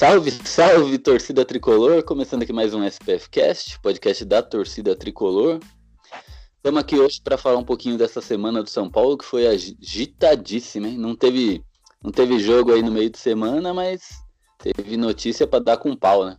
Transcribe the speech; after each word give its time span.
Salve, 0.00 0.30
salve 0.30 0.96
torcida 0.96 1.44
tricolor! 1.44 2.02
Começando 2.02 2.40
aqui 2.40 2.54
mais 2.54 2.72
um 2.72 2.82
SPF 2.82 3.28
Cast, 3.28 3.78
podcast 3.80 4.24
da 4.24 4.42
torcida 4.42 4.96
tricolor. 4.96 5.60
Estamos 6.56 6.80
aqui 6.80 6.98
hoje 6.98 7.20
para 7.22 7.36
falar 7.36 7.58
um 7.58 7.64
pouquinho 7.64 7.98
dessa 7.98 8.22
semana 8.22 8.62
do 8.62 8.70
São 8.70 8.90
Paulo, 8.90 9.18
que 9.18 9.26
foi 9.26 9.46
agitadíssima, 9.46 10.88
hein? 10.88 10.96
Não 10.96 11.14
teve, 11.14 11.62
não 12.02 12.10
teve 12.10 12.38
jogo 12.38 12.72
aí 12.72 12.82
no 12.82 12.90
meio 12.90 13.10
de 13.10 13.18
semana, 13.18 13.74
mas 13.74 14.00
teve 14.56 14.96
notícia 14.96 15.46
para 15.46 15.62
dar 15.62 15.76
com 15.76 15.94
pau, 15.94 16.24
né? 16.24 16.38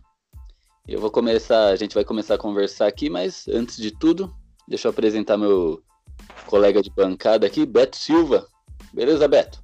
Eu 0.88 1.00
vou 1.00 1.12
começar, 1.12 1.68
a 1.68 1.76
gente 1.76 1.94
vai 1.94 2.04
começar 2.04 2.34
a 2.34 2.38
conversar 2.38 2.88
aqui, 2.88 3.08
mas 3.08 3.46
antes 3.46 3.76
de 3.76 3.92
tudo, 3.92 4.34
deixa 4.66 4.88
eu 4.88 4.90
apresentar 4.90 5.38
meu 5.38 5.80
colega 6.46 6.82
de 6.82 6.90
bancada 6.90 7.46
aqui, 7.46 7.64
Beto 7.64 7.96
Silva. 7.96 8.44
Beleza, 8.92 9.28
Beto? 9.28 9.62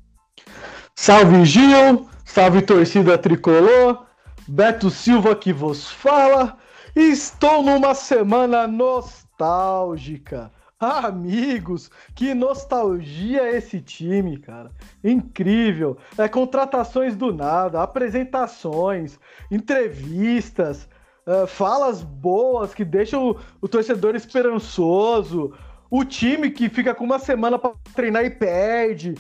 Salve 0.95 1.45
Gil, 1.45 2.09
salve 2.39 2.63
torcida 2.63 3.19
tricolor, 3.19 4.07
Beto 4.47 4.91
Silva 4.91 5.35
que 5.35 5.53
vos 5.53 5.91
fala. 5.91 6.57
Estou 6.95 7.65
numa 7.65 7.97
semana 7.97 8.65
nostálgica. 8.65 10.49
Amigos, 10.79 11.91
que 12.15 12.35
nostalgia 12.35 13.51
esse 13.57 13.81
time, 13.81 14.39
cara. 14.39 14.71
Incrível. 15.03 15.99
É 16.17 16.29
contratações 16.29 17.17
do 17.17 17.35
nada, 17.35 17.83
apresentações, 17.83 19.19
entrevistas, 19.51 20.89
uh, 21.27 21.45
falas 21.45 22.05
boas 22.05 22.73
que 22.73 22.85
deixam 22.85 23.31
o, 23.31 23.37
o, 23.61 23.67
torcedor 23.67 24.15
esperançoso, 24.15 25.53
o 25.91 26.05
time 26.05 26.53
que 26.53 26.69
fica 26.69 26.95
com 26.95 27.03
uma 27.03 27.19
semana 27.19 27.59
para 27.59 27.73
treinar 27.97 28.25
e 28.25 28.31
perde, 28.31 29.17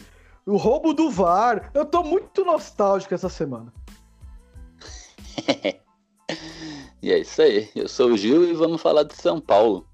o 0.49 0.57
roubo 0.57 0.95
do 0.95 1.11
VAR. 1.11 1.71
Eu 1.75 1.85
tô 1.85 2.03
muito 2.03 2.45
nostálgico 2.45 3.15
essa 3.15 3.29
semana. 3.29 3.73
e 7.03 7.13
é 7.13 7.19
isso 7.19 7.43
aí. 7.43 7.69
Eu 7.75 7.87
sou 7.87 8.13
o 8.13 8.17
Gil 8.17 8.49
e 8.49 8.55
vamos 8.55 8.81
falar 8.81 9.03
de 9.03 9.15
São 9.15 9.41
Paulo. 9.41 9.87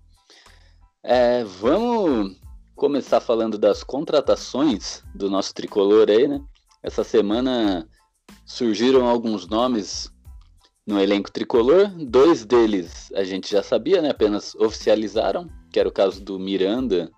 É, 1.03 1.43
vamos 1.45 2.39
começar 2.77 3.21
falando 3.21 3.59
das 3.59 3.83
contratações 3.83 5.03
do 5.15 5.29
nosso 5.29 5.53
tricolor 5.53 6.09
aí, 6.09 6.29
né? 6.29 6.41
Essa 6.83 7.03
semana 7.03 7.89
surgiram 8.47 9.09
alguns 9.09 9.49
nomes 9.49 10.11
no 10.87 11.01
elenco 11.01 11.33
tricolor. 11.33 11.89
Dois 11.89 12.45
deles 12.45 13.13
a 13.15 13.25
gente 13.25 13.51
já 13.51 13.63
sabia, 13.63 14.01
né? 14.01 14.11
Apenas 14.11 14.55
oficializaram, 14.55 15.49
que 15.73 15.81
era 15.81 15.89
o 15.89 15.93
caso 15.93 16.23
do 16.23 16.39
Miranda. 16.39 17.11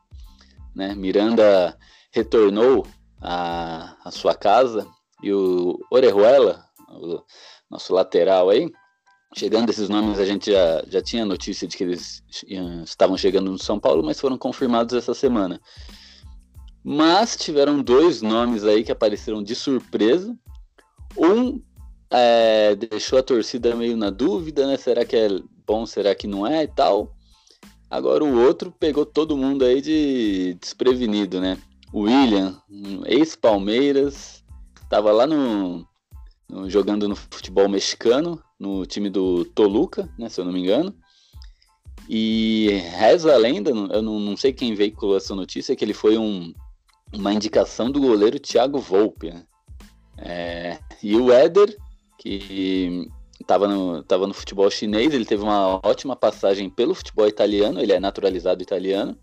Né? 0.75 0.95
Miranda 0.95 1.77
retornou 2.11 2.87
à, 3.21 3.97
à 4.05 4.11
sua 4.11 4.35
casa 4.35 4.87
e 5.23 5.33
o 5.33 5.79
Orejuela, 5.91 6.65
o 6.89 7.23
nosso 7.71 7.93
lateral 7.95 8.51
aí, 8.51 8.71
chegando 9.35 9.71
esses 9.71 9.89
nomes, 9.89 10.19
a 10.19 10.25
gente 10.25 10.51
já, 10.51 10.83
já 10.89 11.03
tinha 11.03 11.25
notícia 11.25 11.67
de 11.67 11.77
que 11.77 11.85
eles 11.85 12.23
estavam 12.85 13.17
chegando 13.17 13.51
no 13.51 13.59
São 13.59 13.79
Paulo, 13.79 14.03
mas 14.03 14.21
foram 14.21 14.39
confirmados 14.39 14.95
essa 14.95 15.15
semana. 15.15 15.61
Mas 16.85 17.37
tiveram 17.37 17.83
dois 17.83 18.23
nomes 18.23 18.65
aí 18.65 18.85
que 18.85 18.93
apareceram 18.93 19.43
de 19.43 19.55
surpresa. 19.55 20.37
Um 21.17 21.61
é, 22.11 22.77
deixou 22.77 23.19
a 23.19 23.23
torcida 23.23 23.75
meio 23.75 23.97
na 23.97 24.11
dúvida, 24.11 24.67
né? 24.67 24.77
Será 24.77 25.05
que 25.05 25.17
é 25.17 25.29
bom, 25.67 25.85
será 25.85 26.15
que 26.15 26.27
não 26.29 26.47
é 26.47 26.63
e 26.63 26.69
tal. 26.69 27.13
Agora 27.91 28.25
o 28.25 28.41
outro 28.41 28.71
pegou 28.71 29.05
todo 29.05 29.37
mundo 29.37 29.65
aí 29.65 29.81
de 29.81 30.55
desprevenido, 30.61 31.41
né? 31.41 31.59
William, 31.95 32.61
ex-Palmeiras, 33.07 34.45
estava 34.83 35.13
lá 35.13 35.27
no, 35.27 35.87
no, 36.49 36.69
jogando 36.69 37.09
no 37.09 37.17
futebol 37.17 37.69
mexicano, 37.69 38.43
no 38.59 38.87
time 38.87 39.11
do 39.11 39.45
Toluca, 39.45 40.09
né, 40.19 40.29
se 40.29 40.41
eu 40.41 40.45
não 40.45 40.53
me 40.53 40.61
engano. 40.61 40.95
E 42.09 42.69
reza 42.97 43.35
a 43.35 43.37
lenda, 43.37 43.71
eu 43.71 44.03
não, 44.03 44.21
não 44.21 44.37
sei 44.37 44.53
quem 44.53 44.75
veiculou 44.75 45.17
essa 45.17 45.35
notícia, 45.35 45.75
que 45.75 45.85
ele 45.85 45.95
foi 45.95 46.17
um, 46.17 46.55
uma 47.13 47.33
indicação 47.33 47.91
do 47.91 48.01
goleiro 48.01 48.39
Thiago 48.39 48.79
Volpe. 48.79 49.31
Né? 49.31 49.45
É, 50.19 50.79
e 51.03 51.17
o 51.17 51.33
Éder 51.33 51.77
que 52.19 53.11
estava 53.41 53.69
no, 53.69 54.03
tava 54.03 54.27
no 54.27 54.35
futebol 54.35 54.71
chinês, 54.71 55.13
ele 55.13 55.25
teve 55.25 55.43
uma 55.43 55.81
ótima 55.85 56.17
passagem 56.17 56.71
pelo 56.71 56.95
futebol 56.95 57.29
italiano, 57.29 57.81
ele 57.81 57.93
é 57.93 58.01
naturalizado 58.01 58.63
italiano. 58.63 59.17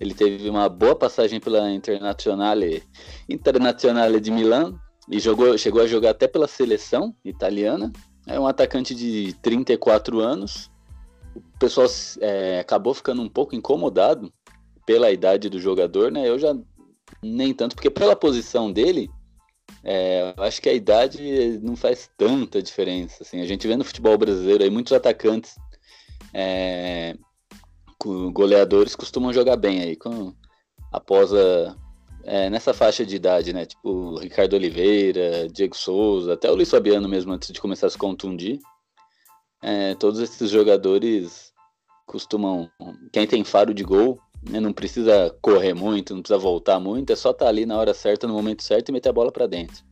Ele 0.00 0.14
teve 0.14 0.48
uma 0.48 0.68
boa 0.68 0.94
passagem 0.94 1.40
pela 1.40 1.70
Internazionale, 1.70 2.82
Internazionale 3.28 4.20
de 4.20 4.30
Milão 4.30 4.78
e 5.08 5.20
jogou, 5.20 5.56
chegou 5.56 5.82
a 5.82 5.86
jogar 5.86 6.10
até 6.10 6.26
pela 6.26 6.48
seleção 6.48 7.14
italiana. 7.24 7.92
É 8.26 8.38
um 8.38 8.46
atacante 8.46 8.94
de 8.94 9.34
34 9.42 10.20
anos. 10.20 10.70
O 11.36 11.58
pessoal 11.58 11.86
é, 12.20 12.60
acabou 12.60 12.94
ficando 12.94 13.22
um 13.22 13.28
pouco 13.28 13.54
incomodado 13.54 14.32
pela 14.86 15.10
idade 15.10 15.48
do 15.48 15.60
jogador, 15.60 16.10
né? 16.10 16.28
Eu 16.28 16.38
já 16.38 16.56
nem 17.22 17.52
tanto, 17.54 17.74
porque 17.74 17.90
pela 17.90 18.16
posição 18.16 18.72
dele, 18.72 19.10
é, 19.82 20.34
acho 20.38 20.60
que 20.60 20.68
a 20.68 20.74
idade 20.74 21.58
não 21.62 21.76
faz 21.76 22.10
tanta 22.16 22.62
diferença. 22.62 23.22
Assim. 23.22 23.40
A 23.40 23.46
gente 23.46 23.66
vê 23.66 23.76
no 23.76 23.84
futebol 23.84 24.16
brasileiro 24.16 24.64
aí 24.64 24.70
muitos 24.70 24.92
atacantes 24.92 25.56
é, 26.32 27.16
goleadores 28.32 28.96
costumam 28.96 29.32
jogar 29.32 29.56
bem 29.56 29.80
aí 29.80 29.96
com, 29.96 30.34
após 30.92 31.32
a, 31.32 31.76
é, 32.24 32.50
nessa 32.50 32.74
faixa 32.74 33.04
de 33.04 33.16
idade, 33.16 33.52
né? 33.52 33.66
Tipo 33.66 34.18
Ricardo 34.18 34.54
Oliveira, 34.54 35.48
Diego 35.48 35.76
Souza, 35.76 36.34
até 36.34 36.50
o 36.50 36.54
Luiz 36.54 36.70
Fabiano 36.70 37.08
mesmo 37.08 37.32
antes 37.32 37.50
de 37.50 37.60
começar 37.60 37.86
a 37.86 37.90
se 37.90 37.98
contundir. 37.98 38.58
É, 39.62 39.94
todos 39.94 40.20
esses 40.20 40.50
jogadores 40.50 41.52
costumam. 42.06 42.68
Quem 43.12 43.26
tem 43.26 43.42
faro 43.44 43.72
de 43.72 43.82
gol 43.82 44.18
né? 44.48 44.60
Não 44.60 44.72
precisa 44.72 45.34
correr 45.40 45.74
muito, 45.74 46.14
não 46.14 46.22
precisa 46.22 46.38
voltar 46.38 46.78
muito, 46.78 47.12
é 47.12 47.16
só 47.16 47.30
estar 47.30 47.46
tá 47.46 47.48
ali 47.48 47.64
na 47.64 47.78
hora 47.78 47.94
certa, 47.94 48.26
no 48.26 48.34
momento 48.34 48.62
certo 48.62 48.88
e 48.88 48.92
meter 48.92 49.08
a 49.08 49.12
bola 49.12 49.32
para 49.32 49.46
dentro. 49.46 49.82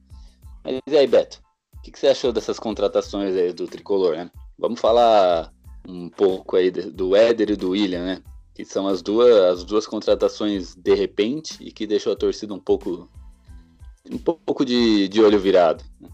Mas 0.62 0.80
e 0.86 0.96
aí, 0.96 1.06
Beto? 1.06 1.42
O 1.78 1.82
que, 1.82 1.90
que, 1.90 1.98
você 1.98 2.08
achou 2.08 2.32
dessas 2.32 2.58
contratações 2.60 3.34
aí 3.34 3.52
do 3.52 3.66
Tricolor, 3.66 4.14
né? 4.16 4.30
Vamos 4.58 4.78
falar 4.80 5.52
um 5.86 6.08
pouco 6.08 6.56
aí 6.56 6.70
do 6.70 7.16
Éder 7.16 7.50
e 7.50 7.56
do 7.56 7.70
William, 7.70 8.04
né? 8.04 8.22
Que 8.54 8.64
são 8.64 8.86
as 8.86 9.02
duas, 9.02 9.34
as 9.34 9.64
duas 9.64 9.86
contratações 9.86 10.74
de 10.74 10.94
repente 10.94 11.56
e 11.60 11.72
que 11.72 11.86
deixou 11.86 12.12
a 12.12 12.16
torcida 12.16 12.52
um 12.52 12.60
pouco 12.60 13.08
um 14.10 14.18
pouco 14.18 14.64
de, 14.64 15.08
de 15.08 15.22
olho 15.22 15.38
virado. 15.38 15.84
Né? 16.00 16.08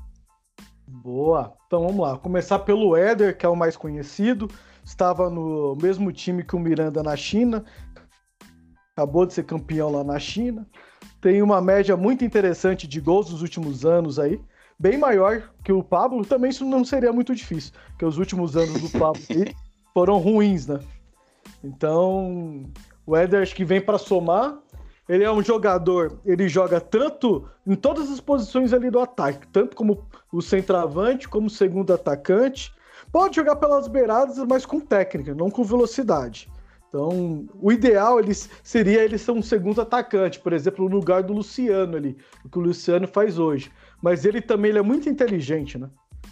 Boa. 0.86 1.54
Então 1.66 1.86
vamos 1.86 2.00
lá. 2.00 2.16
Começar 2.18 2.60
pelo 2.60 2.96
Éder, 2.96 3.36
que 3.36 3.46
é 3.46 3.48
o 3.48 3.56
mais 3.56 3.76
conhecido. 3.76 4.48
Estava 4.84 5.28
no 5.28 5.76
mesmo 5.80 6.12
time 6.12 6.42
que 6.42 6.56
o 6.56 6.58
Miranda 6.58 7.02
na 7.02 7.14
China, 7.14 7.64
acabou 8.92 9.26
de 9.26 9.34
ser 9.34 9.44
campeão 9.44 9.90
lá 9.90 10.02
na 10.02 10.18
China. 10.18 10.66
Tem 11.20 11.42
uma 11.42 11.60
média 11.60 11.96
muito 11.96 12.24
interessante 12.24 12.86
de 12.86 13.00
gols 13.00 13.30
nos 13.30 13.42
últimos 13.42 13.84
anos 13.84 14.18
aí, 14.18 14.40
bem 14.78 14.96
maior 14.96 15.50
que 15.64 15.72
o 15.72 15.82
Pablo. 15.82 16.24
Também 16.24 16.50
isso 16.50 16.64
não 16.64 16.84
seria 16.84 17.12
muito 17.12 17.34
difícil, 17.34 17.72
porque 17.90 18.04
os 18.04 18.18
últimos 18.18 18.56
anos 18.56 18.80
do 18.80 18.98
Pablo 18.98 19.22
foram 19.92 20.18
ruins, 20.18 20.66
né? 20.66 20.80
Então, 21.62 22.64
o 23.04 23.16
Éder 23.16 23.42
acho 23.42 23.54
que 23.54 23.64
vem 23.64 23.80
para 23.80 23.98
somar. 23.98 24.58
Ele 25.08 25.24
é 25.24 25.32
um 25.32 25.42
jogador, 25.42 26.18
ele 26.22 26.48
joga 26.48 26.80
tanto 26.82 27.48
em 27.66 27.74
todas 27.74 28.10
as 28.10 28.20
posições 28.20 28.74
ali 28.74 28.90
do 28.90 29.00
ataque, 29.00 29.46
tanto 29.48 29.74
como 29.74 30.06
o 30.30 30.42
centroavante, 30.42 31.26
como 31.26 31.46
o 31.46 31.50
segundo 31.50 31.94
atacante. 31.94 32.70
Pode 33.10 33.36
jogar 33.36 33.56
pelas 33.56 33.88
beiradas, 33.88 34.36
mas 34.46 34.66
com 34.66 34.78
técnica, 34.78 35.34
não 35.34 35.50
com 35.50 35.64
velocidade. 35.64 36.46
Então, 36.88 37.46
o 37.60 37.72
ideal 37.72 38.18
eles, 38.18 38.48
seria 38.62 39.02
ele 39.02 39.18
ser 39.18 39.32
um 39.32 39.42
segundo 39.42 39.80
atacante, 39.80 40.40
por 40.40 40.52
exemplo, 40.52 40.88
no 40.88 40.96
lugar 40.96 41.22
do 41.22 41.34
Luciano 41.34 41.96
ali, 41.96 42.16
o 42.44 42.48
que 42.48 42.58
o 42.58 42.62
Luciano 42.62 43.06
faz 43.06 43.38
hoje. 43.38 43.70
Mas 44.02 44.24
ele 44.24 44.40
também 44.40 44.70
ele 44.70 44.78
é 44.78 44.82
muito 44.82 45.08
inteligente, 45.08 45.78
né? 45.78 45.88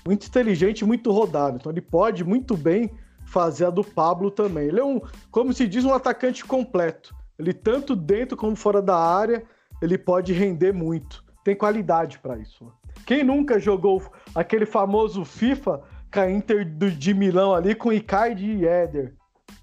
Muito 0.06 0.26
inteligente 0.26 0.80
e 0.80 0.84
muito 0.84 1.10
rodado. 1.10 1.56
Então, 1.56 1.72
ele 1.72 1.80
pode 1.80 2.24
muito 2.24 2.56
bem 2.56 2.90
fazer 3.26 3.66
a 3.66 3.70
do 3.70 3.82
Pablo 3.82 4.30
também. 4.30 4.68
Ele 4.68 4.80
é 4.80 4.84
um, 4.84 5.00
como 5.30 5.52
se 5.52 5.66
diz, 5.66 5.84
um 5.84 5.92
atacante 5.92 6.44
completo. 6.44 7.14
Ele, 7.38 7.52
tanto 7.52 7.94
dentro 7.94 8.36
como 8.36 8.56
fora 8.56 8.80
da 8.80 8.96
área, 8.96 9.44
ele 9.82 9.98
pode 9.98 10.32
render 10.32 10.72
muito. 10.72 11.24
Tem 11.44 11.54
qualidade 11.54 12.18
para 12.18 12.38
isso. 12.38 12.72
Quem 13.04 13.22
nunca 13.22 13.58
jogou 13.58 14.02
aquele 14.34 14.64
famoso 14.64 15.24
FIFA 15.24 15.82
com 16.12 16.20
a 16.20 16.30
Inter 16.30 16.64
de 16.64 17.14
Milão 17.14 17.54
ali 17.54 17.74
com 17.74 17.92
Icardi 17.92 18.46
e 18.46 18.66
Éder? 18.66 19.14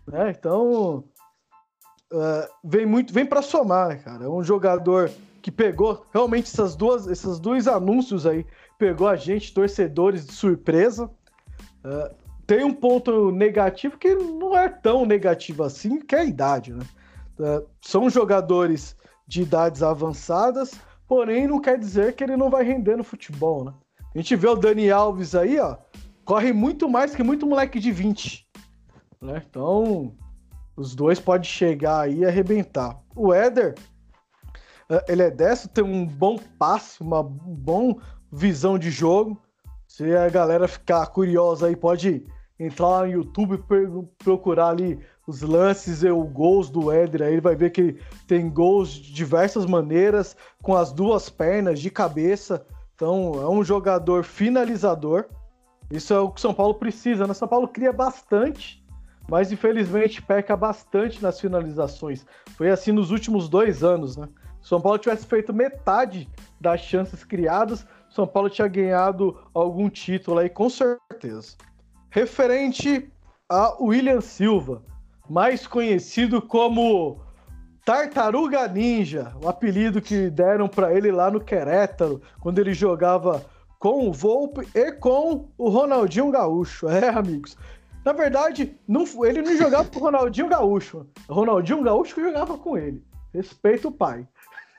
Né? 0.08 0.34
Então, 0.38 1.04
uh, 2.12 2.48
vem 2.64 2.86
muito, 2.86 3.14
vem 3.14 3.26
para 3.26 3.42
somar, 3.42 3.90
né, 3.90 3.96
cara. 3.96 4.26
É 4.26 4.30
um 4.30 4.44
jogador 4.44 5.10
que 5.44 5.52
pegou 5.52 6.06
realmente 6.14 6.46
essas 6.46 6.74
duas, 6.74 7.06
esses 7.06 7.38
dois 7.38 7.68
anúncios 7.68 8.26
aí, 8.26 8.46
pegou 8.80 9.10
a 9.10 9.18
gente, 9.18 9.54
torcedores, 9.54 10.26
de 10.26 10.32
surpresa. 10.32 11.12
Uh, 11.84 12.16
tem 12.48 12.64
um 12.64 12.74
ponto 12.74 13.30
negativo 13.30 13.98
que 13.98 14.16
não 14.16 14.58
é 14.58 14.70
tão 14.70 15.06
negativo 15.06 15.64
assim, 15.64 16.00
que 16.00 16.16
é 16.16 16.20
a 16.20 16.24
idade, 16.24 16.74
né? 16.74 16.86
Uh, 17.38 17.68
são 17.82 18.10
jogadores 18.10 18.96
de 19.28 19.42
idades 19.42 19.84
avançadas, 19.84 20.80
porém 21.10 21.46
não 21.46 21.60
quer 21.60 21.78
dizer 21.78 22.16
que 22.16 22.24
ele 22.24 22.38
não 22.38 22.50
vai 22.50 22.64
render 22.64 22.96
no 22.96 23.04
futebol, 23.04 23.66
né? 23.66 23.74
A 24.16 24.18
gente 24.18 24.38
vê 24.38 24.48
o 24.48 24.56
Dani 24.56 24.90
Alves 24.90 25.36
aí, 25.36 25.60
ó, 25.60 25.76
corre 26.24 26.54
muito 26.54 26.88
mais 26.88 27.14
que 27.14 27.22
muito 27.22 27.46
moleque 27.46 27.82
de 27.82 27.92
20, 27.92 28.48
né? 29.22 29.44
Então, 29.50 30.16
os 30.78 30.96
dois 30.96 31.20
podem 31.20 31.50
chegar 31.50 32.02
aí 32.02 32.20
e 32.20 32.26
arrebentar. 32.26 32.98
O 33.14 33.34
Éder, 33.34 33.76
ele 35.08 35.24
é 35.24 35.32
dessa, 35.32 35.68
tem 35.68 35.84
um 35.84 36.06
bom 36.06 36.38
passe, 36.58 37.02
uma 37.02 37.24
bom 37.24 38.00
visão 38.32 38.78
de 38.78 38.92
jogo. 38.92 39.42
Se 39.88 40.16
a 40.16 40.30
galera 40.30 40.68
ficar 40.68 41.06
curiosa 41.08 41.68
aí, 41.68 41.76
pode 41.76 42.26
entrar 42.60 42.88
lá 42.88 43.06
no 43.06 43.12
YouTube 43.12 43.64
procurar 44.18 44.70
ali 44.70 45.00
os 45.28 45.42
lances 45.42 46.04
e 46.04 46.10
os 46.10 46.30
gols 46.32 46.70
do 46.70 46.92
Éder. 46.92 47.24
Aí 47.24 47.34
ele 47.34 47.42
vai 47.42 47.56
ver 47.56 47.72
que 47.72 47.98
tem 48.28 48.50
gols 48.50 48.90
de 48.90 49.14
diversas 49.14 49.66
maneiras, 49.66 50.36
com 50.62 50.76
as 50.76 50.92
duas 50.92 51.30
pernas, 51.30 51.80
de 51.80 51.90
cabeça. 51.90 52.66
Então 52.96 53.34
é 53.42 53.50
um 53.50 53.64
jogador 53.64 54.24
finalizador. 54.24 55.26
Isso 55.92 56.14
é 56.14 56.20
o 56.20 56.32
que 56.32 56.42
São 56.42 56.54
Paulo 56.54 56.76
precisa. 56.76 57.28
Né? 57.28 57.34
São 57.34 57.48
Paulo 57.48 57.68
cria 57.68 57.94
bastante, 57.94 58.84
mas 59.30 59.52
infelizmente 59.52 60.22
peca 60.22 60.56
bastante 60.58 61.22
nas 61.22 61.40
finalizações. 61.40 62.26
Foi 62.58 62.70
assim 62.70 62.92
nos 62.92 63.12
últimos 63.12 63.48
dois 63.48 63.84
anos, 63.84 64.18
né? 64.18 64.28
São 64.64 64.82
Paulo 64.82 64.98
tivesse 64.98 65.26
feito 65.26 65.54
metade 65.54 66.28
das 66.60 66.82
chances 66.82 67.24
criadas, 67.24 67.86
São 68.10 68.26
Paulo 68.26 68.50
tinha 68.50 68.68
ganhado 68.68 69.38
algum 69.54 69.90
título 69.90 70.40
aí, 70.40 70.50
com 70.50 70.70
certeza. 70.70 71.56
Referente 72.10 73.12
a 73.50 73.76
William 73.84 74.22
Silva, 74.22 74.82
mais 75.30 75.68
conhecido 75.68 76.42
como 76.42 77.20
Tartaruga 77.86 78.68
Ninja, 78.68 79.34
o 79.44 79.48
apelido 79.50 80.02
que 80.02 80.30
deram 80.30 80.70
para 80.70 80.94
ele 80.94 81.12
lá 81.12 81.30
no 81.30 81.42
Querétaro, 81.42 82.22
quando 82.40 82.60
ele 82.60 82.74
jogava 82.74 83.46
com 83.78 84.08
o 84.08 84.14
Volpe 84.14 84.66
e 84.74 84.94
com 84.94 85.50
o 85.58 85.70
Ronaldinho 85.70 86.32
Gaúcho. 86.32 86.88
É, 86.88 87.10
amigos. 87.10 87.58
Na 88.06 88.14
verdade, 88.14 88.78
não, 88.88 89.04
ele 89.26 89.42
não 89.42 89.58
jogava 89.58 89.90
com 89.90 90.00
o 90.00 90.04
Ronaldinho 90.04 90.48
Gaúcho. 90.48 91.06
O 91.28 91.34
Ronaldinho 91.34 91.84
Gaúcho 91.84 92.22
jogava 92.22 92.58
com 92.58 92.78
ele. 92.78 93.04
Respeita 93.34 93.90
o 93.90 93.92
pai. 93.92 94.26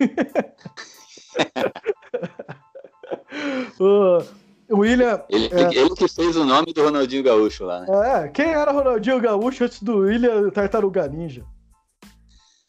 o 3.78 4.22
William. 4.70 5.22
Ele, 5.28 5.46
é... 5.46 5.74
ele, 5.74 5.94
que 5.94 6.08
fez 6.08 6.36
o 6.36 6.44
nome 6.44 6.72
do 6.72 6.82
Ronaldinho 6.82 7.22
Gaúcho 7.22 7.64
lá, 7.64 7.80
né? 7.80 8.24
É, 8.24 8.28
quem 8.28 8.46
era 8.46 8.72
Ronaldinho 8.72 9.20
Gaúcho 9.20 9.64
antes 9.64 9.82
do 9.82 9.98
William 9.98 10.48
Tartaruga 10.50 11.06
Ninja? 11.08 11.44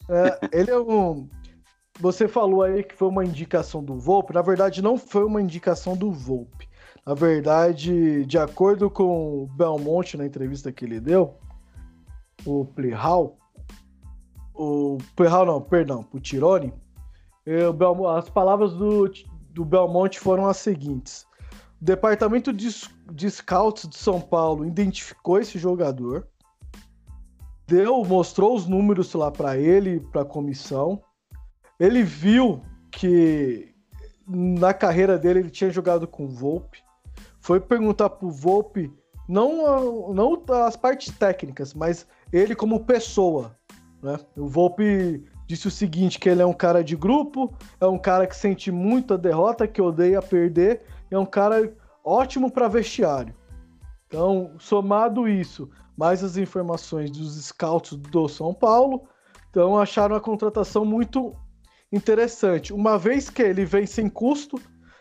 É, 0.08 0.38
ele 0.52 0.70
é 0.70 0.78
um. 0.78 1.28
Você 1.98 2.28
falou 2.28 2.62
aí 2.62 2.82
que 2.82 2.94
foi 2.94 3.08
uma 3.08 3.24
indicação 3.24 3.82
do 3.82 3.98
Volpe. 3.98 4.34
Na 4.34 4.42
verdade, 4.42 4.82
não 4.82 4.98
foi 4.98 5.24
uma 5.24 5.40
indicação 5.40 5.96
do 5.96 6.12
Volpe. 6.12 6.68
Na 7.06 7.14
verdade, 7.14 8.26
de 8.26 8.36
acordo 8.36 8.90
com 8.90 9.44
o 9.44 9.46
Belmonte 9.46 10.16
na 10.16 10.26
entrevista 10.26 10.72
que 10.72 10.84
ele 10.84 11.00
deu, 11.00 11.34
o 12.44 12.64
Plihal, 12.64 13.38
o 14.52 14.98
Plihal 15.14 15.46
não, 15.46 15.60
perdão, 15.60 16.04
o 16.12 16.18
Tirone, 16.18 16.74
as 18.16 18.28
palavras 18.28 18.72
do, 18.74 19.10
do 19.50 19.64
Belmonte 19.64 20.18
foram 20.18 20.46
as 20.46 20.56
seguintes. 20.56 21.26
O 21.80 21.84
departamento 21.84 22.52
de, 22.52 22.68
de 23.12 23.30
scouts 23.30 23.88
de 23.88 23.96
São 23.96 24.20
Paulo 24.20 24.64
identificou 24.64 25.38
esse 25.38 25.58
jogador, 25.58 26.26
deu, 27.66 28.04
mostrou 28.04 28.54
os 28.54 28.66
números 28.66 29.12
lá 29.14 29.30
para 29.30 29.56
ele, 29.56 30.00
para 30.00 30.22
a 30.22 30.26
comissão. 30.26 31.00
Ele 31.78 32.02
viu 32.02 32.62
que 32.90 33.74
na 34.26 34.74
carreira 34.74 35.18
dele 35.18 35.40
ele 35.40 35.50
tinha 35.50 35.70
jogado 35.70 36.06
com 36.08 36.24
o 36.24 36.28
Volpe. 36.28 36.82
Foi 37.40 37.60
perguntar 37.60 38.10
pro 38.10 38.30
Volpe 38.30 38.92
não, 39.28 40.12
não 40.12 40.42
as 40.64 40.76
partes 40.76 41.16
técnicas, 41.16 41.74
mas 41.74 42.06
ele 42.32 42.54
como 42.54 42.84
pessoa. 42.84 43.56
Né? 44.02 44.18
O 44.36 44.46
Volpe 44.46 45.24
disse 45.46 45.68
o 45.68 45.70
seguinte: 45.70 46.18
que 46.18 46.28
ele 46.28 46.42
é 46.42 46.46
um 46.46 46.52
cara 46.52 46.82
de 46.82 46.96
grupo, 46.96 47.54
é 47.80 47.86
um 47.86 47.98
cara 47.98 48.26
que 48.26 48.36
sente 48.36 48.70
muito 48.70 49.14
a 49.14 49.16
derrota, 49.16 49.66
que 49.66 49.80
odeia 49.80 50.20
perder, 50.20 50.82
é 51.10 51.18
um 51.18 51.26
cara 51.26 51.72
ótimo 52.04 52.50
para 52.50 52.68
vestiário. 52.68 53.34
Então, 54.06 54.52
somado 54.58 55.28
isso, 55.28 55.68
mais 55.96 56.22
as 56.22 56.36
informações 56.36 57.10
dos 57.10 57.44
scouts 57.44 57.96
do 57.96 58.28
São 58.28 58.54
Paulo, 58.54 59.08
então 59.50 59.78
acharam 59.78 60.14
a 60.14 60.20
contratação 60.20 60.84
muito 60.84 61.34
interessante. 61.92 62.72
Uma 62.72 62.98
vez 62.98 63.30
que 63.30 63.42
ele 63.42 63.64
vem 63.64 63.86
sem 63.86 64.08
custo, 64.08 64.60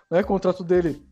né, 0.09 0.21
o 0.21 0.25
contrato 0.25 0.63
dele 0.63 1.03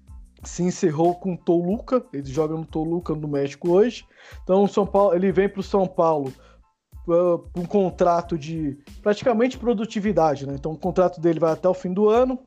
se 0.43 0.63
encerrou 0.63 1.15
com 1.15 1.33
o 1.33 1.37
Toluca, 1.37 2.03
ele 2.11 2.25
joga 2.25 2.55
no 2.55 2.65
Toluca 2.65 3.13
no 3.13 3.27
México 3.27 3.71
hoje. 3.71 4.05
Então, 4.43 4.67
São 4.67 4.85
Paulo, 4.85 5.15
ele 5.15 5.31
vem 5.31 5.47
para 5.47 5.61
o 5.61 5.63
São 5.63 5.87
Paulo 5.87 6.33
uh, 7.07 7.49
um 7.55 7.65
contrato 7.65 8.37
de 8.37 8.77
praticamente 9.01 9.57
produtividade, 9.57 10.47
né? 10.47 10.55
Então 10.55 10.71
o 10.71 10.77
contrato 10.77 11.19
dele 11.19 11.39
vai 11.39 11.51
até 11.51 11.67
o 11.67 11.73
fim 11.73 11.93
do 11.93 12.09
ano. 12.09 12.39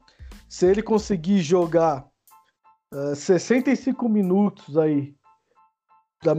Se 0.49 0.67
ele 0.67 0.83
conseguir 0.83 1.41
jogar 1.41 2.07
uh, 2.93 3.15
65 3.15 4.09
minutos 4.09 4.77
aí 4.77 5.15
da, 6.23 6.35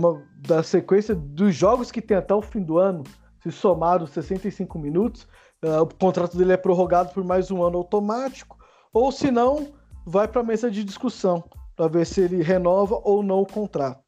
da 0.48 0.64
sequência 0.64 1.16
dos 1.16 1.56
jogos 1.56 1.92
que 1.92 2.02
tem 2.02 2.18
até 2.18 2.34
o 2.34 2.42
fim 2.42 2.62
do 2.62 2.78
ano, 2.78 3.04
se 3.42 3.52
somar 3.52 4.04
os 4.04 4.12
65 4.12 4.78
minutos, 4.80 5.28
uh, 5.64 5.82
o 5.82 5.96
contrato 5.96 6.38
dele 6.38 6.54
é 6.54 6.58
prorrogado 6.58 7.14
por 7.14 7.24
mais 7.24 7.52
um 7.52 7.64
ano 7.64 7.78
automático, 7.78 8.58
ou 8.94 9.12
se 9.12 9.30
não, 9.32 9.74
vai 10.06 10.28
para 10.28 10.42
a 10.42 10.44
mesa 10.44 10.72
de 10.72 10.84
discussão 10.84 11.44
para 11.76 11.88
ver 11.88 12.06
se 12.06 12.22
ele 12.22 12.42
renova 12.42 13.00
ou 13.04 13.22
não 13.22 13.42
o 13.42 13.46
contrato. 13.46 14.07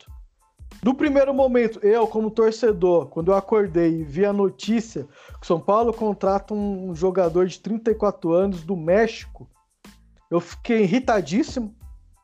No 0.84 0.94
primeiro 0.94 1.34
momento, 1.34 1.80
eu, 1.86 2.08
como 2.08 2.32
torcedor, 2.32 3.08
quando 3.08 3.32
eu 3.32 3.36
acordei 3.36 4.00
e 4.00 4.04
vi 4.04 4.26
a 4.26 4.32
notícia 4.32 5.08
que 5.40 5.46
São 5.46 5.60
Paulo 5.60 5.92
contrata 5.94 6.54
um 6.54 6.96
jogador 6.96 7.48
de 7.48 7.60
34 7.60 8.32
anos 8.32 8.64
do 8.64 8.78
México, 8.78 9.50
eu 10.32 10.40
fiquei 10.40 10.84
irritadíssimo, 10.84 11.76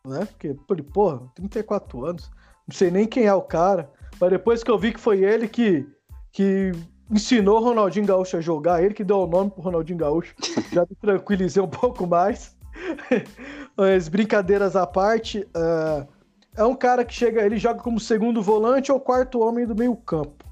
né? 0.05 0.25
Porque, 0.25 0.55
porra, 0.83 1.21
34 1.35 2.05
anos, 2.05 2.31
não 2.67 2.75
sei 2.75 2.89
nem 2.89 3.05
quem 3.05 3.25
é 3.25 3.33
o 3.33 3.41
cara. 3.41 3.91
Mas 4.19 4.29
depois 4.29 4.63
que 4.63 4.71
eu 4.71 4.77
vi 4.77 4.93
que 4.93 4.99
foi 4.99 5.23
ele 5.23 5.47
que, 5.47 5.85
que 6.31 6.71
ensinou 7.11 7.59
o 7.59 7.63
Ronaldinho 7.63 8.05
Gaúcho 8.05 8.37
a 8.37 8.41
jogar, 8.41 8.81
ele 8.83 8.93
que 8.93 9.03
deu 9.03 9.19
o 9.19 9.27
nome 9.27 9.51
pro 9.51 9.61
Ronaldinho 9.61 9.99
Gaúcho, 9.99 10.33
já 10.71 10.81
me 10.81 10.95
tranquilizei 10.95 11.61
um 11.61 11.67
pouco 11.67 12.07
mais. 12.07 12.55
As 13.77 14.07
brincadeiras 14.07 14.75
à 14.75 14.85
parte, 14.87 15.47
uh, 15.55 16.07
é 16.55 16.63
um 16.63 16.75
cara 16.75 17.03
que 17.03 17.13
chega, 17.13 17.45
ele 17.45 17.57
joga 17.57 17.81
como 17.81 17.99
segundo 17.99 18.41
volante 18.41 18.91
ou 18.91 18.99
quarto 18.99 19.39
homem 19.41 19.65
do 19.65 19.75
meio 19.75 19.95
campo, 19.95 20.45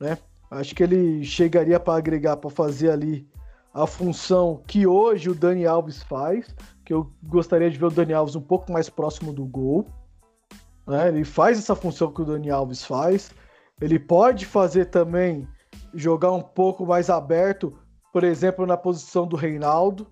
né? 0.00 0.18
Acho 0.50 0.74
que 0.74 0.82
ele 0.82 1.24
chegaria 1.24 1.80
para 1.80 1.98
agregar, 1.98 2.36
para 2.36 2.50
fazer 2.50 2.90
ali 2.90 3.28
a 3.72 3.86
função 3.86 4.62
que 4.66 4.86
hoje 4.86 5.28
o 5.28 5.34
Dani 5.34 5.66
Alves 5.66 6.02
faz, 6.02 6.54
que 6.84 6.92
eu 6.92 7.10
gostaria 7.24 7.70
de 7.70 7.76
ver 7.78 7.86
o 7.86 7.90
Dani 7.90 8.12
Alves 8.12 8.36
um 8.36 8.40
pouco 8.40 8.72
mais 8.72 8.88
próximo 8.88 9.32
do 9.32 9.44
gol. 9.44 9.86
Né? 10.86 11.08
Ele 11.08 11.24
faz 11.24 11.58
essa 11.58 11.74
função 11.74 12.12
que 12.12 12.22
o 12.22 12.24
Dani 12.24 12.50
Alves 12.50 12.84
faz. 12.84 13.32
Ele 13.80 13.98
pode 13.98 14.46
fazer 14.46 14.86
também 14.86 15.48
jogar 15.92 16.30
um 16.30 16.42
pouco 16.42 16.86
mais 16.86 17.10
aberto, 17.10 17.76
por 18.12 18.22
exemplo, 18.22 18.64
na 18.64 18.76
posição 18.76 19.26
do 19.26 19.34
Reinaldo. 19.34 20.06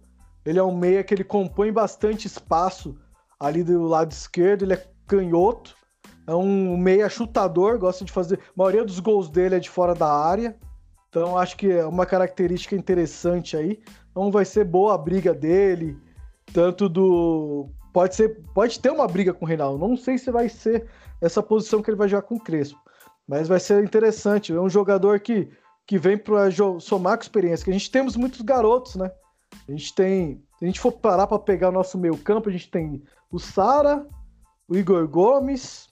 Ele 0.44 0.58
é 0.58 0.62
um 0.62 0.76
meia 0.76 1.04
que 1.04 1.14
ele 1.14 1.22
compõe 1.22 1.70
bastante 1.70 2.26
espaço 2.26 2.98
ali 3.38 3.62
do 3.62 3.86
lado 3.86 4.10
esquerdo, 4.10 4.64
ele 4.64 4.74
é 4.74 4.91
canhoto, 5.16 5.76
é 6.26 6.34
um 6.34 6.76
meia 6.76 7.08
chutador, 7.08 7.78
gosta 7.78 8.04
de 8.04 8.12
fazer. 8.12 8.38
A 8.38 8.52
maioria 8.56 8.84
dos 8.84 8.98
gols 9.00 9.28
dele 9.28 9.56
é 9.56 9.60
de 9.60 9.68
fora 9.68 9.94
da 9.94 10.10
área. 10.10 10.56
Então 11.08 11.36
acho 11.36 11.56
que 11.56 11.70
é 11.70 11.84
uma 11.84 12.06
característica 12.06 12.74
interessante 12.74 13.56
aí. 13.56 13.80
Então 14.10 14.30
vai 14.30 14.44
ser 14.44 14.64
boa 14.64 14.94
a 14.94 14.98
briga 14.98 15.34
dele, 15.34 15.98
tanto 16.52 16.88
do 16.88 17.68
pode 17.92 18.14
ser, 18.14 18.40
pode 18.54 18.80
ter 18.80 18.90
uma 18.90 19.06
briga 19.06 19.34
com 19.34 19.44
o 19.44 19.48
Reinaldo. 19.48 19.86
Não 19.86 19.96
sei 19.96 20.16
se 20.16 20.30
vai 20.30 20.48
ser 20.48 20.86
essa 21.20 21.42
posição 21.42 21.82
que 21.82 21.90
ele 21.90 21.98
vai 21.98 22.08
jogar 22.08 22.22
com 22.22 22.36
o 22.36 22.40
Crespo, 22.40 22.80
mas 23.28 23.48
vai 23.48 23.60
ser 23.60 23.84
interessante. 23.84 24.52
É 24.52 24.60
um 24.60 24.70
jogador 24.70 25.20
que 25.20 25.50
que 25.86 25.98
vem 25.98 26.16
para 26.16 26.48
somar 26.80 27.16
com 27.18 27.22
experiência. 27.22 27.64
Que 27.64 27.70
a 27.70 27.74
gente 27.74 27.90
temos 27.90 28.16
muitos 28.16 28.40
garotos, 28.40 28.94
né? 28.94 29.10
A 29.68 29.72
gente 29.72 29.94
tem, 29.94 30.42
se 30.58 30.64
a 30.64 30.66
gente 30.66 30.80
for 30.80 30.92
parar 30.92 31.26
para 31.26 31.38
pegar 31.38 31.68
o 31.68 31.72
nosso 31.72 31.98
meio 31.98 32.16
campo, 32.16 32.48
a 32.48 32.52
gente 32.52 32.70
tem 32.70 33.02
o 33.30 33.38
Sara, 33.38 34.06
o 34.72 34.76
Igor 34.76 35.06
Gomes, 35.06 35.90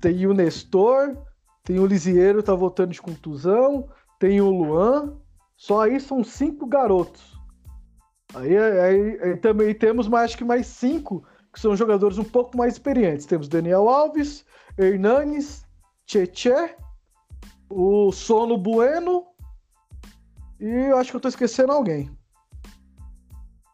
tem 0.00 0.26
o 0.26 0.32
Nestor, 0.32 1.18
tem 1.62 1.78
o 1.78 1.84
Lisieiro, 1.84 2.42
tá 2.42 2.54
voltando 2.54 2.92
de 2.92 3.02
contusão, 3.02 3.86
tem 4.18 4.40
o 4.40 4.48
Luan. 4.48 5.18
Só 5.54 5.82
aí 5.82 6.00
são 6.00 6.24
cinco 6.24 6.66
garotos. 6.66 7.38
Aí, 8.34 8.56
aí, 8.56 9.20
aí 9.22 9.36
também 9.36 9.74
temos 9.74 10.08
mais, 10.08 10.30
acho 10.30 10.38
que 10.38 10.44
mais 10.44 10.66
cinco, 10.66 11.26
que 11.52 11.60
são 11.60 11.76
jogadores 11.76 12.16
um 12.16 12.24
pouco 12.24 12.56
mais 12.56 12.72
experientes. 12.72 13.26
Temos 13.26 13.48
Daniel 13.48 13.86
Alves, 13.86 14.46
Hernanes, 14.78 15.66
Cheche, 16.06 16.74
o 17.68 18.10
Sono 18.12 18.56
Bueno 18.56 19.26
e 20.58 20.68
eu 20.88 20.96
acho 20.96 21.10
que 21.10 21.16
eu 21.16 21.20
tô 21.20 21.28
esquecendo 21.28 21.72
alguém. 21.72 22.10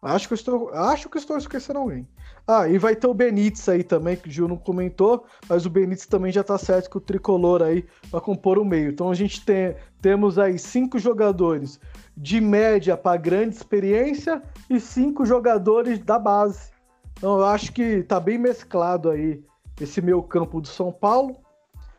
Acho 0.03 0.27
que 0.27 0.35
eu 0.35 0.37
estou, 0.37 0.75
acho 0.75 1.09
que 1.09 1.19
estou 1.19 1.37
esquecendo 1.37 1.79
alguém. 1.79 2.09
Ah, 2.53 2.69
e 2.69 2.79
vai 2.79 2.97
ter 2.97 3.07
o 3.07 3.15
Benítez 3.15 3.69
aí 3.69 3.85
também, 3.85 4.17
que 4.17 4.29
o 4.29 4.33
Gil 4.33 4.49
não 4.49 4.57
comentou, 4.57 5.25
mas 5.49 5.65
o 5.65 5.71
Benítez 5.71 6.05
também 6.05 6.33
já 6.33 6.43
tá 6.43 6.59
certo 6.59 6.91
com 6.91 6.99
o 6.99 7.01
tricolor 7.01 7.63
aí 7.63 7.87
para 8.11 8.21
compor 8.21 8.59
o 8.59 8.65
meio. 8.65 8.91
Então 8.91 9.09
a 9.09 9.15
gente 9.15 9.45
tem, 9.45 9.77
temos 10.03 10.37
aí 10.37 10.59
cinco 10.59 10.99
jogadores 10.99 11.79
de 12.17 12.41
média 12.41 12.97
para 12.97 13.17
grande 13.17 13.55
experiência 13.55 14.43
e 14.69 14.81
cinco 14.81 15.25
jogadores 15.25 16.01
da 16.01 16.19
base. 16.19 16.73
Então 17.17 17.39
eu 17.39 17.45
acho 17.45 17.73
que 17.73 18.03
tá 18.03 18.19
bem 18.19 18.37
mesclado 18.37 19.11
aí 19.11 19.45
esse 19.81 20.03
meio 20.03 20.21
campo 20.21 20.61
do 20.61 20.67
São 20.67 20.91
Paulo. 20.91 21.37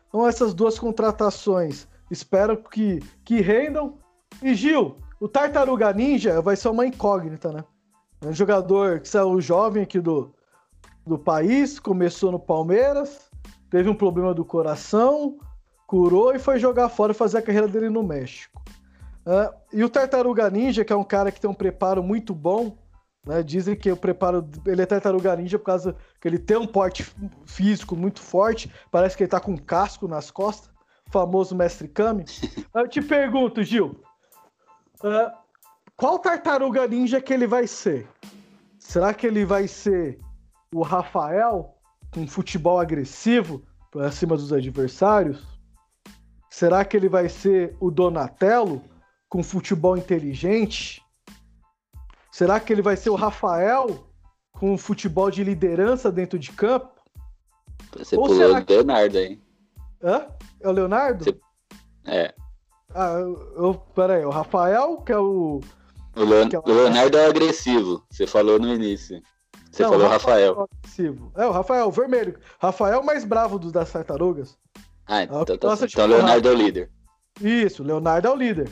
Então 0.08 0.28
essas 0.28 0.52
duas 0.52 0.78
contratações 0.78 1.88
espero 2.10 2.58
que, 2.58 3.00
que 3.24 3.40
rendam. 3.40 3.96
E 4.42 4.54
Gil, 4.54 4.98
o 5.18 5.26
Tartaruga 5.26 5.94
Ninja 5.94 6.42
vai 6.42 6.56
ser 6.56 6.68
uma 6.68 6.84
incógnita, 6.84 7.50
né? 7.50 7.64
É 8.20 8.26
um 8.26 8.34
jogador 8.34 9.00
que 9.00 9.08
saiu 9.08 9.40
jovem 9.40 9.82
aqui 9.82 9.98
do, 9.98 10.32
do 11.06 11.18
país, 11.18 11.78
começou 11.78 12.30
no 12.30 12.38
Palmeiras, 12.38 13.30
teve 13.70 13.88
um 13.88 13.94
problema 13.94 14.32
do 14.32 14.44
coração, 14.44 15.38
curou 15.86 16.34
e 16.34 16.38
foi 16.38 16.58
jogar 16.58 16.88
fora 16.88 17.12
e 17.12 17.14
fazer 17.14 17.38
a 17.38 17.42
carreira 17.42 17.68
dele 17.68 17.90
no 17.90 18.02
México. 18.02 18.62
Uh, 19.26 19.54
e 19.72 19.84
o 19.84 19.88
Tartaruga 19.88 20.50
Ninja, 20.50 20.84
que 20.84 20.92
é 20.92 20.96
um 20.96 21.04
cara 21.04 21.30
que 21.30 21.40
tem 21.40 21.48
um 21.48 21.54
preparo 21.54 22.02
muito 22.02 22.34
bom, 22.34 22.76
né? 23.24 23.42
Dizem 23.42 23.76
que 23.76 23.90
o 23.90 23.96
preparo 23.96 24.48
ele 24.66 24.82
é 24.82 24.86
Tartaruga 24.86 25.36
Ninja 25.36 25.58
por 25.58 25.66
causa 25.66 25.96
que 26.20 26.26
ele 26.26 26.38
tem 26.38 26.56
um 26.56 26.66
porte 26.66 27.06
físico 27.46 27.94
muito 27.94 28.20
forte, 28.20 28.72
parece 28.90 29.16
que 29.16 29.22
ele 29.22 29.30
tá 29.30 29.38
com 29.38 29.52
um 29.52 29.56
casco 29.56 30.08
nas 30.08 30.30
costas, 30.30 30.70
famoso 31.06 31.54
mestre 31.54 31.86
Kami. 31.88 32.24
Eu 32.74 32.88
te 32.88 33.00
pergunto, 33.00 33.62
Gil, 33.62 34.00
uh, 35.04 35.30
qual 35.96 36.18
tartaruga 36.18 36.86
ninja 36.86 37.20
que 37.20 37.32
ele 37.32 37.46
vai 37.46 37.66
ser? 37.66 38.08
Será 38.78 39.14
que 39.14 39.26
ele 39.26 39.44
vai 39.44 39.68
ser 39.68 40.18
o 40.72 40.82
Rafael 40.82 41.76
com 42.12 42.26
futebol 42.26 42.80
agressivo 42.80 43.62
para 43.90 44.10
cima 44.10 44.36
dos 44.36 44.52
adversários? 44.52 45.42
Será 46.50 46.84
que 46.84 46.96
ele 46.96 47.08
vai 47.08 47.28
ser 47.28 47.76
o 47.80 47.90
Donatello 47.90 48.82
com 49.28 49.42
futebol 49.42 49.96
inteligente? 49.96 51.02
Será 52.30 52.58
que 52.60 52.72
ele 52.72 52.82
vai 52.82 52.96
ser 52.96 53.10
o 53.10 53.14
Rafael 53.14 54.06
com 54.52 54.76
futebol 54.76 55.30
de 55.30 55.44
liderança 55.44 56.10
dentro 56.10 56.38
de 56.38 56.50
campo? 56.52 56.90
Você 57.96 58.16
Ou 58.16 58.26
pulou 58.26 58.50
o 58.50 58.64
Leonardo 58.64 59.18
aí. 59.18 59.40
Hã? 60.02 60.26
É 60.60 60.68
o 60.68 60.72
Leonardo? 60.72 61.24
Você... 61.24 61.38
É. 62.04 62.34
Ah, 62.94 63.14
eu, 63.18 63.82
peraí, 63.94 64.24
o 64.24 64.30
Rafael, 64.30 64.98
que 64.98 65.12
é 65.12 65.18
o 65.18 65.60
o, 66.14 66.24
Leon... 66.24 66.48
o 66.64 66.72
Leonardo 66.72 67.16
é 67.16 67.26
agressivo, 67.26 68.04
você 68.10 68.26
falou 68.26 68.58
no 68.58 68.72
início. 68.72 69.22
Você 69.72 69.82
Não, 69.84 69.90
falou 69.90 70.08
Rafael. 70.08 70.54
Rafael. 70.54 71.32
É, 71.34 71.42
é, 71.42 71.46
o 71.46 71.50
Rafael, 71.50 71.88
o 71.88 71.90
vermelho. 71.90 72.38
Rafael 72.60 73.02
mais 73.02 73.24
bravo 73.24 73.58
dos 73.58 73.72
das 73.72 73.90
tartarugas. 73.90 74.58
Ah, 75.06 75.22
então, 75.22 75.44
tá, 75.44 75.66
Nossa, 75.66 75.86
então 75.86 76.06
Leonardo 76.06 76.46
é 76.46 76.52
o 76.52 76.54
líder. 76.54 76.90
Isso, 77.40 77.82
Leonardo 77.82 78.28
é 78.28 78.30
o 78.30 78.36
líder. 78.36 78.70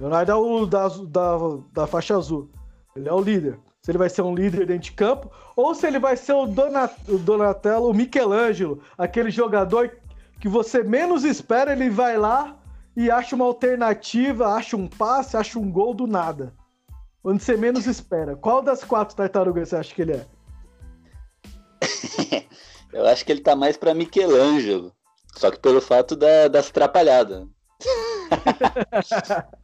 Leonardo 0.00 0.32
é 0.32 0.34
o 0.34 0.66
da, 0.66 0.88
da, 0.88 1.36
da 1.72 1.86
faixa 1.86 2.16
azul. 2.16 2.50
Ele 2.96 3.08
é 3.08 3.12
o 3.12 3.20
líder. 3.20 3.58
Se 3.82 3.90
ele 3.90 3.98
vai 3.98 4.08
ser 4.08 4.22
um 4.22 4.34
líder 4.34 4.66
dentro 4.66 4.84
de 4.84 4.92
campo, 4.92 5.30
ou 5.54 5.74
se 5.74 5.86
ele 5.86 5.98
vai 5.98 6.16
ser 6.16 6.32
o, 6.32 6.46
Donat, 6.46 6.94
o 7.08 7.18
Donatello, 7.18 7.90
o 7.90 7.94
Michelangelo, 7.94 8.80
aquele 8.96 9.30
jogador 9.30 9.90
que 10.40 10.48
você 10.48 10.82
menos 10.82 11.24
espera, 11.24 11.72
ele 11.72 11.90
vai 11.90 12.16
lá 12.16 12.56
e 12.96 13.10
acha 13.10 13.36
uma 13.36 13.44
alternativa, 13.44 14.54
acha 14.54 14.76
um 14.76 14.88
passe, 14.88 15.36
acha 15.36 15.58
um 15.58 15.70
gol 15.70 15.92
do 15.92 16.06
nada 16.06 16.54
onde 17.24 17.42
você 17.42 17.56
menos 17.56 17.86
espera. 17.86 18.36
Qual 18.36 18.62
das 18.62 18.84
quatro 18.84 19.16
tartarugas 19.16 19.68
você 19.68 19.76
acha 19.76 19.94
que 19.94 20.02
ele 20.02 20.12
é? 20.12 20.26
Eu 22.92 23.06
acho 23.06 23.24
que 23.24 23.32
ele 23.32 23.40
tá 23.40 23.56
mais 23.56 23.76
pra 23.76 23.94
Michelangelo. 23.94 24.92
Só 25.34 25.50
que 25.50 25.58
pelo 25.58 25.80
fato 25.80 26.14
da, 26.14 26.46
das 26.48 26.68
atrapalhadas. 26.68 27.46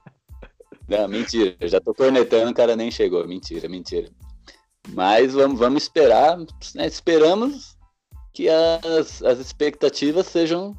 Não, 0.89 1.07
mentira. 1.07 1.55
Eu 1.61 1.69
já 1.69 1.81
tô 1.81 1.95
cornetando, 1.95 2.51
o 2.51 2.55
cara 2.55 2.75
nem 2.75 2.91
chegou. 2.91 3.27
Mentira, 3.29 3.69
mentira. 3.69 4.11
Mas 4.89 5.35
vamos, 5.35 5.59
vamos 5.59 5.83
esperar. 5.83 6.39
Né? 6.75 6.87
Esperamos 6.87 7.77
que 8.33 8.49
as, 8.49 9.23
as 9.23 9.39
expectativas 9.39 10.27
sejam, 10.27 10.75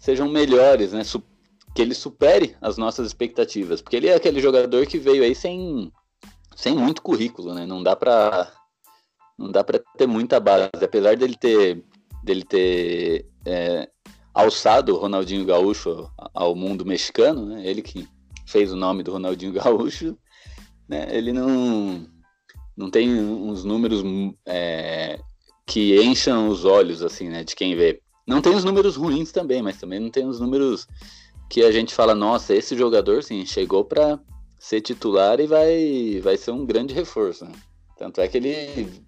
sejam 0.00 0.28
melhores, 0.28 0.92
né? 0.92 1.04
Que 1.74 1.80
ele 1.80 1.94
supere 1.94 2.56
as 2.60 2.76
nossas 2.76 3.06
expectativas, 3.06 3.80
porque 3.80 3.96
ele 3.96 4.08
é 4.08 4.14
aquele 4.14 4.40
jogador 4.40 4.86
que 4.86 4.98
veio 4.98 5.22
aí 5.22 5.34
sem, 5.34 5.90
sem 6.54 6.76
muito 6.76 7.02
currículo, 7.02 7.54
né? 7.54 7.66
Não 7.66 7.82
dá 7.82 7.96
para 7.96 8.52
não 9.38 9.50
dá 9.50 9.64
para 9.64 9.80
ter 9.96 10.06
muita 10.06 10.38
base, 10.38 10.70
apesar 10.82 11.16
dele 11.16 11.34
ter 11.34 11.82
dele 12.22 12.44
ter 12.44 13.26
é, 13.44 13.88
alçado 14.32 14.94
o 14.94 14.98
Ronaldinho 14.98 15.44
Gaúcho 15.44 16.10
ao 16.32 16.54
mundo 16.54 16.84
mexicano, 16.84 17.46
né? 17.46 17.66
Ele 17.66 17.82
que 17.82 18.06
fez 18.46 18.72
o 18.72 18.76
nome 18.76 19.02
do 19.02 19.12
Ronaldinho 19.12 19.52
Gaúcho, 19.54 20.16
né? 20.88 21.08
Ele 21.10 21.32
não 21.32 22.06
não 22.76 22.90
tem 22.90 23.18
uns 23.18 23.64
números 23.64 24.02
é, 24.46 25.18
que 25.66 26.00
encham 26.02 26.48
os 26.48 26.64
olhos 26.64 27.02
assim, 27.02 27.28
né? 27.28 27.44
De 27.44 27.56
quem 27.56 27.74
vê. 27.74 28.00
Não 28.26 28.40
tem 28.40 28.54
os 28.54 28.64
números 28.64 28.96
ruins 28.96 29.32
também, 29.32 29.62
mas 29.62 29.78
também 29.78 29.98
não 29.98 30.10
tem 30.10 30.26
os 30.26 30.38
números 30.38 30.86
que 31.52 31.62
a 31.62 31.70
gente 31.70 31.94
fala, 31.94 32.14
nossa, 32.14 32.54
esse 32.54 32.74
jogador 32.74 33.22
sim 33.22 33.44
chegou 33.44 33.84
para 33.84 34.18
ser 34.58 34.80
titular 34.80 35.38
e 35.38 35.46
vai, 35.46 36.18
vai 36.22 36.34
ser 36.34 36.50
um 36.50 36.64
grande 36.64 36.94
reforço. 36.94 37.44
Né? 37.44 37.52
Tanto 37.98 38.22
é 38.22 38.26
que 38.26 38.38
ele, 38.38 39.02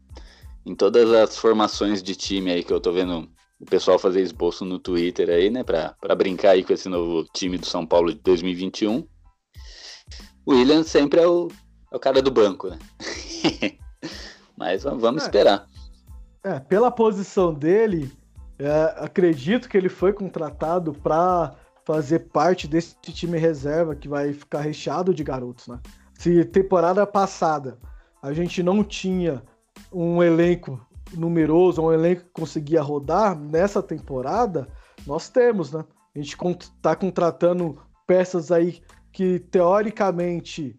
em 0.66 0.74
todas 0.74 1.10
as 1.10 1.38
formações 1.38 2.02
de 2.02 2.14
time 2.14 2.52
aí 2.52 2.62
que 2.62 2.70
eu 2.70 2.78
tô 2.78 2.92
vendo 2.92 3.26
o 3.58 3.64
pessoal 3.64 3.98
fazer 3.98 4.20
esboço 4.20 4.62
no 4.62 4.78
Twitter 4.78 5.30
aí, 5.30 5.48
né, 5.48 5.64
para 5.64 6.14
brincar 6.14 6.50
aí 6.50 6.62
com 6.62 6.74
esse 6.74 6.86
novo 6.86 7.24
time 7.32 7.56
do 7.56 7.64
São 7.64 7.86
Paulo 7.86 8.12
de 8.12 8.20
2021, 8.20 9.08
o 10.44 10.52
William 10.52 10.82
sempre 10.82 11.22
é 11.22 11.26
o, 11.26 11.48
é 11.90 11.96
o 11.96 12.00
cara 12.00 12.20
do 12.20 12.30
banco, 12.30 12.68
né? 12.68 12.78
Mas 14.54 14.82
vamos 14.82 15.22
é, 15.22 15.24
esperar. 15.24 15.66
É, 16.44 16.60
pela 16.60 16.90
posição 16.90 17.54
dele, 17.54 18.12
é, 18.58 18.96
acredito 18.98 19.66
que 19.66 19.78
ele 19.78 19.88
foi 19.88 20.12
contratado 20.12 20.92
para 20.92 21.63
fazer 21.84 22.30
parte 22.30 22.66
desse 22.66 22.96
time 23.00 23.38
reserva 23.38 23.94
que 23.94 24.08
vai 24.08 24.32
ficar 24.32 24.60
recheado 24.60 25.12
de 25.12 25.22
garotos, 25.22 25.68
né? 25.68 25.78
Se 26.14 26.44
temporada 26.44 27.06
passada 27.06 27.78
a 28.22 28.32
gente 28.32 28.62
não 28.62 28.82
tinha 28.82 29.42
um 29.92 30.22
elenco 30.22 30.80
numeroso, 31.12 31.82
um 31.82 31.92
elenco 31.92 32.22
que 32.22 32.30
conseguia 32.30 32.80
rodar, 32.80 33.38
nessa 33.38 33.82
temporada 33.82 34.68
nós 35.06 35.28
temos, 35.28 35.72
né? 35.72 35.84
A 36.14 36.18
gente 36.18 36.36
está 36.60 36.96
contratando 36.96 37.78
peças 38.06 38.50
aí 38.50 38.80
que 39.12 39.38
teoricamente 39.38 40.78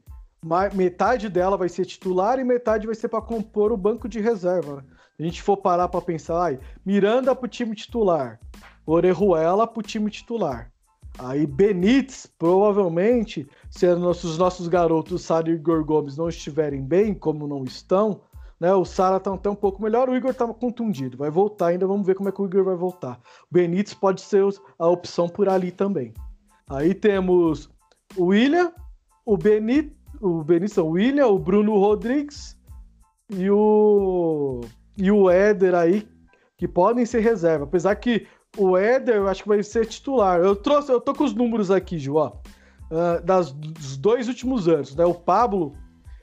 metade 0.74 1.30
dela 1.30 1.58
vai 1.58 1.70
ser 1.70 1.86
titular 1.86 2.40
e 2.40 2.44
metade 2.44 2.86
vai 2.86 2.96
ser 2.96 3.10
para 3.10 3.22
compor 3.22 3.72
o 3.72 3.78
banco 3.78 4.08
de 4.08 4.20
reserva. 4.20 4.78
Né? 4.78 4.84
A 5.20 5.24
gente 5.24 5.42
for 5.42 5.58
parar 5.58 5.88
para 5.88 6.02
pensar, 6.02 6.40
ai, 6.40 6.60
Miranda 6.86 7.36
para 7.36 7.46
o 7.46 7.50
time 7.50 7.76
titular, 7.76 8.40
Orejuela 8.86 9.66
para 9.66 9.80
o 9.80 9.84
time 9.84 10.12
titular. 10.12 10.72
Aí 11.18 11.46
Benítez, 11.48 12.26
provavelmente, 12.38 13.48
se 13.70 13.88
os 13.88 14.38
nossos 14.38 14.68
garotos 14.68 15.22
Sara 15.24 15.50
e 15.50 15.54
Igor 15.54 15.84
Gomes 15.86 16.18
não 16.18 16.28
estiverem 16.28 16.82
bem, 16.82 17.14
como 17.14 17.48
não 17.48 17.64
estão, 17.64 18.22
né? 18.60 18.74
O 18.74 18.86
Sara 18.86 19.20
tá 19.20 19.34
até 19.34 19.50
um 19.50 19.56
pouco 19.56 19.82
melhor, 19.82 20.10
o 20.10 20.16
Igor 20.16 20.34
tá 20.34 20.46
contundido. 20.48 21.18
Vai 21.18 21.30
voltar 21.30 21.68
ainda, 21.68 21.88
vamos 21.88 22.06
ver 22.06 22.16
como 22.16 22.30
é 22.30 22.32
que 22.32 22.42
o 22.42 22.46
Igor 22.46 22.64
vai 22.64 22.76
voltar. 22.76 23.20
O 23.50 23.54
Benítez 23.54 23.94
pode 23.94 24.22
ser 24.22 24.44
a 24.78 24.88
opção 24.88 25.30
por 25.30 25.48
ali 25.48 25.72
também. 25.72 26.14
Aí 26.70 26.94
temos 26.94 27.70
o 28.18 28.26
William, 28.26 28.72
o 29.26 29.38
Benítez, 29.38 29.94
o 30.22 30.44
Benítez, 30.44 30.78
o 30.78 30.88
William, 30.88 31.28
o 31.28 31.40
Bruno 31.40 31.78
Rodrigues 31.78 32.58
e 33.30 33.50
o 33.50 34.62
e 34.98 35.12
o 35.12 35.30
Éder 35.30 35.76
aí 35.76 36.08
que 36.58 36.68
podem 36.68 37.06
ser 37.06 37.20
reserva, 37.20 37.66
apesar 37.66 37.96
que 37.96 38.26
o 38.58 38.78
Éder, 38.78 39.16
eu 39.16 39.28
acho 39.28 39.44
que 39.44 39.50
vai 39.50 39.62
ser 39.64 39.86
titular. 39.86 40.40
Eu 40.40 40.56
trouxe, 40.56 40.92
eu 40.92 41.02
tô 41.02 41.14
com 41.14 41.24
os 41.24 41.34
números 41.34 41.72
aqui, 41.72 41.98
Ju, 41.98 42.16
ó. 42.16 42.34
Uh, 42.92 43.24
das, 43.24 43.52
dos 43.52 43.98
dois 43.98 44.28
últimos 44.28 44.68
anos, 44.68 44.96
né? 44.96 45.06
O 45.06 45.14
Pablo, 45.14 45.76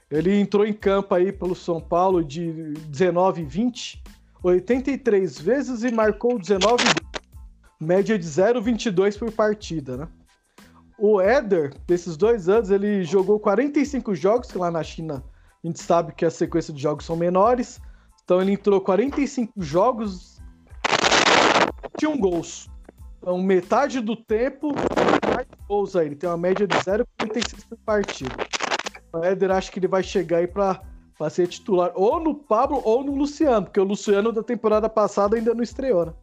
Ele 0.09 0.39
entrou 0.39 0.65
em 0.65 0.73
campo 0.73 1.13
aí 1.13 1.31
pelo 1.31 1.55
São 1.55 1.81
Paulo 1.81 2.23
de 2.23 2.73
19 2.87 3.41
e 3.41 3.45
20, 3.45 4.03
83 4.43 5.39
vezes 5.39 5.83
e 5.83 5.91
marcou 5.91 6.39
19 6.39 6.83
média 7.79 8.17
de 8.17 8.25
0,22 8.25 9.17
por 9.17 9.31
partida, 9.31 9.97
né? 9.97 10.07
O 10.97 11.19
Éder, 11.19 11.73
desses 11.87 12.15
dois 12.15 12.47
anos, 12.47 12.69
ele 12.69 13.03
jogou 13.03 13.39
45 13.39 14.15
jogos, 14.15 14.51
que 14.51 14.57
lá 14.57 14.71
na 14.71 14.83
China 14.83 15.23
a 15.63 15.67
gente 15.67 15.81
sabe 15.81 16.13
que 16.13 16.23
a 16.23 16.29
sequência 16.29 16.73
de 16.73 16.81
jogos 16.81 17.05
são 17.05 17.15
menores. 17.15 17.81
Então 18.23 18.41
ele 18.41 18.53
entrou 18.53 18.79
45 18.79 19.53
jogos, 19.57 20.32
tinha 22.03 22.09
um 22.09 22.19
gols. 22.19 22.69
Então 23.17 23.41
metade 23.41 24.01
do 24.01 24.15
tempo, 24.15 24.73
mais 25.33 25.47
gols 25.67 25.95
aí. 25.95 26.07
Ele 26.07 26.15
tem 26.15 26.29
uma 26.29 26.37
média 26.37 26.67
de 26.67 26.75
0,46 26.75 27.65
por 27.69 27.77
partida. 27.85 28.35
O 29.13 29.23
Éder 29.23 29.51
acho 29.51 29.71
que 29.71 29.79
ele 29.79 29.87
vai 29.87 30.03
chegar 30.03 30.39
aí 30.39 30.47
para 30.47 30.81
ser 31.29 31.47
titular 31.47 31.93
ou 31.95 32.19
no 32.19 32.35
Pablo 32.35 32.81
ou 32.83 33.03
no 33.03 33.15
Luciano, 33.15 33.65
porque 33.65 33.79
o 33.79 33.85
Luciano 33.85 34.31
da 34.33 34.43
temporada 34.43 34.89
passada 34.89 35.37
ainda 35.37 35.53
não 35.53 35.63
estreou, 35.63 36.07
né? 36.07 36.13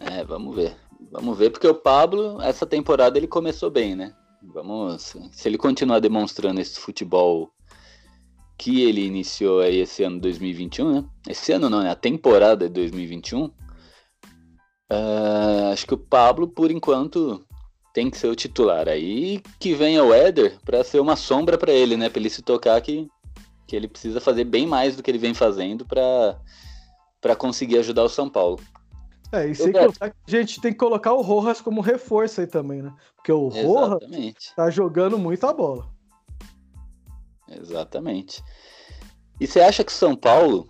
É, 0.00 0.24
vamos 0.24 0.56
ver. 0.56 0.74
Vamos 1.12 1.38
ver, 1.38 1.50
porque 1.50 1.68
o 1.68 1.74
Pablo, 1.74 2.40
essa 2.42 2.66
temporada, 2.66 3.16
ele 3.16 3.28
começou 3.28 3.70
bem, 3.70 3.94
né? 3.94 4.12
Vamos. 4.42 5.14
Se 5.30 5.48
ele 5.48 5.56
continuar 5.56 6.00
demonstrando 6.00 6.60
esse 6.60 6.80
futebol 6.80 7.52
que 8.58 8.82
ele 8.82 9.06
iniciou 9.06 9.60
aí 9.60 9.78
esse 9.78 10.02
ano 10.02 10.18
2021, 10.20 10.92
né? 10.92 11.04
Esse 11.28 11.52
ano 11.52 11.70
não, 11.70 11.82
né? 11.82 11.90
A 11.90 11.94
temporada 11.94 12.66
de 12.66 12.74
2021. 12.74 13.50
Uh, 14.90 15.72
acho 15.72 15.86
que 15.86 15.94
o 15.94 15.98
Pablo, 15.98 16.46
por 16.46 16.70
enquanto, 16.70 17.44
tem 17.92 18.10
que 18.10 18.18
ser 18.18 18.28
o 18.28 18.34
titular. 18.34 18.88
Aí 18.88 19.40
que 19.58 19.74
venha 19.74 20.04
o 20.04 20.12
Éder 20.12 20.58
para 20.64 20.84
ser 20.84 21.00
uma 21.00 21.16
sombra 21.16 21.56
para 21.56 21.72
ele, 21.72 21.96
né? 21.96 22.08
Para 22.08 22.20
ele 22.20 22.30
se 22.30 22.42
tocar 22.42 22.80
que, 22.80 23.08
que 23.66 23.76
ele 23.76 23.88
precisa 23.88 24.20
fazer 24.20 24.44
bem 24.44 24.66
mais 24.66 24.96
do 24.96 25.02
que 25.02 25.10
ele 25.10 25.18
vem 25.18 25.32
fazendo 25.32 25.86
para 25.86 27.36
conseguir 27.36 27.78
ajudar 27.78 28.04
o 28.04 28.08
São 28.08 28.28
Paulo. 28.28 28.60
É, 29.32 29.48
e 29.48 29.54
sem 29.54 29.72
contar 29.72 30.10
que 30.10 30.36
a 30.36 30.40
gente 30.40 30.60
tem 30.60 30.72
que 30.72 30.78
colocar 30.78 31.12
o 31.12 31.22
Rojas 31.22 31.60
como 31.60 31.80
reforço 31.80 32.40
aí 32.40 32.46
também, 32.46 32.82
né? 32.82 32.94
Porque 33.16 33.32
o 33.32 33.48
Rojas 33.48 34.00
tá 34.54 34.70
jogando 34.70 35.18
muita 35.18 35.52
bola. 35.52 35.88
Exatamente. 37.48 38.42
E 39.40 39.46
você 39.46 39.60
acha 39.60 39.82
que 39.82 39.90
o 39.90 39.94
São 39.94 40.14
Paulo 40.14 40.68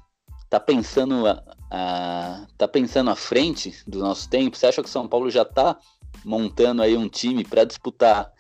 tá 0.49 0.59
pensando 0.59 1.25
a, 1.75 2.43
a, 2.43 2.47
tá 2.57 2.69
pensando 2.69 3.11
à 3.11 3.17
frente 3.17 3.75
do 3.87 3.99
nosso 3.99 4.29
tempo? 4.29 4.57
Você 4.57 4.67
acha 4.67 4.83
que 4.83 4.89
o 4.89 4.93
São 4.93 5.09
Paulo 5.09 5.31
já 5.31 5.45
tá 5.45 5.79
montando 6.25 6.83
aí 6.83 6.97
um 6.97 7.09
time 7.09 7.45
para 7.45 7.65
disputar 7.65 8.33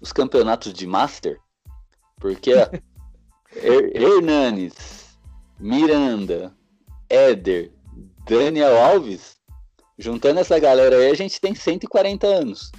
os 0.00 0.12
campeonatos 0.12 0.72
de 0.72 0.86
Master? 0.86 1.38
Porque 2.20 2.52
Hernanes, 3.54 5.18
Miranda, 5.58 6.54
Éder, 7.08 7.72
Daniel 8.26 8.76
Alves 8.76 9.38
Juntando 9.98 10.38
essa 10.38 10.58
galera 10.60 10.96
aí, 10.96 11.10
a 11.10 11.14
gente 11.14 11.40
tem 11.40 11.54
140 11.54 12.24
anos. 12.24 12.70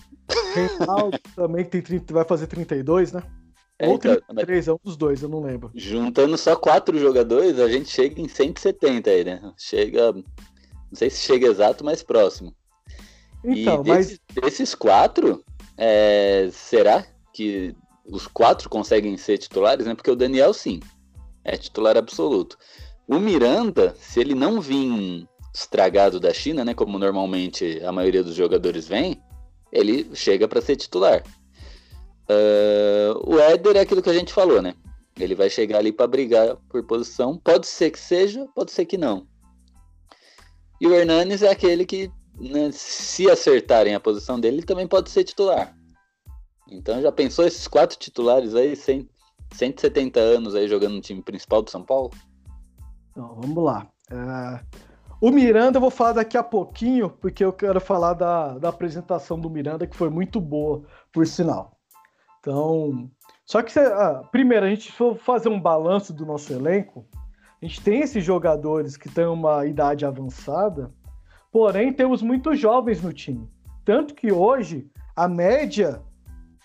Reinaldo 0.53 1.19
também 1.35 1.65
tem 1.65 1.81
30, 1.81 2.13
vai 2.13 2.23
fazer 2.23 2.47
32, 2.47 3.11
né? 3.11 3.21
É, 3.79 3.87
Ou 3.87 3.97
33, 3.97 4.65
então, 4.65 4.73
é 4.73 4.75
um 4.75 4.79
dos 4.83 4.97
dois, 4.97 5.23
eu 5.23 5.29
não 5.29 5.41
lembro. 5.41 5.71
Juntando 5.73 6.37
só 6.37 6.53
quatro 6.55 6.99
jogadores, 6.99 7.57
a 7.59 7.69
gente 7.69 7.89
chega 7.89 8.19
em 8.19 8.27
170 8.27 9.09
aí, 9.09 9.23
né? 9.23 9.53
Chega. 9.57 10.11
Não 10.11 10.23
sei 10.93 11.09
se 11.09 11.25
chega 11.25 11.47
exato, 11.47 11.85
mas 11.85 12.03
próximo. 12.03 12.53
Então, 13.43 13.81
e 13.81 13.83
desses, 13.83 14.19
mas... 14.35 14.43
desses 14.43 14.75
quatro, 14.75 15.41
é, 15.77 16.49
será 16.51 17.05
que 17.33 17.73
os 18.05 18.27
quatro 18.27 18.69
conseguem 18.69 19.15
ser 19.15 19.37
titulares, 19.37 19.85
né? 19.85 19.95
Porque 19.95 20.11
o 20.11 20.15
Daniel, 20.15 20.53
sim, 20.53 20.81
é 21.43 21.55
titular 21.55 21.95
absoluto. 21.95 22.57
O 23.07 23.17
Miranda, 23.17 23.95
se 23.97 24.19
ele 24.19 24.35
não 24.35 24.59
vir 24.59 25.25
estragado 25.53 26.19
da 26.19 26.33
China, 26.33 26.65
né? 26.65 26.73
Como 26.73 26.99
normalmente 26.99 27.81
a 27.83 27.91
maioria 27.93 28.23
dos 28.23 28.35
jogadores 28.35 28.87
vem, 28.87 29.21
ele 29.71 30.13
chega 30.13 30.47
para 30.47 30.61
ser 30.61 30.75
titular. 30.75 31.23
Uh, 32.29 33.35
o 33.35 33.39
Éder 33.39 33.77
é 33.77 33.79
aquilo 33.79 34.03
que 34.03 34.09
a 34.09 34.13
gente 34.13 34.31
falou, 34.31 34.61
né? 34.61 34.75
Ele 35.19 35.33
vai 35.33 35.49
chegar 35.49 35.79
ali 35.79 35.91
para 35.91 36.07
brigar 36.07 36.55
por 36.69 36.83
posição. 36.85 37.37
Pode 37.37 37.67
ser 37.67 37.91
que 37.91 37.99
seja, 37.99 38.47
pode 38.55 38.71
ser 38.71 38.85
que 38.85 38.97
não. 38.97 39.27
E 40.79 40.87
o 40.87 40.93
Hernanes 40.93 41.41
é 41.41 41.49
aquele 41.49 41.85
que, 41.85 42.09
né, 42.39 42.69
se 42.71 43.29
acertarem 43.29 43.95
a 43.95 43.99
posição 43.99 44.39
dele, 44.39 44.63
também 44.63 44.87
pode 44.87 45.09
ser 45.09 45.23
titular. 45.23 45.75
Então 46.71 47.01
já 47.01 47.11
pensou 47.11 47.45
esses 47.45 47.67
quatro 47.67 47.97
titulares 47.97 48.55
aí, 48.55 48.75
100, 48.75 49.09
170 49.51 50.19
anos 50.19 50.55
aí 50.55 50.67
jogando 50.67 50.93
no 50.95 51.01
time 51.01 51.21
principal 51.21 51.61
do 51.61 51.69
São 51.69 51.83
Paulo? 51.83 52.11
Então, 53.11 53.35
vamos 53.41 53.63
lá. 53.63 53.87
Uh, 54.11 54.79
o 55.19 55.31
Miranda 55.31 55.77
eu 55.77 55.81
vou 55.81 55.91
falar 55.91 56.13
daqui 56.13 56.37
a 56.37 56.43
pouquinho, 56.43 57.09
porque 57.09 57.43
eu 57.43 57.51
quero 57.51 57.81
falar 57.81 58.13
da, 58.13 58.57
da 58.57 58.69
apresentação 58.69 59.37
do 59.37 59.49
Miranda, 59.49 59.85
que 59.85 59.95
foi 59.95 60.09
muito 60.09 60.39
boa, 60.39 60.83
por 61.11 61.27
sinal. 61.27 61.78
Então, 62.39 63.09
só 63.45 63.61
que, 63.61 63.77
ah, 63.79 64.23
primeiro, 64.31 64.65
a 64.65 64.69
gente 64.69 64.91
for 64.91 65.17
fazer 65.17 65.49
um 65.49 65.59
balanço 65.59 66.13
do 66.13 66.25
nosso 66.25 66.53
elenco, 66.53 67.05
a 67.61 67.65
gente 67.65 67.81
tem 67.81 68.01
esses 68.01 68.23
jogadores 68.23 68.95
que 68.95 69.09
têm 69.09 69.25
uma 69.25 69.65
idade 69.65 70.05
avançada, 70.05 70.91
porém 71.51 71.91
temos 71.91 72.21
muitos 72.21 72.59
jovens 72.59 73.01
no 73.01 73.11
time. 73.11 73.49
Tanto 73.83 74.13
que 74.13 74.31
hoje 74.31 74.89
a 75.15 75.27
média 75.27 76.01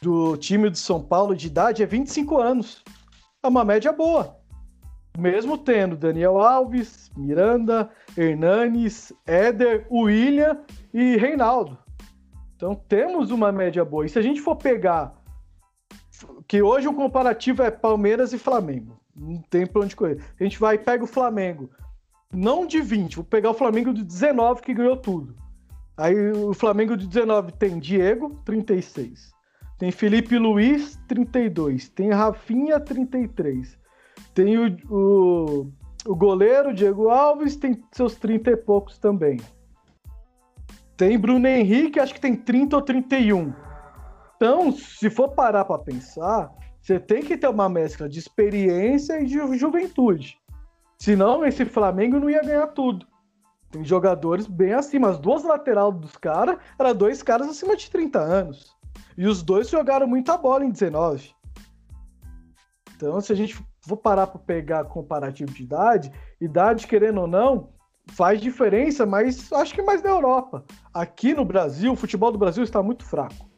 do 0.01 0.37
time 0.37 0.71
do 0.71 0.79
São 0.79 1.03
Paulo 1.03 1.35
de 1.35 1.47
idade 1.47 1.83
é 1.83 1.87
25 1.87 2.39
anos. 2.39 2.85
É 3.43 3.49
uma 3.49 3.65
média 3.65 3.93
boa 3.93 4.45
mesmo 5.19 5.57
tendo 5.57 5.97
Daniel 5.97 6.39
Alves, 6.39 7.11
Miranda, 7.17 7.89
Hernanes, 8.17 9.13
Éder, 9.27 9.87
William 9.91 10.59
e 10.93 11.17
Reinaldo. 11.17 11.79
Então 12.57 12.75
temos 12.75 13.31
uma 13.31 13.53
média 13.53 13.85
boa. 13.85 14.05
E 14.05 14.09
se 14.09 14.19
a 14.19 14.23
gente 14.23 14.41
for 14.41 14.57
pegar 14.57 15.15
que 16.47 16.63
hoje 16.63 16.89
o 16.89 16.95
comparativo 16.95 17.63
é 17.63 17.71
Palmeiras 17.71 18.33
e 18.33 18.39
Flamengo, 18.39 18.99
não 19.15 19.41
tem 19.51 19.67
pra 19.67 19.83
onde 19.83 19.97
correr. 19.97 20.23
A 20.39 20.45
gente 20.45 20.59
vai 20.59 20.77
e 20.77 20.79
pega 20.79 21.05
o 21.05 21.09
Flamengo, 21.09 21.71
não 22.33 22.67
de 22.67 22.81
20, 22.81 23.17
vou 23.17 23.25
pegar 23.25 23.51
o 23.51 23.55
Flamengo 23.55 23.93
de 23.93 24.03
19 24.03 24.63
que 24.63 24.75
ganhou 24.75 24.97
tudo. 24.97 25.35
Aí 25.97 26.33
o 26.33 26.53
Flamengo 26.53 26.97
de 26.97 27.07
19 27.07 27.53
tem 27.53 27.79
Diego, 27.79 28.41
36. 28.45 29.33
Tem 29.79 29.91
Felipe 29.91 30.37
Luiz, 30.39 30.99
32. 31.07 31.89
Tem 31.89 32.11
Rafinha, 32.11 32.81
33. 32.81 33.79
Tem 34.35 34.59
o, 34.59 34.77
o, 34.91 35.73
o 36.07 36.17
goleiro, 36.17 36.75
Diego 36.75 37.09
Alves, 37.09 37.57
tem 37.57 37.81
seus 37.93 38.17
30 38.17 38.51
e 38.51 38.57
poucos 38.57 38.99
também. 38.99 39.41
Tem 40.97 41.19
Bruno 41.19 41.47
Henrique, 41.47 42.01
acho 42.01 42.15
que 42.15 42.21
tem 42.21 42.35
30 42.37 42.77
ou 42.77 42.83
31. 42.83 43.53
Então, 44.45 44.71
se 44.73 45.09
for 45.09 45.31
parar 45.31 45.65
para 45.65 45.79
pensar, 45.79 46.53
você 46.79 47.01
tem 47.01 47.23
que 47.23 47.35
ter 47.35 47.49
uma 47.49 47.67
mescla 47.67 48.07
de 48.07 48.19
experiência 48.19 49.19
e 49.19 49.25
de 49.25 49.39
juventude. 49.57 50.37
Senão, 50.99 51.47
esse 51.47 51.65
Flamengo 51.65 52.21
não 52.21 52.29
ia 52.29 52.43
ganhar 52.43 52.67
tudo. 52.67 53.07
Tem 53.71 53.83
jogadores 53.83 54.47
bem 54.47 54.75
acima. 54.75 55.09
As 55.09 55.19
duas 55.19 55.45
laterais 55.45 55.95
dos 55.95 56.15
caras 56.19 56.59
eram 56.79 56.95
dois 56.95 57.23
caras 57.23 57.49
acima 57.49 57.75
de 57.75 57.91
30 57.91 58.19
anos. 58.21 58.77
E 59.17 59.27
os 59.27 59.43
dois 59.43 59.71
jogaram 59.71 60.07
muita 60.07 60.37
bola 60.37 60.63
em 60.63 60.71
19. 60.71 61.31
Então, 62.95 63.19
se 63.23 63.33
a 63.33 63.35
gente 63.35 63.59
vou 63.87 63.97
parar 63.97 64.27
para 64.27 64.41
pegar 64.41 64.85
comparativo 64.85 65.55
de 65.55 65.63
idade, 65.63 66.13
idade, 66.39 66.87
querendo 66.87 67.23
ou 67.23 67.27
não, 67.27 67.71
faz 68.09 68.43
diferença, 68.43 69.07
mas 69.07 69.51
acho 69.55 69.75
que 69.75 69.81
mais 69.81 70.03
na 70.03 70.11
Europa. 70.11 70.67
Aqui 70.93 71.33
no 71.33 71.47
Brasil, 71.47 71.93
o 71.93 71.97
futebol 71.97 72.31
do 72.31 72.37
Brasil 72.37 72.63
está 72.63 72.83
muito 72.83 73.07
fraco. 73.07 73.54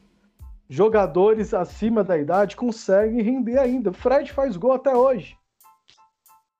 Jogadores 0.69 1.53
acima 1.53 2.03
da 2.03 2.17
idade 2.17 2.55
conseguem 2.55 3.21
render 3.21 3.57
ainda. 3.57 3.91
O 3.91 3.93
Fred 3.93 4.31
faz 4.33 4.57
gol 4.57 4.73
até 4.73 4.95
hoje. 4.95 5.37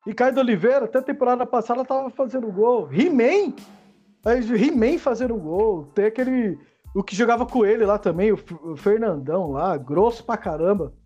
E 0.06 0.14
Caio 0.14 0.38
Oliveira, 0.38 0.86
até 0.86 0.98
a 0.98 1.02
temporada 1.02 1.44
passada, 1.44 1.82
estava 1.82 2.08
fazendo 2.08 2.50
gol. 2.50 2.88
He-Man, 2.90 3.54
He-Man 4.24 4.98
fazendo 4.98 5.36
gol. 5.36 5.84
Tem 5.94 6.06
aquele. 6.06 6.58
O 6.94 7.02
que 7.02 7.14
jogava 7.14 7.44
com 7.44 7.66
ele 7.66 7.84
lá 7.84 7.98
também, 7.98 8.32
o 8.32 8.76
Fernandão 8.76 9.50
lá, 9.50 9.76
grosso 9.76 10.24
pra 10.24 10.36
caramba. 10.36 10.92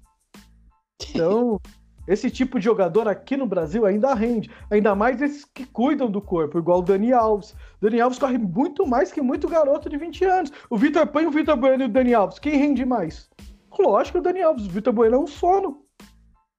Então, 1.15 1.61
esse 2.07 2.31
tipo 2.31 2.59
de 2.59 2.65
jogador 2.65 3.07
aqui 3.07 3.37
no 3.37 3.47
Brasil 3.47 3.87
ainda 3.87 4.15
rende. 4.15 4.51
Ainda 4.71 4.95
mais 4.95 5.23
esses 5.23 5.45
que 5.45 5.65
cuidam 5.65 6.11
do 6.11 6.21
corpo, 6.21 6.59
igual 6.59 6.81
o 6.81 6.83
Dani 6.83 7.13
Alves. 7.13 7.53
O 7.53 7.57
Dani 7.83 8.01
Alves 8.01 8.19
corre 8.19 8.39
muito 8.39 8.87
mais 8.87 9.13
que 9.13 9.21
muito 9.21 9.49
garoto 9.49 9.89
de 9.89 9.97
20 9.97 10.25
anos. 10.25 10.53
O 10.69 10.77
Vitor 10.77 11.07
põe 11.07 11.27
o 11.27 11.31
Vitor 11.31 11.57
Bueno 11.57 11.85
e 11.85 11.87
o 11.87 11.89
Dani 11.89 12.15
Alves. 12.15 12.39
Quem 12.39 12.57
rende 12.57 12.85
mais? 12.85 13.31
Lógico 13.79 14.19
o 14.19 14.23
Dani 14.23 14.43
Alves. 14.43 14.67
O 14.67 14.71
Vitor 14.71 14.93
Bueno 14.93 15.17
é 15.17 15.19
um 15.19 15.27
sono. 15.27 15.83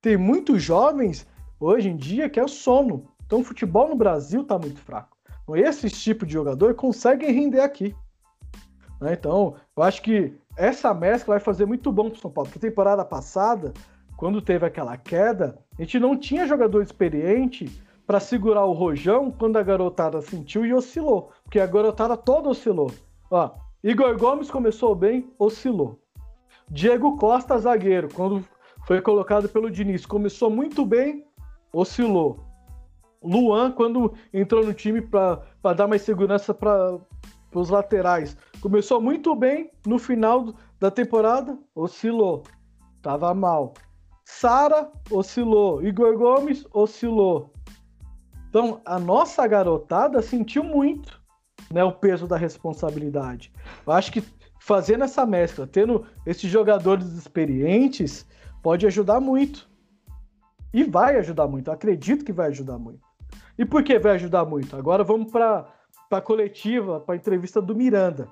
Tem 0.02 0.18
muitos 0.18 0.62
jovens 0.62 1.28
hoje 1.60 1.90
em 1.90 1.96
dia 1.96 2.30
que 2.30 2.40
é 2.40 2.44
o 2.44 2.48
sono. 2.48 3.08
Então 3.26 3.42
o 3.42 3.44
futebol 3.44 3.90
no 3.90 3.96
Brasil 3.96 4.42
está 4.42 4.58
muito 4.58 4.80
fraco. 4.80 5.18
Então, 5.44 5.58
esses 5.58 6.02
tipos 6.02 6.28
de 6.28 6.34
jogador 6.34 6.74
conseguem 6.74 7.32
render 7.32 7.60
aqui. 7.60 7.94
Né? 9.00 9.14
Então, 9.14 9.56
eu 9.76 9.84
acho 9.84 10.02
que 10.02 10.34
essa 10.56 10.94
mescla 10.94 11.36
vai 11.36 11.40
fazer 11.40 11.66
muito 11.66 11.92
bom 11.92 12.10
para 12.10 12.18
o 12.18 12.22
São 12.22 12.32
Paulo. 12.32 12.50
Porque 12.50 12.66
temporada 12.66 13.04
passada 13.04 13.74
quando 14.18 14.42
teve 14.42 14.66
aquela 14.66 14.98
queda, 14.98 15.58
a 15.78 15.82
gente 15.82 16.00
não 16.00 16.18
tinha 16.18 16.48
jogador 16.48 16.82
experiente 16.82 17.70
para 18.06 18.20
segurar 18.20 18.66
o 18.66 18.74
rojão 18.74 19.32
quando 19.32 19.58
a 19.58 19.64
garotada 19.64 20.22
sentiu 20.22 20.66
e 20.66 20.74
oscilou. 20.74 21.32
Porque 21.44 21.60
a 21.60 21.66
garotada 21.66 22.18
toda 22.18 22.50
oscilou. 22.50 22.92
Ó, 23.32 23.52
Igor 23.84 24.18
Gomes 24.18 24.52
começou 24.52 24.94
bem, 24.96 25.30
oscilou. 25.40 26.00
Diego 26.70 27.18
Costa, 27.18 27.58
zagueiro, 27.58 28.10
quando 28.14 28.44
foi 28.86 29.02
colocado 29.02 29.48
pelo 29.50 29.70
Diniz, 29.70 30.06
começou 30.06 30.50
muito 30.50 30.86
bem, 30.86 31.26
oscilou. 31.72 32.40
Luan, 33.24 33.72
quando 33.72 34.14
entrou 34.34 34.66
no 34.66 34.74
time 34.74 35.02
para 35.02 35.74
dar 35.76 35.88
mais 35.88 36.02
segurança 36.02 36.54
para 36.54 37.00
os 37.54 37.70
laterais, 37.70 38.36
começou 38.60 39.02
muito 39.02 39.34
bem, 39.36 39.72
no 39.86 39.98
final 39.98 40.54
da 40.80 40.92
temporada, 40.92 41.58
oscilou. 41.74 42.44
Tava 43.02 43.34
mal. 43.34 43.74
Sara 44.26 44.92
oscilou. 45.12 45.84
Igor 45.84 46.18
Gomes 46.18 46.66
oscilou. 46.74 47.54
Então, 48.50 48.82
a 48.86 49.00
nossa 49.00 49.46
garotada 49.48 50.22
sentiu 50.22 50.64
muito 50.64 51.22
né, 51.72 51.84
o 51.84 51.92
peso 51.92 52.28
da 52.28 52.38
responsabilidade. 52.38 53.52
Eu 53.86 53.94
acho 53.94 54.12
que 54.12 54.24
fazendo 54.60 55.04
essa 55.04 55.26
mescla, 55.26 55.68
tendo 55.68 56.06
esses 56.26 56.50
jogadores 56.50 57.14
experientes, 57.14 58.26
pode 58.62 58.86
ajudar 58.86 59.20
muito. 59.20 59.68
E 60.74 60.84
vai 60.84 61.18
ajudar 61.18 61.48
muito. 61.48 61.72
Acredito 61.72 62.24
que 62.24 62.32
vai 62.32 62.48
ajudar 62.48 62.78
muito. 62.78 63.02
E 63.58 63.66
por 63.66 63.84
que 63.84 64.00
vai 64.00 64.14
ajudar 64.14 64.46
muito? 64.46 64.76
Agora 64.76 65.04
vamos 65.04 65.32
para 65.32 65.68
a 66.12 66.22
coletiva, 66.22 67.00
para 67.00 67.16
a 67.16 67.18
entrevista 67.18 67.62
do 67.62 67.76
Miranda, 67.76 68.28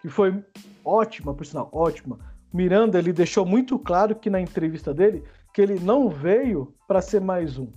que 0.00 0.08
foi 0.08 0.44
ótima, 0.84 1.34
por 1.34 1.44
sinal, 1.44 1.68
ótima. 1.72 2.18
Miranda 2.54 2.98
ele 2.98 3.12
deixou 3.12 3.44
muito 3.44 3.78
claro 3.78 4.14
que 4.14 4.30
na 4.30 4.40
entrevista 4.40 4.94
dele 4.94 5.24
que 5.52 5.60
ele 5.60 5.78
não 5.80 6.08
veio 6.08 6.74
para 6.86 7.02
ser 7.02 7.20
mais 7.20 7.58
um 7.58 7.70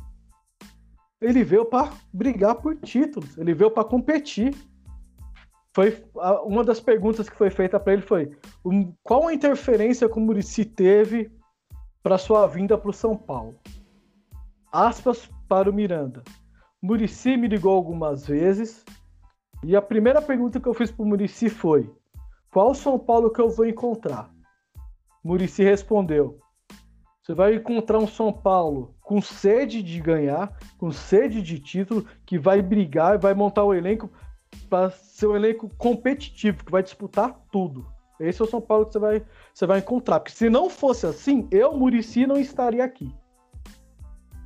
ele 1.19 1.43
veio 1.43 1.65
para 1.65 1.91
brigar 2.13 2.55
por 2.55 2.75
títulos, 2.77 3.37
ele 3.37 3.53
veio 3.53 3.71
para 3.71 3.83
competir. 3.83 4.55
Foi 5.73 6.03
uma 6.43 6.63
das 6.63 6.79
perguntas 6.79 7.29
que 7.29 7.35
foi 7.35 7.49
feita 7.49 7.79
para 7.79 7.93
ele 7.93 8.01
foi 8.01 8.35
qual 9.03 9.27
a 9.27 9.33
interferência 9.33 10.09
que 10.09 10.17
o 10.17 10.21
Murici 10.21 10.65
teve 10.65 11.31
para 12.01 12.17
sua 12.17 12.47
vinda 12.47 12.77
para 12.77 12.89
o 12.89 12.93
São 12.93 13.15
Paulo. 13.15 13.59
Aspas 14.71 15.29
para 15.47 15.69
o 15.69 15.73
Miranda. 15.73 16.23
Murici 16.81 17.37
me 17.37 17.47
ligou 17.47 17.75
algumas 17.75 18.25
vezes 18.25 18.83
e 19.63 19.75
a 19.75 19.81
primeira 19.81 20.21
pergunta 20.21 20.59
que 20.59 20.67
eu 20.67 20.73
fiz 20.73 20.91
para 20.91 21.03
o 21.03 21.07
Murici 21.07 21.49
foi: 21.49 21.91
qual 22.51 22.73
São 22.73 22.97
Paulo 22.97 23.31
que 23.31 23.41
eu 23.41 23.49
vou 23.49 23.65
encontrar? 23.65 24.31
Murici 25.23 25.63
respondeu: 25.63 26.39
você 27.27 27.33
vai 27.33 27.55
encontrar 27.55 27.99
um 27.99 28.07
São 28.07 28.31
Paulo 28.31 28.95
com 29.01 29.21
sede 29.21 29.83
de 29.83 29.99
ganhar, 29.99 30.57
com 30.77 30.93
sede 30.93 31.41
de 31.41 31.59
título, 31.59 32.05
que 32.25 32.39
vai 32.39 32.61
brigar 32.61 33.15
e 33.15 33.17
vai 33.17 33.33
montar 33.33 33.65
o 33.65 33.73
elenco 33.73 34.09
para 34.69 34.89
ser 34.91 35.27
um 35.27 35.35
elenco 35.35 35.69
competitivo, 35.77 36.63
que 36.63 36.71
vai 36.71 36.81
disputar 36.81 37.37
tudo. 37.51 37.85
Esse 38.17 38.41
é 38.41 38.45
o 38.45 38.47
São 38.47 38.61
Paulo 38.61 38.85
que 38.85 38.93
você 38.93 38.99
vai, 38.99 39.25
você 39.53 39.65
vai 39.65 39.79
encontrar. 39.79 40.21
Porque 40.21 40.37
se 40.37 40.49
não 40.49 40.69
fosse 40.69 41.05
assim, 41.05 41.49
eu, 41.51 41.77
Murici, 41.77 42.25
não 42.25 42.37
estaria 42.37 42.85
aqui. 42.85 43.13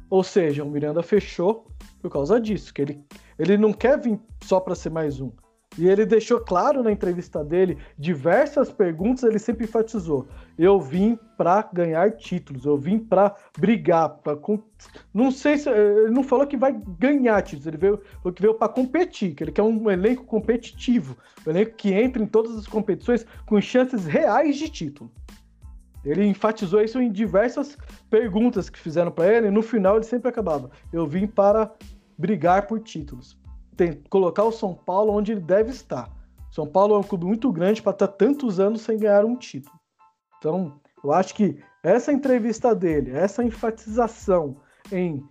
Ou 0.09 0.23
seja, 0.23 0.63
o 0.63 0.69
Miranda 0.69 1.03
fechou 1.03 1.67
por 2.01 2.09
causa 2.09 2.41
disso, 2.41 2.73
que 2.73 2.81
ele, 2.81 3.05
ele 3.37 3.57
não 3.57 3.71
quer 3.71 3.99
vir 3.99 4.19
só 4.43 4.59
para 4.59 4.73
ser 4.73 4.89
mais 4.89 5.21
um. 5.21 5.31
E 5.77 5.87
ele 5.87 6.05
deixou 6.05 6.41
claro 6.41 6.83
na 6.83 6.91
entrevista 6.91 7.45
dele, 7.45 7.77
diversas 7.97 8.69
perguntas, 8.69 9.23
ele 9.23 9.39
sempre 9.39 9.63
enfatizou: 9.63 10.27
eu 10.57 10.81
vim 10.81 11.17
para 11.37 11.61
ganhar 11.71 12.11
títulos, 12.11 12.65
eu 12.65 12.77
vim 12.77 12.99
para 12.99 13.33
brigar, 13.57 14.09
para 14.09 14.37
não 15.13 15.31
sei 15.31 15.57
se 15.57 15.69
ele 15.69 16.11
não 16.11 16.23
falou 16.23 16.45
que 16.45 16.57
vai 16.57 16.73
ganhar 16.99 17.41
títulos, 17.41 17.67
ele 17.67 17.77
veio 17.77 18.01
falou 18.21 18.33
que 18.33 18.41
veio 18.41 18.53
para 18.53 18.67
competir, 18.67 19.33
que 19.33 19.43
ele 19.45 19.51
quer 19.53 19.61
um 19.61 19.89
elenco 19.89 20.25
competitivo, 20.25 21.15
um 21.47 21.49
elenco 21.49 21.75
que 21.77 21.93
entra 21.93 22.21
em 22.21 22.27
todas 22.27 22.57
as 22.57 22.67
competições 22.67 23.25
com 23.45 23.59
chances 23.61 24.05
reais 24.05 24.57
de 24.57 24.67
título. 24.67 25.09
Ele 26.03 26.25
enfatizou 26.25 26.81
isso 26.81 26.99
em 26.99 27.09
diversas 27.09 27.77
perguntas 28.09 28.69
que 28.69 28.77
fizeram 28.77 29.11
para 29.11 29.33
ele, 29.33 29.47
e 29.47 29.51
no 29.51 29.61
final 29.61 29.95
ele 29.95 30.03
sempre 30.03 30.27
acabava: 30.27 30.69
eu 30.91 31.07
vim 31.07 31.27
para 31.27 31.71
brigar 32.17 32.67
por 32.67 32.81
títulos 32.81 33.39
tem, 33.75 34.01
colocar 34.09 34.43
o 34.43 34.51
São 34.51 34.73
Paulo 34.73 35.13
onde 35.13 35.31
ele 35.31 35.41
deve 35.41 35.71
estar. 35.71 36.09
São 36.51 36.67
Paulo 36.67 36.95
é 36.95 36.97
um 36.97 37.03
clube 37.03 37.25
muito 37.25 37.51
grande 37.51 37.81
para 37.81 37.93
estar 37.93 38.07
tantos 38.07 38.59
anos 38.59 38.81
sem 38.81 38.97
ganhar 38.97 39.23
um 39.23 39.35
título. 39.35 39.79
Então, 40.37 40.79
eu 41.03 41.13
acho 41.13 41.33
que 41.33 41.59
essa 41.83 42.11
entrevista 42.11 42.75
dele, 42.75 43.11
essa 43.11 43.43
enfatização 43.43 44.57
em 44.91 45.23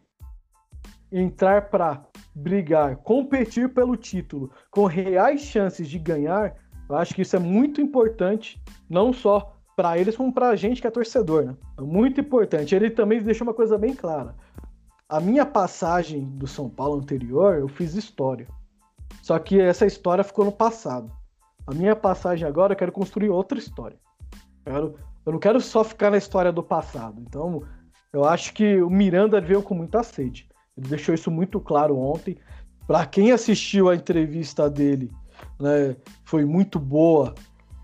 entrar 1.12 1.68
para 1.68 2.05
brigar, 2.35 2.96
competir 2.96 3.72
pelo 3.74 3.96
título, 3.96 4.50
com 4.70 4.87
reais 4.87 5.42
chances 5.42 5.88
de 5.88 5.98
ganhar, 5.98 6.55
eu 6.88 6.96
acho 6.96 7.14
que 7.14 7.22
isso 7.22 7.37
é 7.37 7.38
muito 7.38 7.81
importante, 7.81 8.61
não 8.88 9.12
só 9.12 9.57
para 9.76 9.96
eles, 9.98 10.16
como 10.16 10.33
para 10.33 10.48
a 10.48 10.57
gente 10.57 10.81
que 10.81 10.87
é 10.87 10.90
torcedor. 10.90 11.44
Né? 11.44 11.57
É 11.79 11.83
muito 11.83 12.20
importante. 12.20 12.74
Ele 12.74 12.90
também 12.90 13.22
deixou 13.22 13.46
uma 13.46 13.55
coisa 13.55 13.79
bem 13.79 13.94
clara. 13.94 14.35
A 15.11 15.18
minha 15.18 15.44
passagem 15.44 16.25
do 16.25 16.46
São 16.46 16.70
Paulo 16.70 17.01
anterior, 17.01 17.59
eu 17.59 17.66
fiz 17.66 17.96
história. 17.96 18.46
Só 19.20 19.37
que 19.40 19.61
essa 19.61 19.85
história 19.85 20.23
ficou 20.23 20.44
no 20.44 20.53
passado. 20.53 21.11
A 21.66 21.75
minha 21.75 21.96
passagem 21.96 22.46
agora, 22.46 22.75
eu 22.75 22.77
quero 22.77 22.92
construir 22.92 23.29
outra 23.29 23.59
história. 23.59 23.99
Eu, 24.64 24.73
quero, 24.73 24.94
eu 25.27 25.33
não 25.33 25.40
quero 25.40 25.61
só 25.61 25.83
ficar 25.83 26.12
na 26.12 26.16
história 26.16 26.53
do 26.53 26.62
passado. 26.62 27.20
Então, 27.27 27.61
eu 28.12 28.25
acho 28.25 28.55
que 28.55 28.81
o 28.81 28.88
Miranda 28.88 29.40
veio 29.40 29.64
com 29.64 29.75
muita 29.75 30.05
sede. 30.05 30.49
Ele 30.79 30.87
deixou 30.87 31.12
isso 31.12 31.29
muito 31.29 31.59
claro 31.59 31.99
ontem. 31.99 32.38
Para 32.87 33.05
quem 33.05 33.33
assistiu 33.33 33.88
a 33.88 33.96
entrevista 33.96 34.70
dele, 34.70 35.11
né, 35.59 35.96
foi 36.23 36.44
muito 36.44 36.79
boa. 36.79 37.35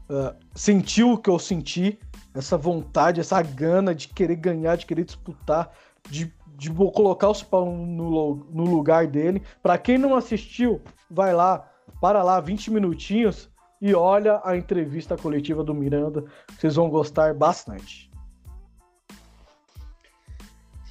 Uh, 0.08 0.32
sentiu 0.54 1.14
o 1.14 1.18
que 1.18 1.28
eu 1.28 1.40
senti, 1.40 1.98
essa 2.32 2.56
vontade, 2.56 3.18
essa 3.18 3.42
gana 3.42 3.92
de 3.92 4.06
querer 4.06 4.36
ganhar, 4.36 4.76
de 4.76 4.86
querer 4.86 5.04
disputar, 5.04 5.72
de 6.08 6.32
de 6.56 6.70
colocar 6.72 7.28
o 7.28 7.34
Spawn 7.34 7.86
no, 7.86 8.34
no 8.50 8.64
lugar 8.64 9.06
dele. 9.06 9.42
Para 9.62 9.76
quem 9.76 9.98
não 9.98 10.16
assistiu, 10.16 10.80
vai 11.10 11.34
lá, 11.34 11.70
para 12.00 12.22
lá 12.22 12.40
20 12.40 12.70
minutinhos 12.70 13.50
e 13.80 13.94
olha 13.94 14.40
a 14.42 14.56
entrevista 14.56 15.16
coletiva 15.16 15.62
do 15.62 15.74
Miranda. 15.74 16.24
Vocês 16.58 16.74
vão 16.76 16.88
gostar 16.88 17.34
bastante. 17.34 18.10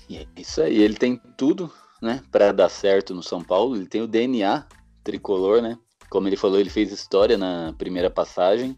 É 0.09 0.25
isso 0.37 0.61
aí, 0.61 0.81
ele 0.81 0.95
tem 0.95 1.19
tudo, 1.35 1.71
né, 1.99 2.21
para 2.31 2.51
dar 2.51 2.69
certo 2.69 3.15
no 3.15 3.23
São 3.23 3.43
Paulo. 3.43 3.75
Ele 3.75 3.87
tem 3.87 4.01
o 4.01 4.07
DNA 4.07 4.67
tricolor, 5.03 5.61
né? 5.61 5.77
Como 6.09 6.27
ele 6.27 6.37
falou, 6.37 6.59
ele 6.59 6.69
fez 6.69 6.91
história 6.91 7.37
na 7.37 7.73
primeira 7.77 8.09
passagem. 8.09 8.77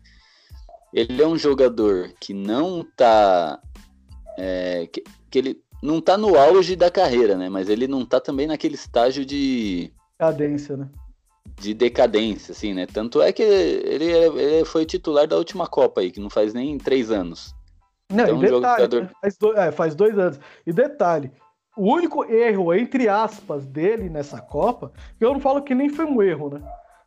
Ele 0.94 1.22
é 1.22 1.28
um 1.28 1.38
jogador 1.38 2.14
que 2.20 2.34
não 2.34 2.86
tá. 2.96 3.62
É, 4.40 4.88
que, 4.88 5.04
que 5.30 5.38
ele 5.38 5.62
não 5.82 6.02
tá 6.02 6.18
no 6.18 6.38
auge 6.38 6.76
da 6.76 6.90
carreira, 6.90 7.36
né? 7.36 7.50
Mas 7.50 7.70
ele 7.70 7.88
não 7.88 8.06
tá 8.06 8.20
também 8.20 8.48
naquele 8.48 8.76
estágio 8.76 9.26
de. 9.26 9.92
Cadência, 10.18 10.78
né? 10.78 10.90
De 11.60 11.74
decadência, 11.74 12.52
assim, 12.52 12.74
né? 12.74 12.86
Tanto 12.86 13.22
é 13.22 13.32
que 13.32 13.42
ele, 13.42 14.06
ele 14.06 14.66
foi 14.66 14.86
titular 14.86 15.28
da 15.28 15.38
última 15.38 15.68
Copa 15.68 16.02
aí, 16.02 16.12
que 16.12 16.20
não 16.20 16.30
faz 16.30 16.54
nem 16.54 16.78
três 16.78 17.12
anos. 17.12 17.56
Não, 18.12 18.24
então, 18.24 18.38
e 18.38 18.42
detalhe, 18.42 18.84
jogador... 18.84 19.02
né? 19.04 19.10
faz, 19.22 19.38
dois, 19.38 19.58
é, 19.58 19.72
faz 19.72 19.96
dois 19.96 20.18
anos. 20.18 20.40
E 20.66 20.74
detalhe, 20.74 21.32
o 21.76 21.94
único 21.94 22.26
erro, 22.26 22.74
entre 22.74 23.08
aspas, 23.08 23.66
dele 23.66 24.10
nessa 24.10 24.42
Copa, 24.42 24.92
eu 25.20 25.34
não 25.34 25.40
falo 25.40 25.62
que 25.62 25.76
nem 25.76 25.90
foi 25.90 26.06
um 26.06 26.22
erro, 26.22 26.50
né? 26.50 26.62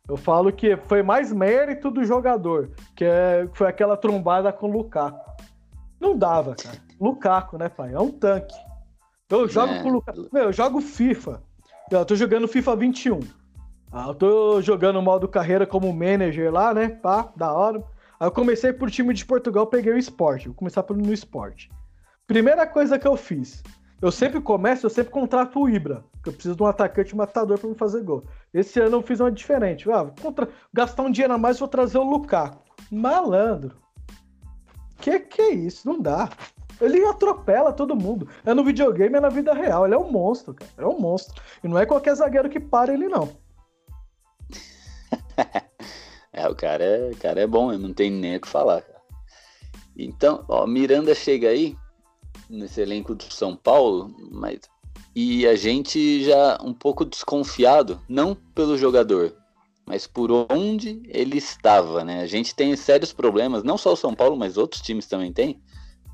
Eu 0.07 0.17
falo 0.17 0.51
que 0.51 0.75
foi 0.87 1.03
mais 1.03 1.31
mérito 1.31 1.91
do 1.91 2.03
jogador, 2.03 2.71
que 2.95 3.05
é, 3.05 3.47
foi 3.53 3.67
aquela 3.67 3.95
trombada 3.95 4.51
com 4.51 4.67
o 4.67 4.71
Lukaku. 4.71 5.31
Não 6.01 6.17
dava, 6.17 6.55
cara. 6.55 6.79
Lukaku, 6.99 7.59
né, 7.59 7.69
pai? 7.69 7.93
É 7.93 7.99
um 7.99 8.09
tanque. 8.09 8.55
Eu 9.29 9.47
jogo 9.47 9.71
é. 9.71 9.83
com 9.83 9.89
o 9.89 9.93
Lukaku. 9.93 10.29
Meu, 10.33 10.45
eu 10.45 10.53
jogo 10.53 10.81
FIFA. 10.81 11.43
Eu 11.91 12.03
tô 12.03 12.15
jogando 12.15 12.47
FIFA 12.47 12.75
21. 12.75 13.19
Ah, 13.91 14.07
eu 14.07 14.15
tô 14.15 14.61
jogando 14.61 15.01
modo 15.01 15.27
carreira 15.27 15.67
como 15.67 15.93
manager 15.93 16.51
lá, 16.51 16.73
né? 16.73 16.89
Pá, 16.89 17.31
da 17.35 17.53
hora. 17.53 17.83
Aí 18.19 18.27
eu 18.27 18.31
comecei 18.31 18.73
por 18.73 18.89
time 18.89 19.13
de 19.13 19.25
Portugal, 19.25 19.67
peguei 19.67 19.93
o 19.93 19.97
esporte. 19.97 20.47
Vou 20.47 20.55
começar 20.55 20.83
no 20.89 21.13
esporte. 21.13 21.69
Primeira 22.25 22.65
coisa 22.65 22.97
que 22.97 23.07
eu 23.07 23.15
fiz. 23.15 23.61
Eu 24.01 24.11
sempre 24.11 24.41
começo, 24.41 24.85
eu 24.85 24.89
sempre 24.89 25.11
contrato 25.11 25.59
o 25.59 25.69
Ibra. 25.69 26.03
Que 26.23 26.29
eu 26.29 26.33
preciso 26.33 26.55
de 26.55 26.63
um 26.63 26.65
atacante 26.65 27.15
matador 27.15 27.59
para 27.59 27.69
me 27.69 27.75
fazer 27.75 28.01
gol. 28.01 28.23
Esse 28.51 28.79
ano 28.79 28.97
eu 28.97 29.01
fiz 29.03 29.19
uma 29.19 29.31
diferente. 29.31 29.91
Ah, 29.91 30.09
contra... 30.19 30.49
Gastar 30.73 31.03
um 31.03 31.11
dinheiro 31.11 31.33
a 31.33 31.37
mais, 31.37 31.59
vou 31.59 31.67
trazer 31.67 31.99
o 31.99 32.03
Lukaku. 32.03 32.63
Malandro. 32.89 33.75
Que 35.01 35.19
que 35.19 35.41
é 35.41 35.49
isso? 35.51 35.87
Não 35.87 35.99
dá. 35.99 36.29
Ele 36.79 37.03
atropela 37.05 37.73
todo 37.73 37.95
mundo. 37.95 38.27
É 38.45 38.53
no 38.53 38.63
videogame, 38.63 39.17
é 39.17 39.19
na 39.19 39.29
vida 39.29 39.53
real. 39.53 39.85
Ele 39.85 39.95
é 39.95 39.97
um 39.97 40.11
monstro, 40.11 40.53
cara. 40.53 40.71
É 40.77 40.85
um 40.85 40.99
monstro. 40.99 41.41
E 41.63 41.67
não 41.67 41.77
é 41.77 41.85
qualquer 41.85 42.15
zagueiro 42.15 42.49
que 42.49 42.59
para 42.59 42.93
ele, 42.93 43.07
não. 43.07 43.29
é, 46.31 46.47
o 46.47 46.55
cara 46.55 46.83
é, 46.83 47.11
o 47.11 47.17
cara 47.17 47.41
é 47.41 47.47
bom, 47.47 47.71
não 47.77 47.93
tem 47.93 48.09
nem 48.09 48.37
o 48.37 48.41
que 48.41 48.47
falar, 48.47 48.81
cara. 48.81 49.01
Então, 49.97 50.45
ó, 50.47 50.65
Miranda 50.65 51.13
chega 51.13 51.49
aí 51.49 51.75
nesse 52.49 52.81
elenco 52.81 53.13
do 53.13 53.23
São 53.31 53.55
Paulo, 53.55 54.15
mas 54.31 54.59
e 55.15 55.45
a 55.45 55.55
gente 55.55 56.23
já 56.23 56.57
um 56.63 56.73
pouco 56.73 57.03
desconfiado, 57.03 57.99
não 58.07 58.33
pelo 58.33 58.77
jogador, 58.77 59.35
mas 59.91 60.07
por 60.07 60.31
onde 60.49 61.03
ele 61.05 61.37
estava, 61.37 62.01
né? 62.05 62.21
A 62.21 62.25
gente 62.25 62.55
tem 62.55 62.73
sérios 62.77 63.11
problemas, 63.11 63.61
não 63.61 63.77
só 63.77 63.91
o 63.91 63.97
São 63.97 64.15
Paulo, 64.15 64.37
mas 64.37 64.55
outros 64.55 64.81
times 64.81 65.05
também 65.05 65.33
têm, 65.33 65.61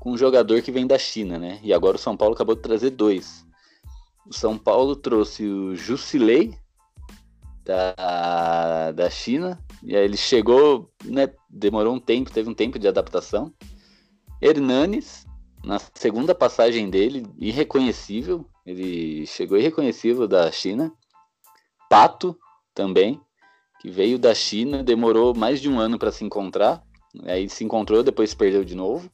com 0.00 0.10
um 0.10 0.18
jogador 0.18 0.60
que 0.62 0.72
vem 0.72 0.84
da 0.84 0.98
China, 0.98 1.38
né? 1.38 1.60
E 1.62 1.72
agora 1.72 1.94
o 1.94 2.00
São 2.00 2.16
Paulo 2.16 2.34
acabou 2.34 2.56
de 2.56 2.62
trazer 2.62 2.90
dois. 2.90 3.46
O 4.26 4.34
São 4.34 4.58
Paulo 4.58 4.96
trouxe 4.96 5.46
o 5.46 5.76
Jusilei 5.76 6.58
da, 7.64 8.90
da 8.90 9.08
China, 9.08 9.64
e 9.80 9.94
aí 9.94 10.04
ele 10.04 10.16
chegou, 10.16 10.90
né? 11.04 11.32
Demorou 11.48 11.94
um 11.94 12.00
tempo, 12.00 12.32
teve 12.32 12.50
um 12.50 12.54
tempo 12.54 12.80
de 12.80 12.88
adaptação. 12.88 13.54
Hernanes, 14.42 15.24
na 15.64 15.78
segunda 15.94 16.34
passagem 16.34 16.90
dele, 16.90 17.24
irreconhecível, 17.38 18.44
ele 18.66 19.24
chegou 19.24 19.56
irreconhecível 19.56 20.26
da 20.26 20.50
China. 20.50 20.92
Pato 21.88 22.36
também, 22.74 23.20
que 23.80 23.90
veio 23.90 24.18
da 24.18 24.34
China, 24.34 24.82
demorou 24.82 25.34
mais 25.34 25.60
de 25.60 25.68
um 25.68 25.78
ano 25.78 25.98
para 25.98 26.12
se 26.12 26.24
encontrar. 26.24 26.82
Aí 27.24 27.48
se 27.48 27.64
encontrou, 27.64 28.02
depois 28.02 28.34
perdeu 28.34 28.64
de 28.64 28.74
novo. 28.74 29.10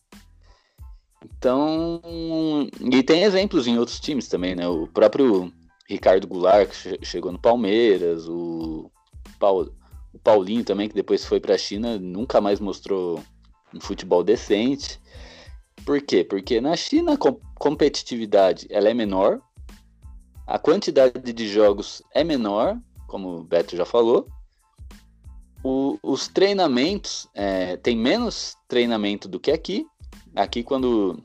Então, 1.24 2.00
e 2.80 3.02
tem 3.02 3.22
exemplos 3.22 3.66
em 3.66 3.78
outros 3.78 3.98
times 3.98 4.28
também, 4.28 4.54
né? 4.54 4.68
O 4.68 4.86
próprio 4.86 5.52
Ricardo 5.88 6.26
Goulart, 6.26 6.70
que 6.70 7.04
chegou 7.04 7.32
no 7.32 7.38
Palmeiras, 7.38 8.28
o, 8.28 8.90
Paul, 9.38 9.72
o 10.12 10.18
Paulinho 10.18 10.64
também, 10.64 10.88
que 10.88 10.94
depois 10.94 11.24
foi 11.24 11.40
para 11.40 11.54
a 11.54 11.58
China, 11.58 11.98
nunca 11.98 12.40
mais 12.40 12.60
mostrou 12.60 13.22
um 13.72 13.80
futebol 13.80 14.22
decente. 14.22 15.00
Por 15.84 16.00
quê? 16.00 16.24
Porque 16.24 16.60
na 16.60 16.76
China 16.76 17.14
a 17.14 17.18
competitividade 17.58 18.66
ela 18.70 18.88
é 18.88 18.94
menor, 18.94 19.40
a 20.46 20.58
quantidade 20.58 21.32
de 21.32 21.48
jogos 21.48 22.02
é 22.14 22.22
menor, 22.22 22.78
como 23.06 23.38
o 23.38 23.44
Beto 23.44 23.76
já 23.76 23.84
falou. 23.84 24.28
O, 25.64 25.98
os 26.02 26.28
treinamentos 26.28 27.26
é, 27.34 27.78
tem 27.78 27.96
menos 27.96 28.54
treinamento 28.68 29.26
do 29.26 29.40
que 29.40 29.50
aqui. 29.50 29.86
Aqui 30.36 30.62
quando 30.62 31.18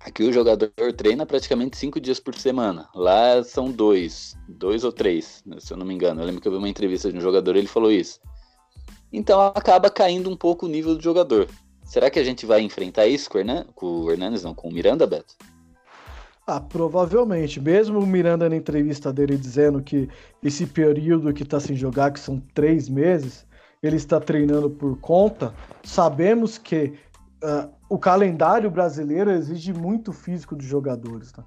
aqui 0.00 0.22
o 0.22 0.32
jogador 0.32 0.70
treina 0.94 1.24
praticamente 1.24 1.78
cinco 1.78 1.98
dias 1.98 2.20
por 2.20 2.34
semana. 2.34 2.88
Lá 2.94 3.42
são 3.42 3.72
dois, 3.72 4.36
dois 4.46 4.84
ou 4.84 4.92
três, 4.92 5.42
se 5.58 5.72
eu 5.72 5.78
não 5.78 5.86
me 5.86 5.94
engano. 5.94 6.20
Eu 6.20 6.26
lembro 6.26 6.42
que 6.42 6.46
eu 6.46 6.52
vi 6.52 6.58
uma 6.58 6.68
entrevista 6.68 7.10
de 7.10 7.16
um 7.16 7.22
jogador 7.22 7.56
ele 7.56 7.66
falou 7.66 7.90
isso. 7.90 8.20
Então 9.10 9.40
acaba 9.40 9.88
caindo 9.88 10.28
um 10.28 10.36
pouco 10.36 10.66
o 10.66 10.68
nível 10.68 10.94
do 10.94 11.02
jogador. 11.02 11.48
Será 11.82 12.10
que 12.10 12.18
a 12.18 12.24
gente 12.24 12.44
vai 12.44 12.60
enfrentar 12.60 13.06
isso 13.06 13.30
com 13.30 13.38
o, 13.38 13.40
Hernan, 13.40 13.64
com 13.74 13.86
o 13.86 14.10
Hernandes, 14.10 14.42
não, 14.42 14.54
com 14.54 14.68
o 14.68 14.72
Miranda, 14.72 15.06
Beto? 15.06 15.34
Ah, 16.46 16.60
provavelmente. 16.60 17.60
Mesmo 17.60 17.98
o 17.98 18.06
Miranda 18.06 18.48
na 18.48 18.56
entrevista 18.56 19.12
dele 19.12 19.38
dizendo 19.38 19.82
que 19.82 20.08
esse 20.42 20.66
período 20.66 21.32
que 21.32 21.44
está 21.44 21.58
sem 21.58 21.74
jogar, 21.74 22.12
que 22.12 22.20
são 22.20 22.40
três 22.52 22.88
meses, 22.88 23.45
ele 23.82 23.96
está 23.96 24.20
treinando 24.20 24.70
por 24.70 24.98
conta. 25.00 25.54
Sabemos 25.82 26.58
que 26.58 26.94
uh, 27.42 27.70
o 27.88 27.98
calendário 27.98 28.70
brasileiro 28.70 29.30
exige 29.30 29.72
muito 29.72 30.12
físico 30.12 30.56
dos 30.56 30.66
jogadores. 30.66 31.32
Tá? 31.32 31.44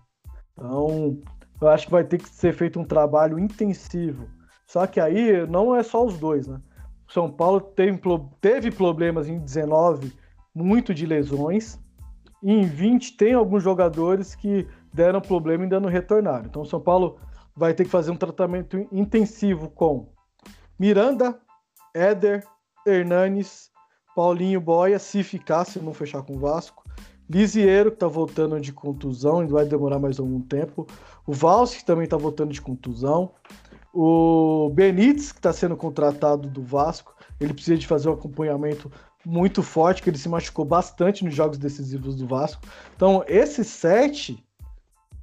Então, 0.54 1.22
eu 1.62 1.68
acho 1.68 1.86
que 1.86 1.92
vai 1.92 2.04
ter 2.04 2.18
que 2.18 2.30
ser 2.30 2.54
feito 2.54 2.80
um 2.80 2.86
trabalho 2.86 3.38
intensivo. 3.38 4.28
Só 4.68 4.86
que 4.86 5.00
aí 5.00 5.46
não 5.48 5.76
é 5.76 5.84
só 5.84 6.06
os 6.06 6.18
dois, 6.18 6.48
né? 6.48 6.62
São 7.08 7.30
Paulo 7.30 7.60
teve, 7.60 8.00
teve 8.40 8.72
problemas 8.72 9.28
em 9.28 9.40
19 9.40 10.14
muito 10.54 10.94
de 10.94 11.06
lesões. 11.06 11.80
E 12.44 12.52
em 12.52 12.64
20 12.64 13.18
tem 13.18 13.34
alguns 13.34 13.64
jogadores 13.64 14.36
que 14.36 14.68
deram 14.94 15.20
problema 15.20 15.64
e 15.64 15.66
ainda 15.66 15.80
não 15.80 15.90
retornaram. 15.90 16.46
Então 16.46 16.62
o 16.62 16.66
São 16.66 16.80
Paulo 16.80 17.18
vai 17.56 17.74
ter 17.74 17.84
que 17.84 17.90
fazer 17.90 18.12
um 18.12 18.16
tratamento 18.16 18.88
intensivo 18.92 19.70
com 19.70 20.08
Miranda, 20.80 21.38
Éder, 21.94 22.46
Hernanes, 22.86 23.70
Paulinho 24.16 24.60
Boia, 24.60 25.00
se 25.00 25.24
ficar, 25.24 25.66
se 25.66 25.80
não 25.80 25.94
fechar 25.94 26.22
com 26.24 26.36
o 26.36 26.40
Vasco. 26.40 26.84
Lisieiro, 27.30 27.92
que 27.92 27.98
tá 27.98 28.08
voltando 28.08 28.60
de 28.60 28.74
contusão, 28.74 29.44
e 29.44 29.48
vai 29.48 29.66
demorar 29.66 30.00
mais 30.00 30.20
algum 30.20 30.42
tempo. 30.42 30.88
O 31.28 31.32
Valls, 31.32 31.78
que 31.78 31.86
também 31.86 32.08
tá 32.08 32.18
voltando 32.18 32.52
de 32.52 32.62
contusão. 32.62 33.32
O 33.94 34.72
Benítez, 34.74 35.32
que 35.32 35.40
está 35.40 35.54
sendo 35.54 35.78
contratado 35.78 36.48
do 36.48 36.64
Vasco, 36.64 37.16
ele 37.40 37.54
precisa 37.54 37.78
de 37.78 37.86
fazer 37.86 38.10
um 38.10 38.14
acompanhamento 38.14 38.92
muito 39.26 39.62
forte, 39.62 40.02
que 40.02 40.10
ele 40.10 40.18
se 40.18 40.28
machucou 40.28 40.66
bastante 40.66 41.24
nos 41.24 41.36
jogos 41.36 41.58
decisivos 41.58 42.16
do 42.16 42.28
Vasco. 42.28 42.62
Então, 42.96 43.24
esses 43.28 43.68
sete, 43.68 44.44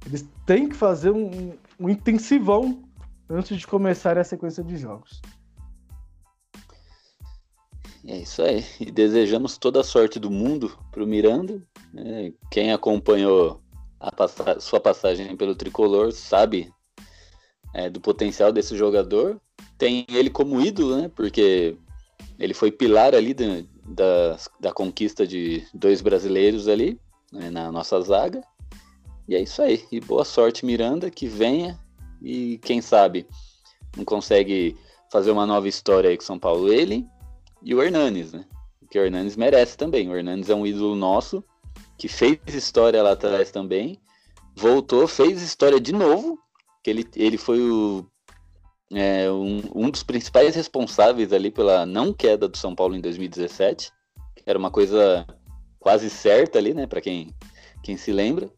eles 0.05 0.27
têm 0.45 0.69
que 0.69 0.75
fazer 0.75 1.11
um, 1.11 1.53
um 1.79 1.89
intensivão 1.89 2.83
antes 3.29 3.57
de 3.57 3.67
começar 3.67 4.17
a 4.17 4.23
sequência 4.23 4.63
de 4.63 4.77
jogos. 4.77 5.21
É 8.07 8.17
isso 8.19 8.41
aí. 8.41 8.63
E 8.79 8.89
desejamos 8.89 9.57
toda 9.57 9.81
a 9.81 9.83
sorte 9.83 10.17
do 10.17 10.31
mundo 10.31 10.75
para 10.91 11.03
o 11.03 11.07
Miranda. 11.07 11.61
Né? 11.93 12.31
Quem 12.49 12.71
acompanhou 12.71 13.61
a 13.99 14.59
sua 14.59 14.79
passagem 14.79 15.35
pelo 15.35 15.55
tricolor 15.55 16.13
sabe 16.13 16.71
é, 17.73 17.89
do 17.89 17.99
potencial 17.99 18.51
desse 18.51 18.77
jogador. 18.77 19.41
Tem 19.77 20.05
ele 20.09 20.29
como 20.29 20.61
ídolo, 20.61 20.95
né? 20.95 21.11
Porque 21.13 21.75
ele 22.39 22.53
foi 22.53 22.71
pilar 22.71 23.13
ali 23.13 23.33
da, 23.33 23.45
da, 23.83 24.37
da 24.59 24.71
conquista 24.71 25.27
de 25.27 25.67
dois 25.73 26.01
brasileiros 26.01 26.69
ali 26.69 26.97
né, 27.31 27.49
na 27.49 27.71
nossa 27.73 27.99
zaga. 27.99 28.41
E 29.27 29.35
é 29.35 29.41
isso 29.41 29.61
aí. 29.61 29.83
E 29.91 29.99
boa 29.99 30.23
sorte, 30.23 30.65
Miranda, 30.65 31.11
que 31.11 31.27
venha 31.27 31.77
e 32.21 32.57
quem 32.59 32.81
sabe 32.81 33.27
não 33.97 34.05
consegue 34.05 34.77
fazer 35.11 35.31
uma 35.31 35.45
nova 35.45 35.67
história 35.67 36.09
aí 36.09 36.17
com 36.17 36.23
São 36.23 36.39
Paulo. 36.39 36.71
Ele 36.71 37.05
e 37.67 37.75
o 37.75 37.83
Hernanes, 37.83 38.31
né? 38.31 38.45
Porque 38.79 38.97
o 38.97 39.03
Hernanes 39.03 39.35
merece 39.35 39.75
também. 39.75 40.09
O 40.09 40.15
Hernanes 40.15 40.49
é 40.49 40.55
um 40.55 40.65
ídolo 40.65 40.95
nosso, 40.95 41.43
que 41.97 42.07
fez 42.07 42.39
história 42.47 43.03
lá 43.03 43.11
atrás 43.11 43.51
também. 43.51 43.99
Voltou, 44.55 45.05
fez 45.05 45.41
história 45.41 45.77
de 45.77 45.91
novo. 45.91 46.39
Que 46.81 46.89
ele, 46.89 47.05
ele 47.17 47.37
foi 47.37 47.59
o 47.59 48.05
é, 48.93 49.29
um, 49.29 49.61
um 49.75 49.89
dos 49.89 50.01
principais 50.01 50.55
responsáveis 50.55 51.33
ali 51.33 51.51
pela 51.51 51.85
não 51.85 52.13
queda 52.13 52.47
do 52.47 52.55
São 52.55 52.73
Paulo 52.73 52.95
em 52.95 53.01
2017. 53.01 53.91
Era 54.45 54.57
uma 54.57 54.71
coisa 54.71 55.27
quase 55.77 56.09
certa 56.09 56.57
ali, 56.57 56.73
né, 56.73 56.87
para 56.87 57.01
quem, 57.01 57.35
quem 57.83 57.97
se 57.97 58.13
lembra. 58.13 58.49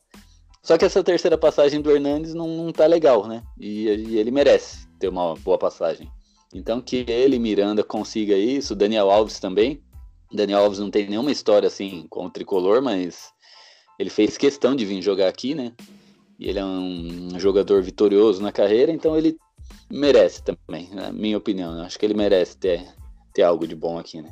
Só 0.61 0.77
que 0.77 0.85
essa 0.85 1.03
terceira 1.03 1.35
passagem 1.35 1.81
do 1.81 1.89
Hernandes 1.89 2.35
não, 2.35 2.47
não 2.47 2.71
tá 2.71 2.85
legal, 2.85 3.27
né? 3.27 3.41
E, 3.59 3.87
e, 3.87 4.19
ele 4.19 4.29
merece 4.29 4.87
ter 4.99 5.07
uma 5.07 5.33
boa 5.33 5.57
passagem. 5.57 6.11
Então 6.53 6.81
que 6.81 7.05
ele, 7.07 7.37
Miranda, 7.37 7.83
consiga 7.83 8.35
isso, 8.35 8.75
Daniel 8.75 9.09
Alves 9.11 9.39
também. 9.39 9.81
Daniel 10.31 10.59
Alves 10.61 10.79
não 10.79 10.91
tem 10.91 11.07
nenhuma 11.07 11.31
história 11.31 11.67
assim 11.67 12.05
com 12.09 12.25
o 12.25 12.29
tricolor, 12.29 12.81
mas 12.81 13.31
ele 13.99 14.09
fez 14.09 14.37
questão 14.37 14.75
de 14.75 14.85
vir 14.85 15.01
jogar 15.01 15.27
aqui, 15.27 15.53
né? 15.53 15.73
E 16.39 16.47
ele 16.47 16.59
é 16.59 16.65
um 16.65 17.39
jogador 17.39 17.81
vitorioso 17.83 18.41
na 18.41 18.51
carreira, 18.51 18.91
então 18.91 19.17
ele 19.17 19.37
merece 19.91 20.41
também, 20.43 20.89
na 20.91 21.11
minha 21.11 21.37
opinião. 21.37 21.81
Acho 21.81 21.99
que 21.99 22.05
ele 22.05 22.13
merece 22.13 22.57
ter, 22.57 22.87
ter 23.33 23.43
algo 23.43 23.67
de 23.67 23.75
bom 23.75 23.99
aqui, 23.99 24.21
né? 24.21 24.31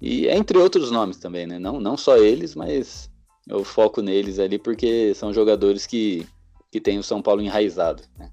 E 0.00 0.26
entre 0.28 0.58
outros 0.58 0.90
nomes 0.90 1.16
também, 1.18 1.46
né? 1.46 1.58
Não, 1.58 1.80
não 1.80 1.96
só 1.96 2.16
eles, 2.16 2.54
mas 2.54 3.10
eu 3.48 3.62
foco 3.62 4.02
neles 4.02 4.38
ali 4.38 4.58
porque 4.58 5.14
são 5.14 5.32
jogadores 5.32 5.86
que, 5.86 6.26
que 6.70 6.80
têm 6.80 6.98
o 6.98 7.02
São 7.02 7.22
Paulo 7.22 7.42
enraizado. 7.42 8.02
Né? 8.18 8.30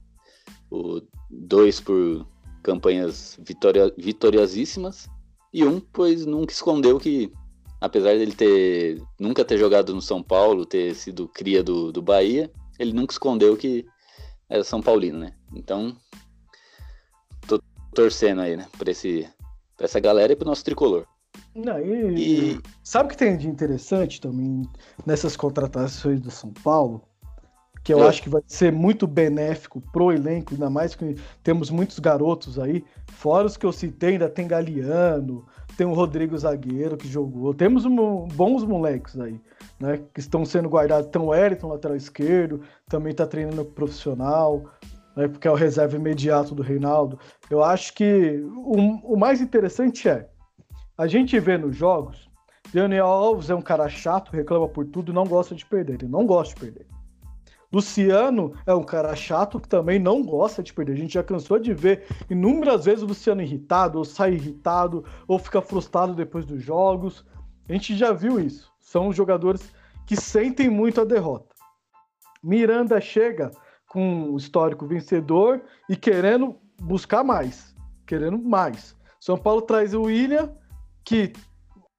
O, 0.70 1.02
dois 1.30 1.80
por 1.80 2.26
campanhas 2.62 3.38
vitoria, 3.42 3.94
vitoriosíssimas 3.98 5.10
e 5.54 5.66
um, 5.66 5.80
pois 5.80 6.26
nunca 6.26 6.54
escondeu 6.54 7.00
que, 7.00 7.32
apesar 7.80 8.18
dele 8.18 8.34
ter 8.34 9.02
nunca 9.20 9.44
ter 9.44 9.58
jogado 9.58 9.94
no 9.94 10.02
São 10.02 10.24
Paulo, 10.24 10.66
ter 10.66 10.96
sido 10.96 11.28
cria 11.28 11.64
do, 11.64 11.92
do 11.92 12.02
Bahia, 12.02 12.52
ele 12.80 12.94
nunca 12.94 13.14
escondeu 13.14 13.58
que 13.58 13.86
era 14.50 14.64
São 14.64 14.82
Paulino, 14.82 15.20
né? 15.20 15.34
Então, 15.54 15.96
tô 17.48 17.62
torcendo 17.94 18.42
aí, 18.42 18.56
né, 18.58 18.68
pra, 18.78 18.92
esse, 18.92 19.28
pra 19.78 19.86
essa 19.86 20.00
galera 20.00 20.34
e 20.34 20.36
pro 20.36 20.48
nosso 20.48 20.64
tricolor. 20.64 21.06
Não, 21.56 21.80
e, 21.80 22.54
e... 22.54 22.60
Sabe 22.84 23.08
o 23.08 23.10
que 23.10 23.18
tem 23.18 23.38
de 23.38 23.48
interessante 23.48 24.20
também 24.22 24.64
nessas 25.06 25.36
contratações 25.36 26.20
do 26.22 26.32
São 26.32 26.52
Paulo? 26.64 27.02
Que 27.84 27.94
eu 27.94 28.04
é. 28.04 28.08
acho 28.08 28.22
que 28.22 28.30
vai 28.30 28.42
ser 28.46 28.72
muito 28.72 29.08
benéfico 29.08 29.82
pro 29.92 30.12
elenco, 30.12 30.54
ainda 30.54 30.70
mais 30.70 30.94
que 30.94 31.16
temos 31.44 31.70
muitos 31.70 31.98
garotos 32.00 32.60
aí. 32.60 32.84
Fora 33.08 33.48
os 33.48 33.58
que 33.58 33.66
eu 33.66 33.72
citei, 33.72 34.12
ainda 34.12 34.30
tem 34.30 34.48
Galeano, 34.48 35.46
tem 35.76 35.88
o 35.88 35.94
Rodrigo 35.94 36.38
Zagueiro 36.38 36.96
que 36.96 37.08
jogou. 37.08 37.54
Temos 37.54 37.86
um, 37.86 38.28
bons 38.28 38.64
moleques 38.64 39.20
aí, 39.20 39.40
né? 39.80 40.00
Que 40.14 40.20
estão 40.20 40.46
sendo 40.46 40.70
guardados. 40.70 41.10
Tem 41.10 41.22
o 41.22 41.34
Eriton, 41.34 41.70
lateral 41.70 41.98
esquerdo, 41.98 42.62
também 42.88 43.12
está 43.12 43.26
treinando 43.26 43.66
profissional, 43.66 44.64
né, 45.16 45.28
porque 45.28 45.48
é 45.48 45.52
o 45.52 45.56
reserva 45.56 45.96
imediato 45.96 46.54
do 46.54 46.62
Reinaldo. 46.62 47.18
Eu 47.50 47.64
acho 47.64 47.94
que 47.94 48.44
o, 48.56 49.14
o 49.14 49.18
mais 49.18 49.42
interessante 49.42 50.08
é 50.08 50.28
a 50.98 51.08
gente 51.08 51.40
vê 51.40 51.58
nos 51.58 51.76
jogos 51.76 52.32
Daniel 52.74 53.06
Alves 53.06 53.50
é 53.50 53.56
um 53.56 53.62
cara 53.62 53.90
chato, 53.90 54.32
reclama 54.32 54.68
por 54.68 54.86
tudo 54.86 55.12
e 55.12 55.16
não 55.16 55.26
gosta 55.26 55.54
de 55.54 55.66
perder. 55.66 55.96
Ele 55.96 56.08
não 56.08 56.26
gosta 56.26 56.56
de 56.56 56.62
perder. 56.62 56.88
Luciano 57.72 58.54
é 58.66 58.74
um 58.74 58.84
cara 58.84 59.16
chato 59.16 59.60
que 59.60 59.68
também 59.68 59.98
não 59.98 60.22
gosta 60.24 60.62
de 60.62 60.74
perder. 60.74 60.94
A 60.94 60.98
gente 60.98 61.14
já 61.14 61.24
cansou 61.24 61.58
de 61.58 61.74
ver 61.74 62.06
inúmeras 62.30 62.86
vezes 62.86 63.04
o 63.04 63.08
Luciano 63.08 63.42
irritado, 63.42 63.98
ou 63.98 64.04
sai 64.04 64.34
irritado, 64.34 65.06
ou 65.28 65.40
fica 65.40 65.62
frustrado 65.62 66.14
depois 66.14 66.46
dos 66.46 66.62
jogos. 66.62 67.26
A 67.70 67.74
gente 67.74 67.96
já 67.96 68.12
viu 68.12 68.40
isso. 68.40 68.72
São 68.80 69.14
jogadores 69.14 69.74
que 70.06 70.16
sentem 70.16 70.70
muito 70.70 71.00
a 71.00 71.06
derrota. 71.06 71.56
Miranda 72.44 73.00
chega 73.00 73.52
com 73.88 74.32
o 74.32 74.38
histórico 74.38 74.86
vencedor 74.86 75.62
e 75.88 75.96
querendo 75.96 76.56
buscar 76.82 77.24
mais, 77.24 77.74
querendo 78.06 78.38
mais. 78.38 78.96
São 79.20 79.38
Paulo 79.38 79.62
traz 79.62 79.94
o 79.94 80.04
William, 80.04 80.52
que 81.04 81.32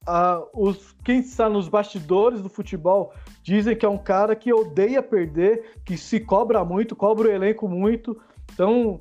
uh, 0.08 0.48
os, 0.54 0.94
quem 1.04 1.20
está 1.20 1.48
nos 1.48 1.68
bastidores 1.68 2.42
do 2.42 2.48
futebol 2.48 3.12
dizem 3.42 3.76
que 3.76 3.84
é 3.84 3.88
um 3.88 3.98
cara 3.98 4.36
que 4.36 4.52
odeia 4.52 5.02
perder, 5.02 5.80
que 5.84 5.96
se 5.96 6.20
cobra 6.20 6.64
muito, 6.64 6.94
cobra 6.96 7.28
o 7.28 7.32
elenco 7.32 7.68
muito. 7.68 8.20
Então, 8.52 9.00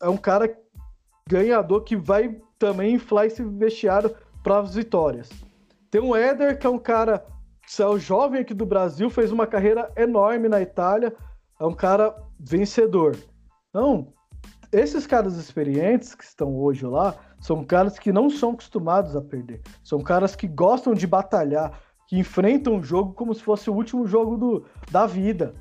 é 0.00 0.08
um 0.08 0.16
cara 0.16 0.54
ganhador 1.28 1.82
que 1.82 1.96
vai 1.96 2.36
também 2.58 2.94
inflar 2.94 3.26
esse 3.26 3.42
vestiário 3.42 4.14
para 4.42 4.58
as 4.58 4.74
vitórias. 4.74 5.30
Tem 5.90 6.00
o 6.00 6.16
Éder, 6.16 6.58
que 6.58 6.66
é 6.66 6.70
um 6.70 6.78
cara 6.78 7.24
que 7.64 7.82
é 7.82 7.98
jovem 7.98 8.40
aqui 8.40 8.54
do 8.54 8.66
Brasil, 8.66 9.08
fez 9.08 9.30
uma 9.30 9.46
carreira 9.46 9.90
enorme 9.96 10.48
na 10.48 10.60
Itália, 10.60 11.14
é 11.60 11.64
um 11.64 11.74
cara 11.74 12.14
vencedor. 12.38 13.16
Então, 13.70 14.12
esses 14.72 15.06
caras 15.06 15.36
experientes 15.36 16.14
que 16.14 16.24
estão 16.24 16.56
hoje 16.56 16.84
lá 16.86 17.14
são 17.42 17.64
caras 17.64 17.98
que 17.98 18.12
não 18.12 18.30
são 18.30 18.52
acostumados 18.52 19.16
a 19.16 19.20
perder. 19.20 19.60
São 19.82 20.00
caras 20.00 20.36
que 20.36 20.46
gostam 20.46 20.94
de 20.94 21.08
batalhar, 21.08 21.76
que 22.06 22.16
enfrentam 22.16 22.76
o 22.76 22.82
jogo 22.82 23.12
como 23.14 23.34
se 23.34 23.42
fosse 23.42 23.68
o 23.68 23.74
último 23.74 24.06
jogo 24.06 24.36
do, 24.36 24.64
da 24.92 25.06
vida. 25.06 25.52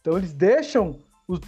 Então 0.00 0.16
eles 0.16 0.32
deixam, 0.32 0.98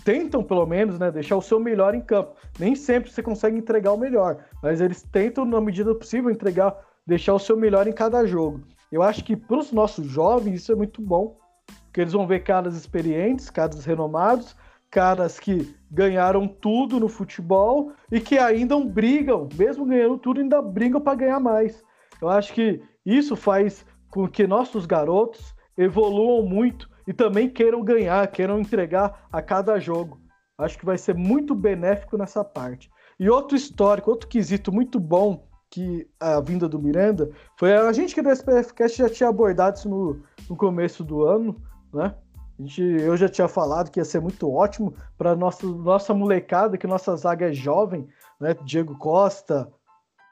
tentam 0.05 0.43
pelo 0.43 0.67
menos, 0.67 0.99
né, 0.99 1.11
deixar 1.11 1.37
o 1.37 1.43
seu 1.43 1.59
melhor 1.59 1.95
em 1.95 2.03
campo. 2.03 2.35
Nem 2.59 2.75
sempre 2.75 3.11
você 3.11 3.23
consegue 3.23 3.57
entregar 3.57 3.93
o 3.93 3.99
melhor, 3.99 4.45
mas 4.63 4.83
eles 4.83 5.03
tentam, 5.03 5.47
na 5.47 5.61
medida 5.61 5.95
possível, 5.95 6.31
entregar, 6.31 6.77
deixar 7.07 7.33
o 7.33 7.39
seu 7.39 7.57
melhor 7.57 7.89
em 7.89 7.93
cada 7.93 8.27
jogo. 8.27 8.61
Eu 8.93 9.03
acho 9.03 9.25
que 9.25 9.35
para 9.35 9.59
os 9.59 9.73
nossos 9.73 10.07
jovens 10.07 10.57
isso 10.57 10.71
é 10.71 10.75
muito 10.75 11.01
bom, 11.01 11.39
porque 11.85 12.03
eles 12.03 12.13
vão 12.13 12.27
ver 12.27 12.41
caras 12.41 12.77
experientes, 12.77 13.49
caras 13.49 13.87
renomados, 13.87 14.55
caras 14.91 15.41
que 15.41 15.75
ganharam 15.91 16.47
tudo 16.47 17.01
no 17.01 17.09
futebol 17.09 17.93
e 18.11 18.21
que 18.21 18.39
ainda 18.39 18.79
brigam, 18.81 19.49
mesmo 19.57 19.87
ganhando 19.87 20.19
tudo, 20.19 20.41
ainda 20.41 20.61
brigam 20.61 21.01
para 21.01 21.15
ganhar 21.15 21.41
mais. 21.41 21.83
Eu 22.21 22.29
acho 22.29 22.53
que 22.53 22.83
isso 23.05 23.37
faz 23.37 23.87
com 24.11 24.29
que 24.29 24.47
nossos 24.47 24.87
garotos 24.87 25.55
evoluam 25.77 26.43
muito 26.47 26.89
e 27.07 27.13
também 27.13 27.49
queiram 27.49 27.83
ganhar, 27.83 28.27
queiram 28.29 28.61
entregar 28.61 29.27
a 29.33 29.41
cada 29.41 29.79
jogo. 29.79 30.21
Acho 30.59 30.77
que 30.77 30.85
vai 30.85 30.99
ser 30.99 31.15
muito 31.15 31.55
benéfico 31.55 32.19
nessa 32.19 32.45
parte. 32.45 32.91
E 33.19 33.31
outro 33.31 33.57
histórico, 33.57 34.11
outro 34.11 34.29
quesito 34.29 34.73
muito 34.73 34.99
bom 34.99 35.47
que 35.71 36.09
a 36.19 36.41
vinda 36.41 36.69
do 36.69 36.79
Miranda 36.79 37.31
foi 37.59 37.73
a 37.75 37.93
gente 37.93 38.15
que 38.15 38.23
do 38.23 38.31
SPFcast 38.31 38.99
já 38.99 39.09
tinha 39.09 39.29
abordado 39.29 39.77
isso 39.77 39.89
no, 39.89 40.23
no 40.49 40.57
começo 40.57 41.05
do 41.05 41.25
ano, 41.25 41.57
né? 41.93 42.15
Gente, 42.59 42.83
eu 42.83 43.17
já 43.17 43.29
tinha 43.29 43.47
falado 43.47 43.91
que 43.91 44.01
ia 44.01 44.05
ser 44.05 44.21
muito 44.21 44.51
ótimo 44.53 44.93
para 45.17 45.37
nossa, 45.37 45.65
nossa 45.65 46.13
molecada, 46.13 46.77
que 46.77 46.89
nossa 46.89 47.15
zaga 47.17 47.51
é 47.51 47.53
jovem, 47.53 48.09
né? 48.41 48.57
Diego 48.65 48.99
Costa, 48.99 49.69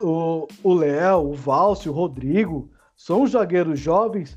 o 0.00 0.74
Léo, 0.74 1.30
o 1.30 1.34
Valcio, 1.34 1.92
o 1.92 1.94
Rodrigo, 1.94 2.68
são 2.96 3.26
zagueiros 3.26 3.78
jovens. 3.78 4.36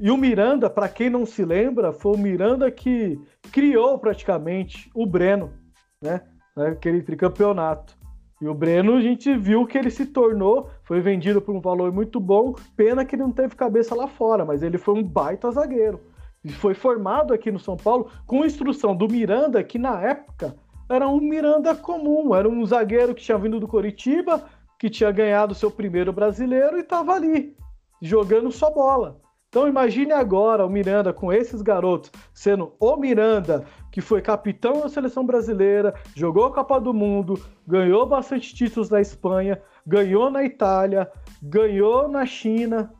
E 0.00 0.10
o 0.10 0.16
Miranda, 0.16 0.68
para 0.68 0.88
quem 0.88 1.08
não 1.08 1.24
se 1.24 1.44
lembra, 1.44 1.92
foi 1.92 2.14
o 2.14 2.18
Miranda 2.18 2.70
que 2.70 3.20
criou 3.52 3.98
praticamente 3.98 4.90
o 4.94 5.06
Breno, 5.06 5.52
né? 6.02 6.22
Aquele 6.56 7.02
tricampeonato. 7.02 7.96
E 8.40 8.46
o 8.46 8.54
Breno, 8.54 8.94
a 8.94 9.00
gente 9.00 9.36
viu 9.36 9.66
que 9.66 9.76
ele 9.76 9.90
se 9.90 10.06
tornou, 10.06 10.70
foi 10.84 11.00
vendido 11.00 11.40
por 11.40 11.54
um 11.54 11.60
valor 11.60 11.92
muito 11.92 12.20
bom. 12.20 12.54
Pena 12.76 13.04
que 13.04 13.16
ele 13.16 13.22
não 13.22 13.32
teve 13.32 13.56
cabeça 13.56 13.94
lá 13.94 14.06
fora, 14.06 14.44
mas 14.44 14.62
ele 14.62 14.78
foi 14.78 14.94
um 14.94 15.02
baita 15.02 15.50
zagueiro. 15.50 16.00
Foi 16.58 16.74
formado 16.74 17.34
aqui 17.34 17.50
no 17.50 17.58
São 17.58 17.76
Paulo 17.76 18.10
com 18.26 18.44
instrução 18.44 18.94
do 18.94 19.08
Miranda, 19.08 19.62
que 19.62 19.78
na 19.78 20.00
época 20.00 20.56
era 20.88 21.08
um 21.08 21.20
Miranda 21.20 21.74
comum, 21.74 22.34
era 22.34 22.48
um 22.48 22.64
zagueiro 22.64 23.14
que 23.14 23.22
tinha 23.22 23.36
vindo 23.36 23.60
do 23.60 23.68
Coritiba, 23.68 24.44
que 24.78 24.88
tinha 24.88 25.10
ganhado 25.10 25.54
seu 25.54 25.70
primeiro 25.70 26.12
brasileiro 26.12 26.76
e 26.76 26.80
estava 26.80 27.12
ali, 27.12 27.56
jogando 28.00 28.50
só 28.50 28.70
bola. 28.70 29.20
Então 29.48 29.66
imagine 29.66 30.12
agora 30.12 30.64
o 30.64 30.70
Miranda 30.70 31.10
com 31.12 31.32
esses 31.32 31.62
garotos 31.62 32.12
sendo 32.34 32.74
o 32.78 32.96
Miranda, 32.96 33.64
que 33.90 34.00
foi 34.00 34.20
capitão 34.20 34.80
da 34.80 34.88
seleção 34.88 35.24
brasileira, 35.24 35.94
jogou 36.14 36.44
a 36.44 36.52
Copa 36.52 36.78
do 36.78 36.92
Mundo, 36.92 37.40
ganhou 37.66 38.06
bastante 38.06 38.54
títulos 38.54 38.90
na 38.90 39.00
Espanha, 39.00 39.60
ganhou 39.86 40.30
na 40.30 40.44
Itália, 40.44 41.10
ganhou 41.42 42.08
na 42.08 42.26
China. 42.26 42.92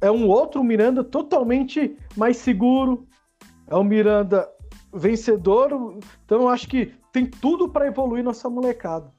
É 0.00 0.10
um 0.10 0.28
outro 0.28 0.62
Miranda 0.62 1.02
totalmente 1.02 1.96
mais 2.16 2.36
seguro. 2.36 3.06
É 3.66 3.76
um 3.76 3.84
Miranda 3.84 4.48
vencedor. 4.92 5.98
Então 6.24 6.42
eu 6.42 6.48
acho 6.48 6.68
que 6.68 6.92
tem 7.12 7.26
tudo 7.26 7.68
para 7.68 7.86
evoluir 7.86 8.24
nossa 8.24 8.48
molecada. 8.48 9.12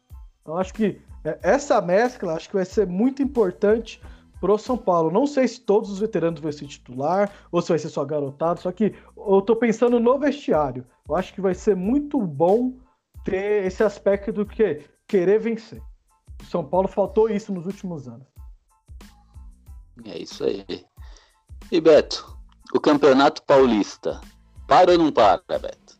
Eu 0.45 0.57
acho 0.57 0.73
que 0.73 1.01
é, 1.23 1.39
essa 1.43 1.79
mescla 1.81 2.34
acho 2.34 2.49
que 2.49 2.55
vai 2.55 2.65
ser 2.65 2.88
muito 2.88 3.21
importante 3.21 4.01
pro 4.39 4.57
São 4.57 4.77
Paulo. 4.77 5.12
Não 5.12 5.27
sei 5.27 5.47
se 5.47 5.62
todos 5.62 5.91
os 5.91 5.99
veteranos 5.99 6.41
vão 6.41 6.51
ser 6.51 6.65
titular 6.65 7.31
ou 7.51 7.62
se 7.62 7.69
vai 7.69 7.79
ser 7.79 7.89
só 7.89 8.03
garotado, 8.03 8.60
só 8.60 8.71
que 8.71 8.95
eu 9.15 9.41
tô 9.41 9.55
pensando 9.55 9.99
no 9.99 10.17
vestiário. 10.17 10.86
Eu 11.07 11.15
acho 11.15 11.34
que 11.34 11.41
vai 11.41 11.53
ser 11.53 11.75
muito 11.75 12.19
bom 12.19 12.73
ter 13.23 13.65
esse 13.65 13.84
aspecto 13.84 14.34
do 14.34 14.45
que 14.45 14.81
querer 15.07 15.39
vencer. 15.39 15.81
O 16.41 16.45
São 16.45 16.65
Paulo 16.65 16.88
faltou 16.88 17.29
isso 17.29 17.53
nos 17.53 17.67
últimos 17.67 18.07
anos. 18.07 18.27
É 20.05 20.17
isso 20.17 20.43
aí. 20.43 20.65
E 21.71 21.81
Beto, 21.81 22.37
o 22.73 22.79
Campeonato 22.79 23.43
Paulista 23.43 24.19
para 24.67 24.91
ou 24.91 24.97
não 24.97 25.11
para, 25.11 25.41
Beto? 25.47 25.99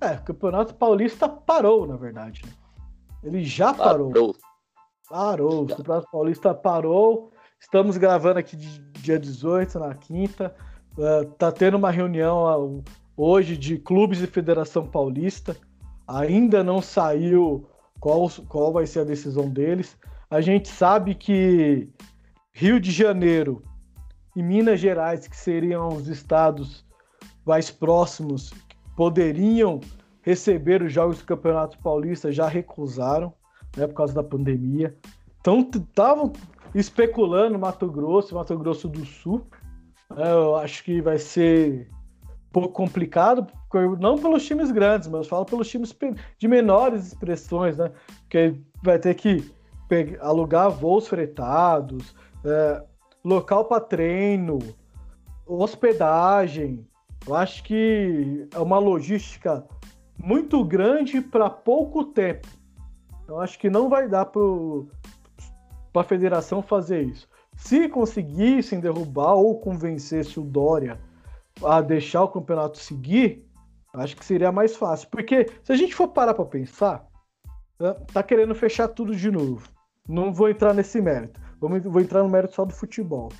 É, 0.00 0.12
o 0.14 0.22
Campeonato 0.22 0.74
Paulista 0.74 1.28
parou, 1.28 1.86
na 1.86 1.96
verdade. 1.96 2.42
Né? 2.44 2.52
Ele 3.22 3.44
já 3.44 3.74
parou. 3.74 4.10
Parou. 4.10 4.36
Parou. 5.08 5.62
O 5.64 5.66
Campeonato 5.66 6.08
Paulista 6.10 6.54
parou. 6.54 7.32
Estamos 7.60 7.96
gravando 7.96 8.38
aqui 8.38 8.56
dia 8.56 9.18
18, 9.18 9.78
na 9.78 9.94
quinta. 9.94 10.54
Uh, 10.96 11.26
tá 11.32 11.52
tendo 11.52 11.76
uma 11.76 11.90
reunião 11.90 12.78
uh, 12.78 12.84
hoje 13.16 13.56
de 13.56 13.76
clubes 13.76 14.20
e 14.20 14.26
Federação 14.26 14.86
Paulista. 14.86 15.56
Ainda 16.08 16.64
não 16.64 16.80
saiu 16.80 17.68
qual, 18.00 18.30
qual 18.48 18.72
vai 18.72 18.86
ser 18.86 19.00
a 19.00 19.04
decisão 19.04 19.48
deles. 19.50 19.96
A 20.30 20.40
gente 20.40 20.68
sabe 20.68 21.14
que 21.14 21.88
Rio 22.60 22.78
de 22.78 22.90
Janeiro 22.90 23.62
e 24.36 24.42
Minas 24.42 24.80
Gerais, 24.80 25.26
que 25.26 25.34
seriam 25.34 25.88
os 25.88 26.08
estados 26.08 26.84
mais 27.46 27.70
próximos, 27.70 28.52
poderiam 28.94 29.80
receber 30.20 30.82
os 30.82 30.92
jogos 30.92 31.20
do 31.20 31.24
Campeonato 31.24 31.78
Paulista, 31.78 32.30
já 32.30 32.46
recusaram 32.46 33.32
né, 33.74 33.86
por 33.86 33.94
causa 33.94 34.12
da 34.12 34.22
pandemia. 34.22 34.94
Então, 35.40 35.66
estavam 35.74 36.34
especulando 36.74 37.58
Mato 37.58 37.90
Grosso, 37.90 38.34
Mato 38.34 38.58
Grosso 38.58 38.88
do 38.88 39.06
Sul. 39.06 39.46
É, 40.14 40.30
eu 40.30 40.54
acho 40.56 40.84
que 40.84 41.00
vai 41.00 41.16
ser 41.16 41.88
um 42.28 42.52
pouco 42.52 42.74
complicado, 42.74 43.46
não 43.98 44.18
pelos 44.18 44.44
times 44.44 44.70
grandes, 44.70 45.08
mas 45.08 45.26
falo 45.26 45.46
pelos 45.46 45.66
times 45.66 45.96
de 46.36 46.46
menores 46.46 47.06
expressões, 47.06 47.78
né? 47.78 47.90
Porque 48.20 48.54
vai 48.82 48.98
ter 48.98 49.14
que 49.14 49.50
alugar 50.20 50.70
voos 50.70 51.08
fretados, 51.08 52.14
é, 52.44 52.82
local 53.24 53.64
para 53.64 53.80
treino, 53.80 54.58
hospedagem. 55.46 56.86
Eu 57.26 57.34
acho 57.34 57.62
que 57.64 58.48
é 58.54 58.58
uma 58.58 58.78
logística 58.78 59.66
muito 60.18 60.64
grande 60.64 61.20
para 61.20 61.50
pouco 61.50 62.04
tempo. 62.04 62.48
Eu 63.28 63.40
acho 63.40 63.58
que 63.58 63.70
não 63.70 63.88
vai 63.88 64.08
dar 64.08 64.26
para 64.26 64.40
a 65.94 66.04
federação 66.04 66.62
fazer 66.62 67.02
isso. 67.02 67.28
Se 67.56 67.88
conseguissem 67.88 68.80
derrubar 68.80 69.34
ou 69.34 69.60
convencesse 69.60 70.40
o 70.40 70.44
Dória 70.44 70.98
a 71.62 71.80
deixar 71.80 72.24
o 72.24 72.28
campeonato 72.28 72.78
seguir, 72.78 73.46
acho 73.94 74.16
que 74.16 74.24
seria 74.24 74.50
mais 74.50 74.74
fácil. 74.76 75.08
Porque 75.10 75.46
se 75.62 75.72
a 75.72 75.76
gente 75.76 75.94
for 75.94 76.08
parar 76.08 76.34
para 76.34 76.44
pensar, 76.44 77.06
né, 77.78 77.94
tá 78.12 78.22
querendo 78.22 78.54
fechar 78.54 78.88
tudo 78.88 79.14
de 79.14 79.30
novo. 79.30 79.68
Não 80.08 80.32
vou 80.32 80.48
entrar 80.48 80.74
nesse 80.74 81.00
mérito. 81.00 81.40
Vou 81.60 82.00
entrar 82.00 82.22
no 82.22 82.30
mérito 82.30 82.54
só 82.54 82.64
do 82.64 82.72
futebol. 82.72 83.30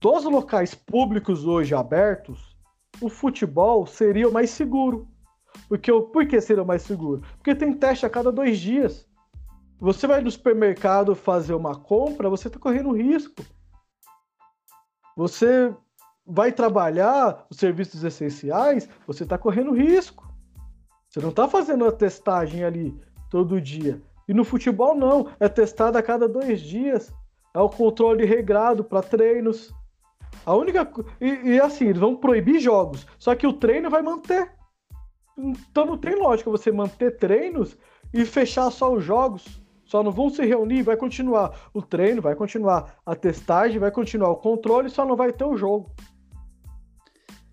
Dos 0.00 0.24
locais 0.24 0.74
públicos 0.74 1.46
hoje 1.46 1.74
abertos, 1.74 2.56
o 3.00 3.08
futebol 3.08 3.86
seria 3.86 4.28
o 4.28 4.32
mais 4.32 4.50
seguro. 4.50 5.08
Porque, 5.68 5.90
por 5.92 6.26
que 6.26 6.40
seria 6.40 6.64
mais 6.64 6.82
seguro? 6.82 7.22
Porque 7.36 7.54
tem 7.54 7.72
teste 7.72 8.04
a 8.04 8.10
cada 8.10 8.30
dois 8.30 8.58
dias. 8.58 9.08
você 9.80 10.06
vai 10.06 10.20
no 10.20 10.30
supermercado 10.30 11.14
fazer 11.14 11.54
uma 11.54 11.74
compra, 11.74 12.28
você 12.28 12.48
está 12.48 12.58
correndo 12.58 12.92
risco. 12.92 13.42
Você 15.16 15.74
vai 16.26 16.52
trabalhar 16.52 17.46
os 17.50 17.56
serviços 17.56 18.04
essenciais, 18.04 18.88
você 19.06 19.24
está 19.24 19.38
correndo 19.38 19.72
risco. 19.72 20.30
Você 21.08 21.20
não 21.20 21.30
está 21.30 21.48
fazendo 21.48 21.86
a 21.86 21.92
testagem 21.92 22.64
ali 22.64 22.98
todo 23.28 23.60
dia. 23.60 24.00
E 24.28 24.32
no 24.32 24.44
futebol, 24.44 24.94
não. 24.94 25.28
É 25.38 25.48
testado 25.48 25.98
a 25.98 26.02
cada 26.02 26.28
dois 26.28 26.60
dias. 26.60 27.12
É 27.54 27.60
o 27.60 27.68
controle 27.68 28.24
regrado 28.24 28.82
para 28.82 29.02
treinos. 29.02 29.72
A 30.44 30.54
única. 30.54 30.90
E, 31.20 31.26
e, 31.26 31.60
assim, 31.60 31.86
eles 31.86 32.00
vão 32.00 32.16
proibir 32.16 32.60
jogos. 32.60 33.06
Só 33.18 33.34
que 33.34 33.46
o 33.46 33.52
treino 33.52 33.90
vai 33.90 34.02
manter. 34.02 34.52
Então 35.36 35.86
não 35.86 35.96
tem 35.96 36.14
lógica 36.14 36.50
você 36.50 36.70
manter 36.70 37.16
treinos 37.16 37.76
e 38.12 38.24
fechar 38.24 38.70
só 38.70 38.92
os 38.92 39.04
jogos. 39.04 39.62
Só 39.84 40.02
não 40.02 40.10
vão 40.10 40.30
se 40.30 40.44
reunir, 40.44 40.82
vai 40.82 40.96
continuar 40.96 41.68
o 41.74 41.82
treino, 41.82 42.22
vai 42.22 42.34
continuar 42.34 42.96
a 43.04 43.14
testagem, 43.14 43.78
vai 43.78 43.90
continuar 43.90 44.30
o 44.30 44.36
controle, 44.36 44.88
só 44.88 45.04
não 45.04 45.16
vai 45.16 45.32
ter 45.32 45.44
o 45.44 45.56
jogo. 45.56 45.90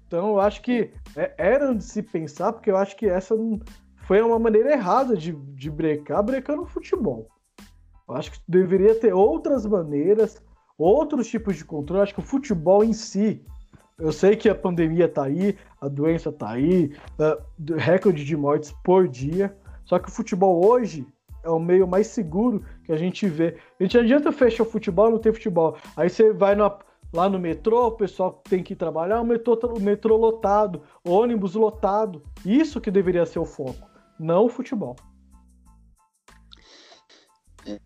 Então 0.07 0.29
eu 0.29 0.39
acho 0.39 0.61
que 0.61 0.91
é, 1.15 1.33
era 1.37 1.75
de 1.75 1.83
se 1.83 2.01
pensar, 2.01 2.53
porque 2.53 2.71
eu 2.71 2.77
acho 2.77 2.95
que 2.95 3.07
essa 3.07 3.35
foi 3.97 4.21
uma 4.21 4.39
maneira 4.39 4.71
errada 4.71 5.15
de, 5.15 5.33
de 5.33 5.69
brecar, 5.69 6.23
brecando 6.23 6.63
o 6.63 6.65
futebol. 6.65 7.27
Eu 8.09 8.15
acho 8.15 8.31
que 8.31 8.39
deveria 8.47 8.95
ter 8.95 9.13
outras 9.13 9.65
maneiras, 9.67 10.41
outros 10.77 11.27
tipos 11.27 11.55
de 11.55 11.63
controle. 11.63 11.99
Eu 11.99 12.03
acho 12.03 12.13
que 12.15 12.19
o 12.19 12.23
futebol 12.23 12.83
em 12.83 12.91
si, 12.91 13.45
eu 13.99 14.11
sei 14.11 14.35
que 14.35 14.49
a 14.49 14.55
pandemia 14.55 15.07
tá 15.07 15.25
aí, 15.25 15.55
a 15.79 15.87
doença 15.87 16.31
tá 16.31 16.49
aí, 16.49 16.91
uh, 17.19 17.75
recorde 17.77 18.25
de 18.25 18.35
mortes 18.35 18.73
por 18.83 19.07
dia. 19.07 19.55
Só 19.85 19.99
que 19.99 20.09
o 20.09 20.11
futebol 20.11 20.65
hoje 20.65 21.05
é 21.43 21.49
o 21.49 21.59
meio 21.59 21.87
mais 21.87 22.07
seguro 22.07 22.63
que 22.83 22.91
a 22.91 22.97
gente 22.97 23.27
vê. 23.27 23.57
A 23.79 23.83
gente 23.83 23.97
adianta 23.97 24.31
fechar 24.31 24.63
o 24.63 24.65
futebol, 24.65 25.11
não 25.11 25.19
tem 25.19 25.31
futebol. 25.31 25.77
Aí 25.95 26.09
você 26.09 26.33
vai 26.33 26.55
Lá 27.11 27.27
no 27.27 27.39
metrô, 27.39 27.87
o 27.87 27.91
pessoal 27.91 28.39
tem 28.47 28.61
que 28.61 28.75
trabalhar, 28.75 29.19
o 29.19 29.25
metrô, 29.25 29.57
o 29.75 29.79
metrô 29.79 30.15
lotado, 30.15 30.83
ônibus 31.03 31.55
lotado. 31.55 32.21
Isso 32.45 32.79
que 32.79 32.91
deveria 32.91 33.25
ser 33.25 33.39
o 33.39 33.45
foco, 33.45 33.89
não 34.19 34.45
o 34.45 34.49
futebol. 34.49 34.95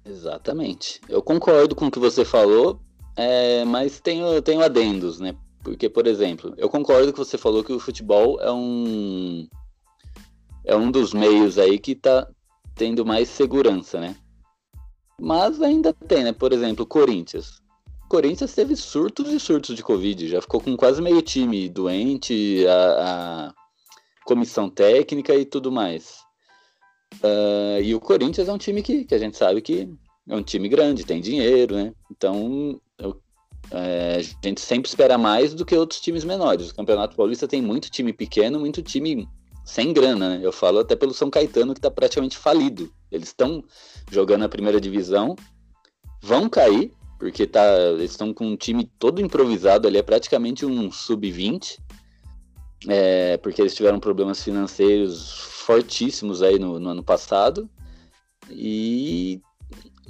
Exatamente. 0.05 1.01
Eu 1.09 1.21
concordo 1.21 1.75
com 1.75 1.87
o 1.87 1.91
que 1.91 1.99
você 1.99 2.23
falou, 2.23 2.79
é, 3.15 3.65
mas 3.65 3.99
tenho, 3.99 4.41
tenho 4.41 4.61
adendos, 4.61 5.19
né? 5.19 5.35
Porque, 5.63 5.89
por 5.89 6.07
exemplo, 6.07 6.53
eu 6.57 6.69
concordo 6.69 7.13
que 7.13 7.19
você 7.19 7.37
falou 7.37 7.63
que 7.63 7.71
o 7.71 7.79
futebol 7.79 8.39
é 8.41 8.51
um 8.51 9.47
é 10.65 10.75
um 10.75 10.91
dos 10.91 11.13
meios 11.13 11.57
aí 11.57 11.77
que 11.77 11.95
tá 11.95 12.27
tendo 12.75 13.05
mais 13.05 13.29
segurança, 13.29 13.99
né? 13.99 14.15
Mas 15.19 15.61
ainda 15.61 15.93
tem, 15.93 16.23
né? 16.23 16.33
Por 16.33 16.51
exemplo, 16.51 16.85
Corinthians. 16.85 17.61
Corinthians 18.09 18.53
teve 18.53 18.75
surtos 18.75 19.31
e 19.31 19.39
surtos 19.39 19.75
de 19.75 19.83
Covid, 19.83 20.27
já 20.27 20.41
ficou 20.41 20.61
com 20.61 20.77
quase 20.77 21.01
meio 21.01 21.21
time 21.21 21.67
doente, 21.67 22.65
a, 22.67 23.47
a 23.47 23.53
comissão 24.25 24.69
técnica 24.69 25.33
e 25.35 25.45
tudo 25.45 25.71
mais. 25.71 26.22
Uh, 27.21 27.81
e 27.81 27.93
o 27.93 27.99
Corinthians 27.99 28.47
é 28.47 28.53
um 28.53 28.57
time 28.57 28.81
que, 28.81 29.05
que 29.05 29.15
a 29.15 29.19
gente 29.19 29.37
sabe 29.37 29.61
que 29.61 29.89
é 30.27 30.35
um 30.35 30.43
time 30.43 30.69
grande, 30.69 31.05
tem 31.05 31.21
dinheiro, 31.21 31.75
né? 31.75 31.93
Então 32.09 32.79
eu, 32.97 33.19
é, 33.71 34.17
a 34.17 34.47
gente 34.47 34.61
sempre 34.61 34.87
espera 34.87 35.17
mais 35.17 35.53
do 35.53 35.65
que 35.65 35.75
outros 35.75 36.01
times 36.01 36.23
menores. 36.23 36.69
O 36.69 36.75
Campeonato 36.75 37.15
Paulista 37.15 37.47
tem 37.47 37.61
muito 37.61 37.89
time 37.89 38.13
pequeno, 38.13 38.59
muito 38.59 38.81
time 38.81 39.27
sem 39.65 39.93
grana, 39.93 40.37
né? 40.37 40.39
Eu 40.41 40.51
falo 40.51 40.79
até 40.79 40.95
pelo 40.95 41.13
São 41.13 41.29
Caetano 41.29 41.73
que 41.73 41.79
está 41.79 41.91
praticamente 41.91 42.37
falido. 42.37 42.91
Eles 43.11 43.29
estão 43.29 43.63
jogando 44.11 44.43
a 44.43 44.49
primeira 44.49 44.79
divisão, 44.79 45.35
vão 46.21 46.49
cair, 46.49 46.91
porque 47.19 47.47
tá, 47.47 47.65
eles 47.93 48.11
estão 48.11 48.33
com 48.33 48.45
um 48.45 48.57
time 48.57 48.89
todo 48.99 49.21
improvisado 49.21 49.87
ali, 49.87 49.97
é 49.97 50.03
praticamente 50.03 50.65
um 50.65 50.91
sub-20, 50.91 51.77
é, 52.87 53.37
porque 53.37 53.61
eles 53.61 53.75
tiveram 53.75 53.99
problemas 53.99 54.43
financeiros 54.43 55.52
fortíssimos 55.63 56.41
aí 56.41 56.59
no, 56.59 56.79
no 56.79 56.89
ano 56.89 57.03
passado, 57.03 57.69
e 58.49 59.41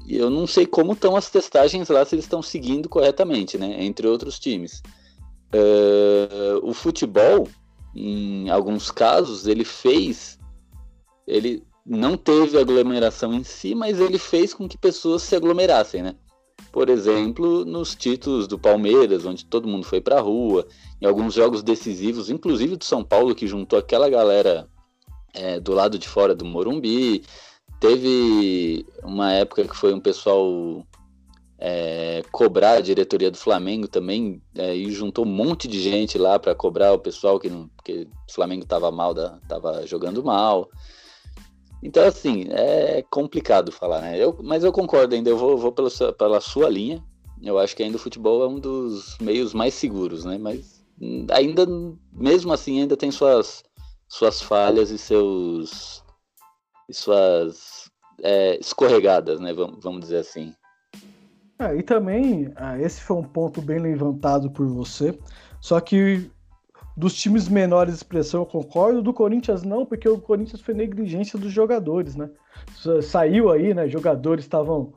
eu 0.07 0.29
não 0.29 0.45
sei 0.45 0.65
como 0.65 0.93
estão 0.93 1.15
as 1.15 1.29
testagens 1.29 1.89
lá, 1.89 2.03
se 2.03 2.15
eles 2.15 2.25
estão 2.25 2.41
seguindo 2.41 2.89
corretamente, 2.89 3.57
né, 3.57 3.83
entre 3.83 4.07
outros 4.07 4.39
times. 4.39 4.81
Uh, 5.53 6.59
o 6.67 6.73
futebol, 6.73 7.47
em 7.95 8.49
alguns 8.49 8.89
casos, 8.89 9.47
ele 9.47 9.63
fez, 9.63 10.39
ele 11.27 11.63
não 11.85 12.17
teve 12.17 12.57
aglomeração 12.57 13.33
em 13.33 13.43
si, 13.43 13.75
mas 13.75 13.99
ele 13.99 14.17
fez 14.17 14.53
com 14.53 14.67
que 14.67 14.77
pessoas 14.77 15.21
se 15.21 15.35
aglomerassem, 15.35 16.01
né? 16.01 16.15
por 16.73 16.89
exemplo, 16.89 17.63
nos 17.63 17.93
títulos 17.93 18.47
do 18.47 18.57
Palmeiras, 18.57 19.27
onde 19.27 19.45
todo 19.45 19.67
mundo 19.67 19.85
foi 19.85 20.01
para 20.01 20.17
a 20.17 20.21
rua, 20.21 20.67
em 20.99 21.05
alguns 21.05 21.35
jogos 21.35 21.61
decisivos, 21.61 22.31
inclusive 22.31 22.75
do 22.75 22.83
São 22.83 23.03
Paulo, 23.03 23.35
que 23.35 23.45
juntou 23.45 23.77
aquela 23.77 24.09
galera 24.09 24.67
é, 25.33 25.59
do 25.59 25.73
lado 25.73 25.97
de 25.97 26.07
fora 26.07 26.35
do 26.35 26.45
Morumbi. 26.45 27.23
Teve 27.79 28.85
uma 29.03 29.33
época 29.33 29.67
que 29.67 29.75
foi 29.75 29.93
um 29.93 29.99
pessoal 29.99 30.85
é, 31.65 32.21
cobrar 32.31 32.73
a 32.73 32.81
diretoria 32.81 33.31
do 33.31 33.37
Flamengo 33.37 33.87
também, 33.87 34.41
é, 34.53 34.75
e 34.75 34.91
juntou 34.91 35.25
um 35.25 35.29
monte 35.29 35.65
de 35.67 35.79
gente 35.81 36.17
lá 36.17 36.37
para 36.37 36.53
cobrar 36.53 36.91
o 36.91 36.99
pessoal 36.99 37.39
que, 37.39 37.49
não, 37.49 37.69
que 37.83 38.07
o 38.29 38.33
Flamengo 38.33 38.63
estava 38.63 38.91
mal, 38.91 39.13
estava 39.41 39.87
jogando 39.87 40.23
mal. 40.23 40.69
Então, 41.81 42.05
assim, 42.05 42.47
é 42.49 43.03
complicado 43.09 43.71
falar, 43.71 44.01
né? 44.01 44.21
Eu, 44.21 44.37
mas 44.41 44.63
eu 44.63 44.71
concordo 44.71 45.15
ainda, 45.15 45.29
eu 45.29 45.37
vou, 45.37 45.57
vou 45.57 45.71
pela, 45.71 45.89
sua, 45.89 46.13
pela 46.13 46.41
sua 46.41 46.69
linha. 46.69 47.03
Eu 47.41 47.57
acho 47.59 47.75
que 47.75 47.83
ainda 47.83 47.97
o 47.97 47.99
futebol 47.99 48.43
é 48.43 48.47
um 48.47 48.59
dos 48.59 49.17
meios 49.19 49.53
mais 49.53 49.73
seguros, 49.73 50.23
né? 50.23 50.37
Mas 50.37 50.83
ainda, 51.31 51.65
mesmo 52.11 52.53
assim, 52.53 52.81
ainda 52.81 52.95
tem 52.95 53.11
suas, 53.11 53.63
suas 54.13 54.43
falhas 54.43 54.91
e 54.91 54.97
seus 54.97 56.03
e 56.87 56.93
suas 56.93 57.89
é, 58.21 58.59
escorregadas, 58.59 59.39
né? 59.39 59.51
Vamos, 59.53 60.01
dizer 60.01 60.17
assim. 60.17 60.53
É, 61.57 61.75
e 61.75 61.81
também, 61.81 62.51
ah, 62.55 62.79
esse 62.79 63.01
foi 63.01 63.17
um 63.17 63.23
ponto 63.23 63.59
bem 63.59 63.79
levantado 63.79 64.51
por 64.51 64.67
você. 64.67 65.17
Só 65.59 65.79
que 65.79 66.29
dos 66.95 67.15
times 67.15 67.47
menores 67.47 67.93
de 67.93 67.97
expressão, 67.97 68.41
eu 68.41 68.45
concordo. 68.45 69.01
Do 69.01 69.13
Corinthians, 69.13 69.63
não, 69.63 69.83
porque 69.83 70.07
o 70.07 70.19
Corinthians 70.19 70.61
foi 70.61 70.75
negligência 70.75 71.39
dos 71.39 71.51
jogadores, 71.51 72.15
né? 72.15 72.29
Saiu 73.01 73.51
aí, 73.51 73.73
né? 73.73 73.87
Jogadores 73.89 74.45
estavam 74.45 74.93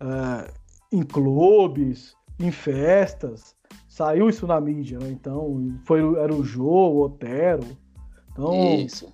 uh, 0.00 0.50
em 0.90 1.02
clubes, 1.02 2.16
em 2.40 2.50
festas. 2.50 3.54
Saiu 3.88 4.30
isso 4.30 4.46
na 4.46 4.58
mídia, 4.58 4.98
né? 4.98 5.10
Então, 5.10 5.78
foi, 5.84 6.00
era 6.18 6.34
o 6.34 6.42
Jô, 6.42 6.64
o 6.64 7.02
Otero. 7.02 7.83
Então, 8.34 8.74
isso. 8.74 9.12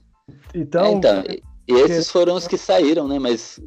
Então, 0.55 0.85
é, 0.85 0.93
então 0.93 1.25
e 1.71 1.75
esses 1.75 2.11
foram 2.11 2.35
os 2.35 2.49
que 2.49 2.59
saíram, 2.59 3.07
né? 3.07 3.19
Mas 3.19 3.61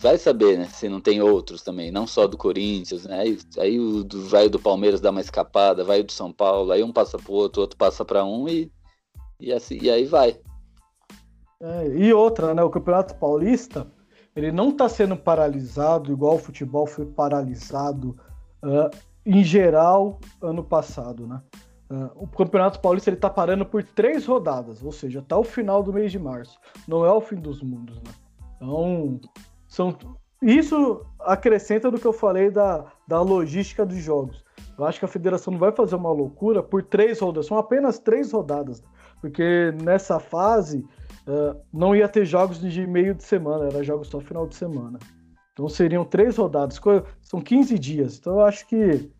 vai 0.00 0.16
saber, 0.16 0.58
né? 0.58 0.66
Se 0.66 0.88
não 0.88 1.00
tem 1.00 1.20
outros 1.20 1.62
também, 1.62 1.90
não 1.90 2.06
só 2.06 2.26
do 2.26 2.36
Corinthians, 2.36 3.04
né? 3.04 3.20
Aí, 3.20 3.38
aí 3.58 3.78
o 3.78 4.02
do, 4.02 4.26
vai 4.28 4.48
do 4.48 4.58
Palmeiras 4.58 5.00
dar 5.00 5.10
uma 5.10 5.20
escapada, 5.20 5.84
vai 5.84 6.02
do 6.02 6.12
São 6.12 6.32
Paulo, 6.32 6.72
aí 6.72 6.82
um 6.82 6.92
passa 6.92 7.18
pro 7.18 7.32
outro, 7.32 7.60
outro 7.60 7.76
passa 7.76 8.04
para 8.04 8.24
um 8.24 8.48
e, 8.48 8.72
e, 9.38 9.52
assim, 9.52 9.78
e 9.80 9.90
aí 9.90 10.04
vai. 10.06 10.40
É, 11.60 11.88
e 11.88 12.12
outra, 12.12 12.54
né? 12.54 12.62
O 12.62 12.70
Campeonato 12.70 13.14
Paulista, 13.16 13.86
ele 14.34 14.50
não 14.50 14.70
está 14.70 14.88
sendo 14.88 15.16
paralisado 15.16 16.12
igual 16.12 16.36
o 16.36 16.40
futebol 16.40 16.86
foi 16.86 17.04
paralisado 17.04 18.16
uh, 18.62 18.90
em 19.24 19.42
geral 19.42 20.20
ano 20.40 20.64
passado, 20.64 21.26
né? 21.26 21.42
Uh, 21.90 22.10
o 22.16 22.26
Campeonato 22.26 22.80
Paulista 22.80 23.10
ele 23.10 23.16
tá 23.16 23.30
parando 23.30 23.64
por 23.64 23.82
três 23.82 24.26
rodadas, 24.26 24.82
ou 24.82 24.90
seja, 24.90 25.20
até 25.20 25.36
o 25.36 25.44
final 25.44 25.82
do 25.82 25.92
mês 25.92 26.10
de 26.10 26.18
março. 26.18 26.58
Não 26.86 27.04
é 27.04 27.12
o 27.12 27.20
fim 27.20 27.36
dos 27.36 27.62
mundos, 27.62 27.96
né? 28.02 28.10
Então, 28.56 29.20
são, 29.68 29.96
isso 30.42 31.04
acrescenta 31.20 31.90
do 31.90 31.98
que 31.98 32.06
eu 32.06 32.12
falei 32.12 32.50
da, 32.50 32.84
da 33.06 33.20
logística 33.20 33.86
dos 33.86 33.98
jogos. 33.98 34.44
Eu 34.78 34.84
acho 34.84 34.98
que 34.98 35.04
a 35.04 35.08
federação 35.08 35.52
não 35.52 35.60
vai 35.60 35.72
fazer 35.72 35.94
uma 35.94 36.10
loucura 36.10 36.62
por 36.62 36.82
três 36.82 37.20
rodadas, 37.20 37.46
são 37.46 37.56
apenas 37.56 37.98
três 37.98 38.32
rodadas, 38.32 38.82
porque 39.20 39.72
nessa 39.82 40.18
fase 40.18 40.84
uh, 41.26 41.58
não 41.72 41.96
ia 41.96 42.08
ter 42.08 42.24
jogos 42.26 42.60
de 42.60 42.86
meio 42.86 43.14
de 43.14 43.22
semana, 43.22 43.66
era 43.66 43.82
jogos 43.82 44.08
só 44.08 44.20
final 44.20 44.46
de 44.46 44.54
semana. 44.54 44.98
Então 45.52 45.68
seriam 45.68 46.04
três 46.04 46.36
rodadas, 46.36 46.78
são 47.22 47.40
15 47.40 47.78
dias. 47.78 48.18
Então 48.18 48.34
eu 48.34 48.40
acho 48.42 48.66
que, 48.66 49.10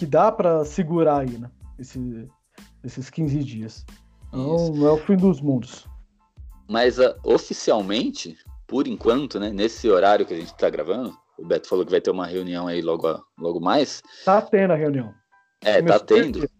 que 0.00 0.06
dá 0.06 0.32
para 0.32 0.64
segurar 0.64 1.18
aí, 1.18 1.36
né? 1.36 1.50
Esse, 1.78 2.26
esses 2.82 3.10
15 3.10 3.44
dias. 3.44 3.84
Então, 4.28 4.72
não 4.72 4.86
é 4.86 4.92
o 4.92 4.96
fim 4.96 5.14
dos 5.14 5.42
mundos. 5.42 5.86
Mas 6.66 6.98
uh, 6.98 7.14
oficialmente, 7.22 8.34
por 8.66 8.86
enquanto, 8.86 9.38
né, 9.38 9.50
nesse 9.50 9.90
horário 9.90 10.24
que 10.24 10.32
a 10.32 10.38
gente 10.38 10.54
está 10.54 10.70
gravando, 10.70 11.14
o 11.36 11.44
Beto 11.44 11.68
falou 11.68 11.84
que 11.84 11.90
vai 11.90 12.00
ter 12.00 12.10
uma 12.10 12.26
reunião 12.26 12.66
aí 12.66 12.80
logo, 12.80 13.22
logo 13.38 13.60
mais. 13.60 14.02
Tá 14.24 14.40
tendo 14.40 14.72
a 14.72 14.76
reunião. 14.76 15.12
É, 15.62 15.82
Começou 15.82 16.00
tá 16.00 16.06
tendo. 16.06 16.50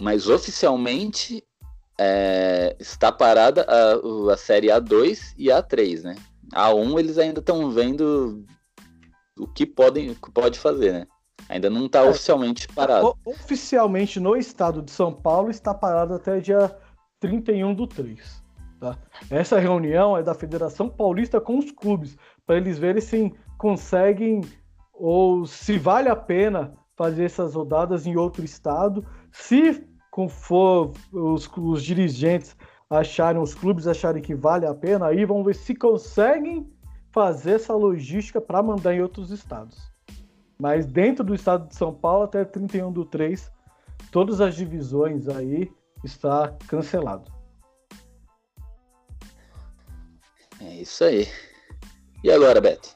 Mas 0.00 0.26
oficialmente 0.26 1.44
é, 2.00 2.74
está 2.80 3.12
parada 3.12 3.66
a, 3.68 4.32
a 4.32 4.36
série 4.38 4.68
A2 4.68 5.34
e 5.36 5.48
A3, 5.48 6.04
né? 6.04 6.14
A1 6.54 6.98
eles 6.98 7.18
ainda 7.18 7.40
estão 7.40 7.70
vendo 7.70 8.46
o 9.38 9.46
que 9.46 9.66
podem 9.66 10.14
pode 10.32 10.58
fazer, 10.58 10.92
né? 10.92 11.06
Ainda 11.52 11.68
não 11.68 11.84
está 11.84 12.00
é, 12.00 12.08
oficialmente 12.08 12.66
parado. 12.68 13.14
Oficialmente 13.26 14.18
no 14.18 14.34
estado 14.34 14.80
de 14.80 14.90
São 14.90 15.12
Paulo 15.12 15.50
está 15.50 15.74
parado 15.74 16.14
até 16.14 16.40
dia 16.40 16.74
31 17.20 17.74
do 17.74 17.86
3. 17.86 18.42
Tá? 18.80 18.96
Essa 19.30 19.58
reunião 19.58 20.16
é 20.16 20.22
da 20.22 20.32
Federação 20.32 20.88
Paulista 20.88 21.42
com 21.42 21.58
os 21.58 21.70
clubes, 21.70 22.16
para 22.46 22.56
eles 22.56 22.78
verem 22.78 23.02
se 23.02 23.30
conseguem 23.58 24.40
ou 24.94 25.44
se 25.44 25.78
vale 25.78 26.08
a 26.08 26.16
pena 26.16 26.72
fazer 26.96 27.24
essas 27.24 27.54
rodadas 27.54 28.06
em 28.06 28.16
outro 28.16 28.42
estado. 28.42 29.04
Se 29.30 29.86
for 30.30 30.92
os, 31.12 31.50
os 31.54 31.82
dirigentes 31.82 32.56
acharem, 32.88 33.42
os 33.42 33.54
clubes 33.54 33.86
acharem 33.86 34.22
que 34.22 34.34
vale 34.34 34.64
a 34.64 34.74
pena, 34.74 35.08
aí 35.08 35.26
vamos 35.26 35.44
ver 35.44 35.54
se 35.54 35.74
conseguem 35.74 36.66
fazer 37.10 37.56
essa 37.56 37.74
logística 37.74 38.40
para 38.40 38.62
mandar 38.62 38.94
em 38.94 39.02
outros 39.02 39.30
estados. 39.30 39.91
Mas 40.58 40.86
dentro 40.86 41.24
do 41.24 41.34
estado 41.34 41.68
de 41.68 41.74
São 41.74 41.92
Paulo, 41.92 42.24
até 42.24 42.44
31 42.44 42.92
do 42.92 43.04
3, 43.04 43.50
todas 44.10 44.40
as 44.40 44.54
divisões 44.54 45.28
aí 45.28 45.70
está 46.04 46.56
cancelado. 46.68 47.30
É 50.60 50.76
isso 50.76 51.04
aí. 51.04 51.26
E 52.22 52.30
agora, 52.30 52.60
Beto? 52.60 52.90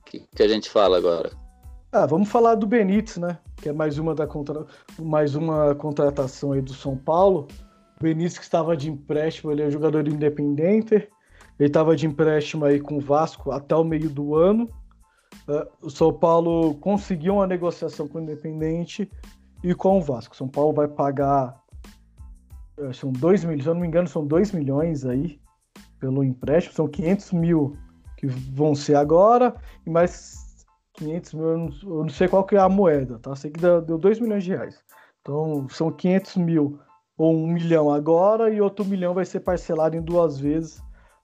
O 0.00 0.04
que, 0.04 0.20
que, 0.20 0.42
a 0.42 0.48
gente 0.48 0.68
fala 0.68 0.98
agora? 0.98 1.30
Ah, 1.90 2.04
vamos 2.04 2.28
falar 2.28 2.54
do 2.56 2.66
Benítez, 2.66 3.16
né? 3.16 3.38
Que 3.56 3.70
é 3.70 3.72
mais 3.72 3.98
uma, 3.98 4.14
da 4.14 4.26
contra... 4.26 4.66
mais 4.98 5.34
uma 5.34 5.74
contratação 5.74 6.52
aí 6.52 6.60
do 6.60 6.74
São 6.74 6.96
Paulo. 6.96 7.48
O 7.98 8.02
Benítez 8.02 8.36
que 8.36 8.44
estava 8.44 8.76
de 8.76 8.90
empréstimo, 8.90 9.50
ele 9.50 9.62
é 9.62 9.70
jogador 9.70 10.06
independente. 10.06 10.94
Ele 11.58 11.68
estava 11.68 11.96
de 11.96 12.06
empréstimo 12.06 12.66
aí 12.66 12.78
com 12.78 12.98
o 12.98 13.00
Vasco 13.00 13.50
até 13.50 13.74
o 13.74 13.82
meio 13.82 14.10
do 14.10 14.34
ano. 14.34 14.70
Uh, 15.48 15.86
o 15.86 15.90
São 15.90 16.12
Paulo 16.12 16.74
conseguiu 16.76 17.34
uma 17.34 17.46
negociação 17.46 18.08
com 18.08 18.18
o 18.18 18.20
Independente 18.20 19.10
e 19.62 19.74
com 19.74 19.98
o 19.98 20.02
Vasco. 20.02 20.36
São 20.36 20.48
Paulo 20.48 20.72
vai 20.72 20.88
pagar. 20.88 21.60
Eh, 22.78 22.92
são 22.92 23.10
2 23.12 23.44
milhões, 23.44 23.62
se 23.62 23.68
eu 23.68 23.74
não 23.74 23.80
me 23.80 23.86
engano, 23.86 24.08
são 24.08 24.26
2 24.26 24.52
milhões 24.52 25.04
aí 25.04 25.40
pelo 25.98 26.22
empréstimo. 26.22 26.74
São 26.74 26.88
500 26.88 27.32
mil 27.32 27.76
que 28.16 28.26
vão 28.26 28.74
ser 28.74 28.96
agora 28.96 29.54
e 29.86 29.90
mais 29.90 30.64
500 30.94 31.34
mil, 31.34 31.46
eu 31.46 31.58
não, 31.58 31.68
eu 31.82 32.02
não 32.04 32.08
sei 32.08 32.28
qual 32.28 32.44
que 32.44 32.56
é 32.56 32.60
a 32.60 32.68
moeda, 32.68 33.18
tá? 33.18 33.34
Sei 33.36 33.50
que 33.50 33.60
deu 33.60 33.98
2 33.98 34.20
milhões 34.20 34.44
de 34.44 34.50
reais. 34.50 34.82
Então 35.20 35.68
são 35.68 35.90
500 35.90 36.36
mil 36.36 36.78
ou 37.16 37.34
1 37.34 37.46
milhão 37.46 37.92
agora 37.92 38.50
e 38.50 38.60
outro 38.60 38.84
milhão 38.84 39.14
vai 39.14 39.24
ser 39.24 39.40
parcelado 39.40 39.96
em 39.96 40.02
duas 40.02 40.38
vezes 40.38 40.78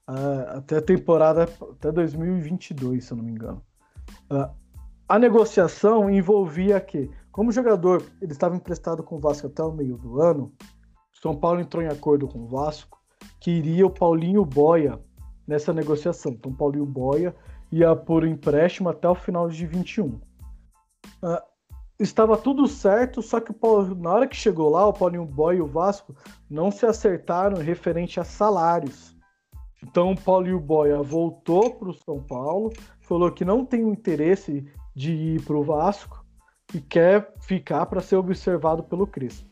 uh, 0.09 0.57
até 0.57 0.79
a 0.79 0.83
temporada, 0.83 1.45
até 1.45 1.93
2022, 1.93 3.05
se 3.05 3.13
eu 3.13 3.17
não 3.17 3.25
me 3.25 3.33
engano. 3.33 3.63
Uh, 4.31 4.51
a 5.09 5.19
negociação 5.19 6.09
envolvia 6.11 6.81
que, 6.81 7.11
como 7.31 7.53
jogador 7.53 8.03
ele 8.21 8.33
estava 8.33 8.57
emprestado 8.57 9.03
com 9.03 9.17
o 9.17 9.21
Vasco 9.21 9.47
até 9.47 9.63
o 9.63 9.73
meio 9.73 9.97
do 9.97 10.21
ano, 10.21 10.53
São 11.21 11.37
Paulo 11.37 11.61
entrou 11.61 11.83
em 11.83 11.89
acordo 11.89 12.27
com 12.27 12.41
o 12.41 12.49
Vasco 12.49 13.03
que 13.41 13.51
iria 13.51 13.87
o 13.87 13.91
Paulinho 13.91 14.45
Boia 14.45 15.01
nessa 15.47 15.73
negociação. 15.73 16.33
Então, 16.33 16.53
Paulinho 16.53 16.87
Boia 16.87 17.35
ia 17.71 17.95
por 17.95 18.27
empréstimo 18.27 18.89
até 18.89 19.09
o 19.09 19.15
final 19.15 19.49
de 19.49 19.67
21. 19.67 20.07
Uh, 20.07 20.21
ah, 21.25 21.45
estava 21.99 22.37
tudo 22.37 22.67
certo, 22.67 23.23
só 23.23 23.41
que 23.41 23.53
Paulo, 23.53 23.95
na 23.95 24.11
hora 24.13 24.27
que 24.27 24.37
chegou 24.37 24.71
lá, 24.71 24.87
o 24.87 24.93
Paulinho 24.93 25.25
Boia 25.25 25.59
e 25.59 25.63
o 25.63 25.67
Vasco 25.67 26.15
não 26.49 26.71
se 26.71 26.87
acertaram 26.87 27.57
referente 27.59 28.21
a 28.21 28.25
salários. 28.25 29.12
Então, 29.83 30.13
o 30.13 30.21
Paulinho 30.21 30.61
Boia 30.61 31.03
voltou 31.03 31.75
para 31.75 31.89
o 31.89 31.95
São 31.95 32.23
Paulo, 32.23 32.73
falou 33.01 33.31
que 33.31 33.45
não 33.45 33.65
tem 33.65 33.83
interesse 33.89 34.65
de 34.95 35.13
ir 35.13 35.43
para 35.43 35.57
o 35.57 35.65
Vasco 35.65 36.25
e 36.75 36.81
quer 36.81 37.35
ficar 37.41 37.87
para 37.87 38.01
ser 38.01 38.17
observado 38.17 38.83
pelo 38.85 39.07
Crespo. 39.07 39.49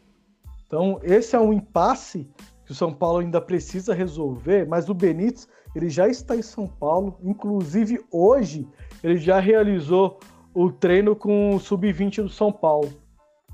Então, 0.66 1.00
esse 1.02 1.34
é 1.34 1.40
um 1.40 1.52
impasse 1.52 2.28
que 2.64 2.72
o 2.72 2.74
São 2.74 2.94
Paulo 2.94 3.18
ainda 3.18 3.40
precisa 3.40 3.92
resolver, 3.92 4.66
mas 4.68 4.88
o 4.88 4.94
Benítez 4.94 5.48
ele 5.74 5.88
já 5.88 6.08
está 6.08 6.36
em 6.36 6.42
São 6.42 6.66
Paulo, 6.66 7.18
inclusive 7.22 8.00
hoje 8.10 8.66
ele 9.02 9.16
já 9.16 9.40
realizou 9.40 10.18
o 10.54 10.70
treino 10.70 11.14
com 11.14 11.54
o 11.54 11.60
sub-20 11.60 12.22
do 12.22 12.28
São 12.28 12.52
Paulo. 12.52 12.92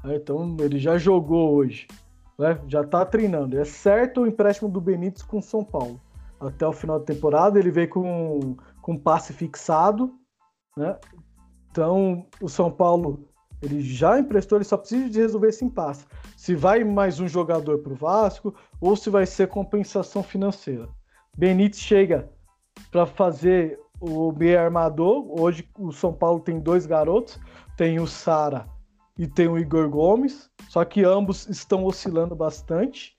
Né? 0.05 0.17
Então 0.17 0.57
ele 0.61 0.79
já 0.79 0.99
jogou 0.99 1.55
hoje, 1.55 1.87
né? 2.39 2.61
já 2.69 2.83
está 2.83 3.05
treinando. 3.05 3.59
É 3.59 3.65
certo 3.65 4.23
o 4.23 4.27
empréstimo 4.27 4.69
do 4.69 4.81
Benítez 4.81 5.23
com 5.23 5.39
o 5.39 5.43
São 5.43 5.65
Paulo. 5.65 6.01
Até 6.41 6.67
o 6.67 6.73
final 6.73 6.99
da 6.99 7.05
temporada 7.05 7.59
ele 7.59 7.71
veio 7.71 7.89
com 7.89 8.57
com 8.87 8.97
passe 8.97 9.33
fixado, 9.33 10.15
né? 10.77 10.97
Então, 11.73 12.25
o 12.41 12.49
São 12.49 12.71
Paulo 12.71 13.29
ele 13.61 13.81
já 13.81 14.19
emprestou, 14.19 14.59
ele 14.59 14.65
só 14.65 14.77
precisa 14.77 15.11
de 15.11 15.19
resolver 15.19 15.49
esse 15.49 15.65
impasse. 15.65 16.07
Se 16.37 16.55
vai 16.55 16.85
mais 16.85 17.19
um 17.19 17.27
jogador 17.27 17.79
para 17.79 17.93
o 17.93 17.97
Vasco 17.97 18.55
ou 18.81 18.95
se 18.95 19.11
vai 19.11 19.27
ser 19.27 19.49
compensação 19.49 20.23
financeira. 20.23 20.89
Benítez 21.37 21.81
chega 21.81 22.31
para 22.93 23.07
fazer 23.07 23.77
o 24.01 24.31
meio 24.31 24.61
armador. 24.61 25.27
Hoje 25.41 25.69
o 25.77 25.91
São 25.91 26.13
Paulo 26.13 26.39
tem 26.39 26.61
dois 26.61 26.87
garotos, 26.87 27.41
tem 27.77 27.99
o 27.99 28.07
Sara 28.07 28.69
e 29.19 29.27
tem 29.27 29.49
o 29.49 29.59
Igor 29.59 29.89
Gomes, 29.89 30.49
só 30.69 30.85
que 30.85 31.03
ambos 31.03 31.49
estão 31.49 31.85
oscilando 31.85 32.37
bastante. 32.37 33.17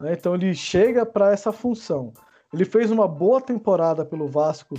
Né? 0.00 0.14
Então 0.14 0.34
ele 0.34 0.54
chega 0.54 1.04
para 1.04 1.30
essa 1.30 1.52
função. 1.52 2.14
Ele 2.52 2.64
fez 2.64 2.90
uma 2.90 3.06
boa 3.06 3.40
temporada 3.40 4.04
pelo 4.04 4.26
Vasco 4.26 4.76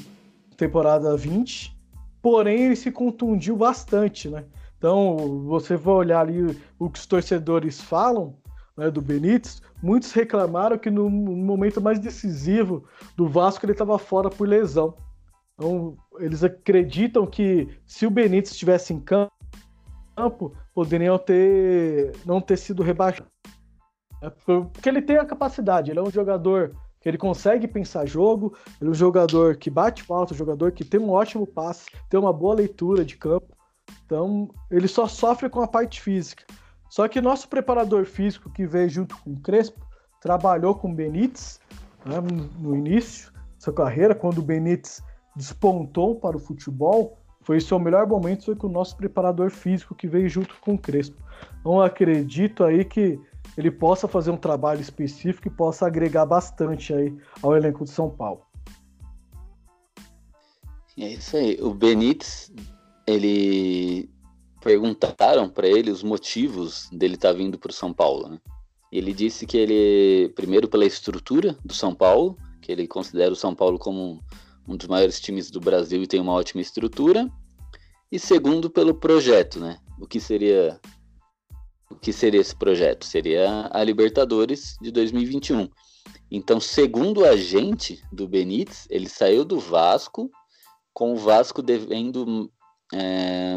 temporada 0.58 1.16
20, 1.16 1.76
porém 2.22 2.66
ele 2.66 2.76
se 2.76 2.92
contundiu 2.92 3.56
bastante, 3.56 4.30
né? 4.30 4.46
Então, 4.78 5.44
você 5.46 5.76
vai 5.78 5.94
olhar 5.94 6.22
ali 6.22 6.60
o 6.80 6.90
que 6.90 7.00
os 7.00 7.06
torcedores 7.06 7.80
falam 7.80 8.36
né, 8.76 8.90
do 8.90 9.02
Benítez, 9.02 9.62
muitos 9.82 10.12
reclamaram 10.12 10.78
que 10.78 10.90
no 10.90 11.10
momento 11.10 11.80
mais 11.80 12.00
decisivo 12.00 12.84
do 13.16 13.28
Vasco 13.28 13.66
ele 13.66 13.74
estava 13.74 13.98
fora 14.00 14.30
por 14.30 14.48
lesão. 14.48 14.96
Então, 15.54 15.96
eles 16.20 16.44
acreditam 16.44 17.26
que 17.26 17.70
se 17.86 18.06
o 18.08 18.12
Benítez 18.12 18.52
estivesse 18.52 18.94
em 18.94 19.00
campo, 19.00 19.32
poderiam 20.74 21.18
ter 21.18 22.12
não 22.26 22.42
ter 22.42 22.58
sido 22.58 22.82
rebaixado. 22.82 23.30
É 24.22 24.30
porque 24.30 24.90
ele 24.90 25.02
tem 25.02 25.18
a 25.18 25.26
capacidade, 25.26 25.92
ele 25.92 26.00
é 26.00 26.04
um 26.04 26.12
jogador 26.12 26.76
que 27.02 27.10
ele 27.10 27.18
consegue 27.18 27.68
pensar 27.68 28.06
jogo, 28.06 28.56
ele 28.80 28.90
é 28.90 28.92
um 28.92 28.96
jogador 28.96 29.58
que 29.58 29.70
bate 29.70 30.04
falta, 30.04 30.34
um 30.34 30.38
jogador 30.38 30.72
que 30.72 30.86
tem 30.86 31.00
um 31.00 31.10
ótimo 31.10 31.48
passe, 31.48 31.86
tem 32.08 32.20
uma 32.20 32.32
boa 32.32 32.56
leitura 32.56 33.04
de 33.04 33.18
campo. 33.18 33.58
Então, 34.06 34.50
ele 34.70 34.88
só 34.88 35.08
sofre 35.08 35.50
com 35.50 35.62
a 35.62 35.68
parte 35.68 36.00
física. 36.00 36.46
Só 36.90 37.08
que 37.08 37.20
nosso 37.20 37.50
preparador 37.50 38.06
físico 38.06 38.52
que 38.52 38.68
veio 38.68 38.90
junto 38.90 39.18
com 39.18 39.32
o 39.32 39.40
Crespo 39.40 39.80
trabalhou 40.22 40.76
com 40.76 40.92
o 40.92 40.94
Benítez 40.94 41.60
né, 42.06 42.18
no 42.60 42.76
início 42.76 43.32
da 43.32 43.40
sua 43.58 43.74
carreira, 43.74 44.14
quando 44.14 44.38
o 44.38 44.44
Benítez 44.44 45.02
despontou 45.36 46.16
para 46.16 46.38
o 46.38 46.40
futebol, 46.40 47.18
foi 47.42 47.58
o 47.58 47.62
seu 47.62 47.80
melhor 47.80 48.06
momento 48.06 48.46
foi 48.46 48.56
com 48.56 48.68
o 48.68 48.72
nosso 48.72 48.96
preparador 48.96 49.50
físico 49.50 49.96
que 49.96 50.08
veio 50.08 50.30
junto 50.30 50.54
com 50.62 50.76
o 50.76 50.78
Crespo. 50.78 51.18
Então 51.60 51.82
acredito 51.82 52.64
aí 52.64 52.86
que 52.86 53.20
ele 53.58 53.72
possa 53.72 54.08
fazer 54.08 54.32
um 54.32 54.38
trabalho 54.38 54.82
específico 54.82 55.48
e 55.48 55.52
possa 55.52 55.86
agregar 55.86 56.26
bastante 56.26 56.94
aí 56.94 57.16
ao 57.42 57.56
elenco 57.56 57.84
de 57.84 57.90
São 57.90 58.10
Paulo. 58.10 58.42
É 60.98 61.10
isso 61.14 61.36
aí. 61.38 61.58
O 61.62 61.74
Benítez, 61.74 62.52
ele 63.08 64.10
perguntaram 64.62 65.50
para 65.50 65.68
ele 65.68 65.90
os 65.90 66.04
motivos 66.04 66.88
dele 66.92 67.16
estar 67.16 67.30
tá 67.30 67.34
vindo 67.34 67.58
para 67.58 67.72
o 67.72 67.74
São 67.74 67.92
Paulo, 67.94 68.30
né? 68.30 68.40
Ele 68.92 69.14
disse 69.14 69.46
que 69.46 69.58
ele, 69.58 70.30
primeiro 70.36 70.68
pela 70.68 70.86
estrutura 70.86 71.58
do 71.64 71.74
São 71.74 71.96
Paulo, 71.96 72.38
que 72.62 72.72
ele 72.72 72.88
considera 72.88 73.32
o 73.32 73.38
São 73.38 73.56
Paulo 73.56 73.80
como 73.80 74.22
um 74.68 74.76
dos 74.76 74.88
maiores 74.88 75.20
times 75.20 75.50
do 75.50 75.60
Brasil 75.60 76.04
e 76.04 76.08
tem 76.08 76.20
uma 76.20 76.34
ótima 76.34 76.62
estrutura, 76.62 77.30
e 78.12 78.20
segundo 78.20 78.70
pelo 78.70 78.94
projeto, 78.94 79.60
né? 79.60 79.80
O 80.00 80.06
que 80.06 80.20
seria 80.20 80.80
o 81.92 81.96
que 81.96 82.14
seria 82.14 82.42
esse 82.42 82.56
projeto? 82.56 83.06
Seria 83.06 83.70
a 83.72 83.84
Libertadores 83.84 84.78
de 84.82 84.92
2021. 84.92 85.70
Então, 86.30 86.60
segundo 86.60 87.22
o 87.22 87.26
agente 87.26 88.02
do 88.12 88.28
Benítez, 88.28 88.88
ele 88.90 89.10
saiu 89.10 89.44
do 89.44 89.60
Vasco 89.60 90.32
com 90.94 91.14
o 91.14 91.18
Vasco 91.18 91.62
devendo, 91.62 92.52
é, 92.94 93.54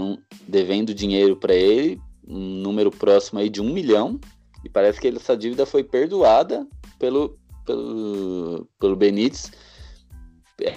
devendo 0.47 0.95
dinheiro 0.95 1.37
para 1.37 1.55
ele, 1.55 2.01
um 2.27 2.39
número 2.39 2.91
próximo 2.91 3.39
aí 3.39 3.49
de 3.49 3.61
um 3.61 3.73
milhão, 3.73 4.21
e 4.65 4.69
parece 4.69 5.01
que 5.01 5.09
essa 5.09 5.37
dívida 5.37 5.67
foi 5.67 5.85
perdoada 5.85 6.67
pelo, 6.99 7.39
pelo, 7.65 8.69
pelo 8.79 8.97
Benítez 8.97 9.51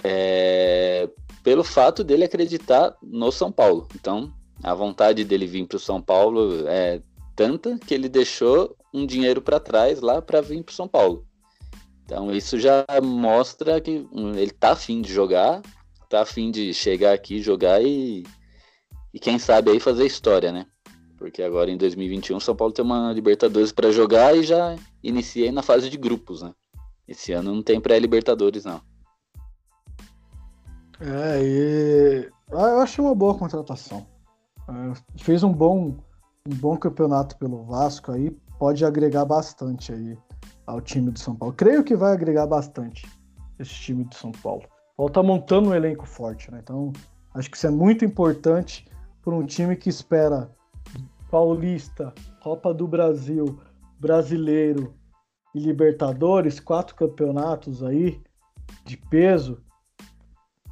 é, 0.04 1.08
pelo 1.42 1.64
fato 1.64 2.02
dele 2.02 2.24
acreditar 2.24 2.96
no 3.02 3.30
São 3.30 3.50
Paulo. 3.50 3.86
Então, 3.94 4.32
a 4.62 4.74
vontade 4.74 5.24
dele 5.24 5.46
vir 5.46 5.66
para 5.66 5.76
o 5.76 5.80
São 5.80 6.02
Paulo 6.02 6.66
é 6.68 7.00
tanta 7.38 7.78
que 7.78 7.94
ele 7.94 8.08
deixou 8.08 8.76
um 8.92 9.06
dinheiro 9.06 9.40
para 9.40 9.60
trás 9.60 10.00
lá 10.00 10.20
para 10.20 10.40
vir 10.40 10.64
para 10.64 10.74
São 10.74 10.88
Paulo. 10.88 11.24
Então 12.04 12.32
isso 12.32 12.58
já 12.58 12.84
mostra 13.00 13.80
que 13.80 14.04
ele 14.34 14.50
tá 14.50 14.72
afim 14.72 15.00
de 15.00 15.12
jogar 15.12 15.62
tá 16.08 16.22
afim 16.22 16.50
de 16.50 16.72
chegar 16.72 17.12
aqui, 17.12 17.40
jogar 17.40 17.82
e, 17.82 18.24
e 19.12 19.18
quem 19.20 19.38
sabe 19.38 19.70
aí 19.70 19.78
fazer 19.78 20.06
história, 20.06 20.50
né? 20.50 20.66
Porque 21.16 21.42
agora 21.42 21.70
em 21.70 21.76
2021 21.76 22.40
São 22.40 22.56
Paulo 22.56 22.72
tem 22.72 22.84
uma 22.84 23.12
Libertadores 23.12 23.72
para 23.72 23.92
jogar 23.92 24.36
e 24.36 24.42
já 24.42 24.76
iniciei 25.02 25.52
na 25.52 25.62
fase 25.62 25.90
de 25.90 25.96
grupos, 25.96 26.42
né? 26.42 26.52
Esse 27.06 27.32
ano 27.32 27.54
não 27.54 27.62
tem 27.62 27.80
pré-Libertadores, 27.80 28.64
não. 28.64 28.80
É, 31.00 31.40
e 31.42 32.30
ah, 32.52 32.68
eu 32.70 32.80
achei 32.80 33.04
uma 33.04 33.14
boa 33.14 33.36
contratação. 33.36 34.06
É, 34.68 35.22
fez 35.22 35.42
um 35.42 35.52
bom, 35.52 35.96
um 36.46 36.54
bom 36.54 36.76
campeonato 36.76 37.36
pelo 37.36 37.64
Vasco 37.64 38.12
aí, 38.12 38.30
pode 38.58 38.84
agregar 38.84 39.24
bastante 39.24 39.92
aí 39.92 40.18
ao 40.66 40.80
time 40.80 41.10
do 41.10 41.18
São 41.18 41.34
Paulo. 41.34 41.54
Creio 41.54 41.82
que 41.82 41.96
vai 41.96 42.12
agregar 42.12 42.46
bastante 42.46 43.06
esse 43.58 43.74
time 43.74 44.04
do 44.04 44.14
São 44.14 44.32
Paulo. 44.32 44.64
O 44.64 44.96
Paulo 44.96 45.12
tá 45.12 45.22
montando 45.22 45.70
um 45.70 45.74
elenco 45.74 46.06
forte, 46.06 46.50
né? 46.50 46.60
Então, 46.62 46.92
acho 47.34 47.50
que 47.50 47.56
isso 47.56 47.66
é 47.66 47.70
muito 47.70 48.04
importante 48.04 48.86
para 49.22 49.34
um 49.34 49.46
time 49.46 49.76
que 49.76 49.88
espera 49.88 50.50
Paulista, 51.30 52.12
Copa 52.42 52.72
do 52.72 52.86
Brasil, 52.86 53.58
Brasileiro 53.98 54.94
e 55.54 55.60
Libertadores, 55.60 56.60
quatro 56.60 56.94
campeonatos 56.94 57.82
aí 57.82 58.20
de 58.84 58.96
peso. 58.96 59.62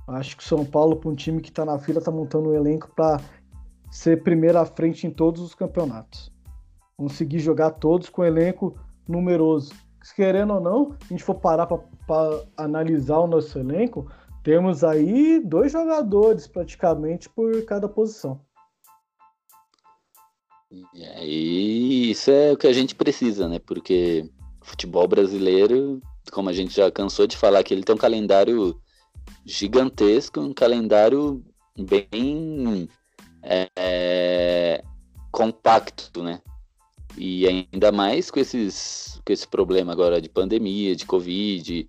Acho 0.08 0.36
que 0.36 0.42
o 0.42 0.46
São 0.46 0.64
Paulo, 0.64 0.96
para 0.96 1.10
um 1.10 1.14
time 1.14 1.40
que 1.40 1.48
está 1.48 1.64
na 1.64 1.78
fila, 1.78 1.98
está 1.98 2.10
montando 2.10 2.50
um 2.50 2.54
elenco 2.54 2.90
para 2.94 3.20
ser 3.90 4.22
primeiro 4.22 4.58
à 4.58 4.66
frente 4.66 5.06
em 5.06 5.10
todos 5.10 5.40
os 5.40 5.54
campeonatos. 5.54 6.32
Conseguir 6.96 7.38
jogar 7.38 7.72
todos 7.72 8.08
com 8.08 8.24
elenco 8.24 8.78
numeroso. 9.08 9.72
Querendo 10.14 10.54
ou 10.54 10.60
não, 10.60 10.96
a 11.04 11.08
gente 11.08 11.24
for 11.24 11.34
parar 11.34 11.66
para 11.66 12.44
analisar 12.56 13.18
o 13.18 13.26
nosso 13.26 13.58
elenco, 13.58 14.10
temos 14.42 14.84
aí 14.84 15.40
dois 15.40 15.72
jogadores 15.72 16.46
praticamente 16.46 17.28
por 17.28 17.64
cada 17.64 17.88
posição. 17.88 18.40
E 20.94 21.04
aí, 21.04 22.10
isso 22.10 22.30
é 22.30 22.52
o 22.52 22.56
que 22.56 22.66
a 22.66 22.72
gente 22.72 22.94
precisa, 22.94 23.48
né? 23.48 23.58
Porque 23.58 24.30
futebol 24.62 25.06
brasileiro, 25.08 26.00
como 26.32 26.48
a 26.48 26.52
gente 26.52 26.74
já 26.74 26.90
cansou 26.90 27.26
de 27.26 27.36
falar, 27.36 27.62
que 27.62 27.72
ele 27.72 27.82
tem 27.82 27.94
um 27.94 27.98
calendário 27.98 28.80
gigantesco, 29.44 30.40
um 30.40 30.52
calendário 30.52 31.44
bem 31.76 32.88
é, 33.76 34.82
compacto, 35.30 36.22
né? 36.22 36.40
E 37.16 37.46
ainda 37.46 37.90
mais 37.90 38.30
com, 38.30 38.38
esses, 38.38 39.20
com 39.24 39.32
esse 39.32 39.46
problema 39.48 39.92
agora 39.92 40.20
de 40.20 40.28
pandemia, 40.28 40.94
de 40.94 41.06
Covid, 41.06 41.88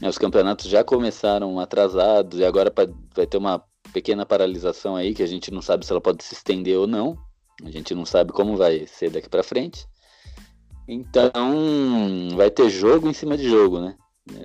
né? 0.00 0.08
os 0.08 0.18
campeonatos 0.18 0.66
já 0.66 0.84
começaram 0.84 1.58
atrasados 1.58 2.38
e 2.38 2.44
agora 2.44 2.72
vai 3.14 3.26
ter 3.26 3.36
uma 3.36 3.64
pequena 3.92 4.24
paralisação 4.24 4.94
aí 4.94 5.14
que 5.14 5.22
a 5.22 5.26
gente 5.26 5.50
não 5.50 5.62
sabe 5.62 5.84
se 5.84 5.92
ela 5.92 6.00
pode 6.00 6.22
se 6.22 6.34
estender 6.34 6.78
ou 6.78 6.86
não. 6.86 7.18
A 7.64 7.70
gente 7.70 7.94
não 7.94 8.06
sabe 8.06 8.32
como 8.32 8.56
vai 8.56 8.86
ser 8.86 9.10
daqui 9.10 9.28
para 9.28 9.42
frente. 9.42 9.84
Então, 10.86 11.32
vai 12.36 12.50
ter 12.50 12.70
jogo 12.70 13.08
em 13.08 13.12
cima 13.12 13.36
de 13.36 13.48
jogo, 13.48 13.80
né? 13.80 13.96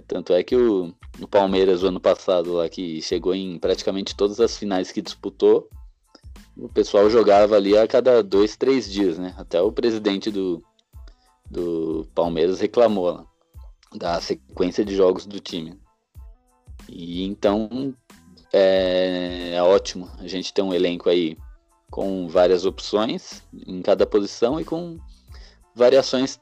Tanto 0.08 0.34
é 0.34 0.44
que 0.44 0.56
o, 0.56 0.94
o 1.22 1.28
Palmeiras, 1.28 1.84
o 1.84 1.88
ano 1.88 2.00
passado, 2.00 2.54
lá 2.54 2.68
que 2.68 3.02
chegou 3.02 3.36
em 3.36 3.60
praticamente 3.60 4.16
todas 4.16 4.40
as 4.40 4.58
finais 4.58 4.92
que 4.92 5.02
disputou, 5.02 5.70
o 6.58 6.70
pessoal 6.70 7.10
jogava 7.10 7.56
ali 7.56 7.78
a 7.78 7.88
cada 7.88 8.22
dois, 8.22 8.56
três 8.56 8.92
dias, 8.92 9.18
né? 9.18 9.34
Até 9.38 9.62
o 9.62 9.72
presidente 9.72 10.30
do, 10.30 10.64
do 11.50 12.08
Palmeiras 12.14 12.60
reclamou 12.60 13.28
da 13.96 14.20
sequência 14.22 14.86
de 14.86 14.96
jogos 14.96 15.26
do 15.26 15.40
time. 15.40 15.80
E 16.88 17.24
então 17.24 17.96
é, 18.52 19.54
é 19.56 19.64
ótimo 19.64 20.10
a 20.20 20.28
gente 20.28 20.54
ter 20.54 20.62
um 20.62 20.74
elenco 20.74 21.10
aí 21.10 21.38
com 21.90 22.28
várias 22.28 22.66
opções 22.66 23.44
em 23.68 23.82
cada 23.82 24.06
posição 24.06 24.60
e 24.60 24.66
com 24.66 25.00
variações 25.76 26.40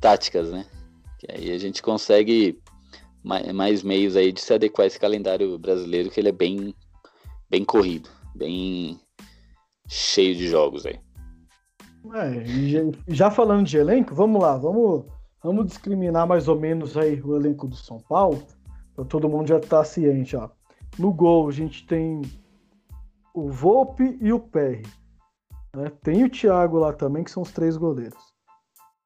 táticas, 0.00 0.50
né? 0.50 0.66
Que 1.18 1.26
aí 1.30 1.50
a 1.50 1.58
gente 1.58 1.82
consegue 1.82 2.58
mais, 3.22 3.52
mais 3.52 3.82
meios 3.82 4.16
aí 4.16 4.32
de 4.32 4.40
se 4.40 4.52
adequar 4.52 4.84
a 4.84 4.86
esse 4.86 5.00
calendário 5.00 5.58
brasileiro, 5.58 6.10
que 6.10 6.20
ele 6.20 6.28
é 6.28 6.32
bem, 6.32 6.74
bem 7.50 7.64
corrido, 7.64 8.08
bem 8.34 9.00
cheio 9.88 10.34
de 10.34 10.48
jogos 10.48 10.86
aí. 10.86 10.98
É, 12.14 12.44
já 13.08 13.30
falando 13.30 13.66
de 13.66 13.76
elenco, 13.76 14.14
vamos 14.14 14.40
lá, 14.40 14.56
vamos, 14.56 15.04
vamos 15.42 15.66
discriminar 15.66 16.26
mais 16.26 16.46
ou 16.46 16.58
menos 16.58 16.96
aí 16.96 17.20
o 17.20 17.34
elenco 17.34 17.66
do 17.66 17.74
São 17.74 17.98
Paulo, 17.98 18.42
todo 19.08 19.28
mundo 19.28 19.48
já 19.48 19.58
tá 19.58 19.84
ciente, 19.84 20.36
ó. 20.36 20.48
No 20.98 21.12
gol 21.12 21.48
a 21.48 21.52
gente 21.52 21.86
tem 21.86 22.22
o 23.34 23.50
Volpe 23.50 24.16
e 24.20 24.32
o 24.32 24.40
Perry. 24.40 24.86
Né? 25.74 25.92
Tem 26.02 26.24
o 26.24 26.30
Thiago 26.30 26.78
lá 26.78 26.92
também, 26.92 27.22
que 27.22 27.30
são 27.30 27.42
os 27.42 27.52
três 27.52 27.76
goleiros. 27.76 28.34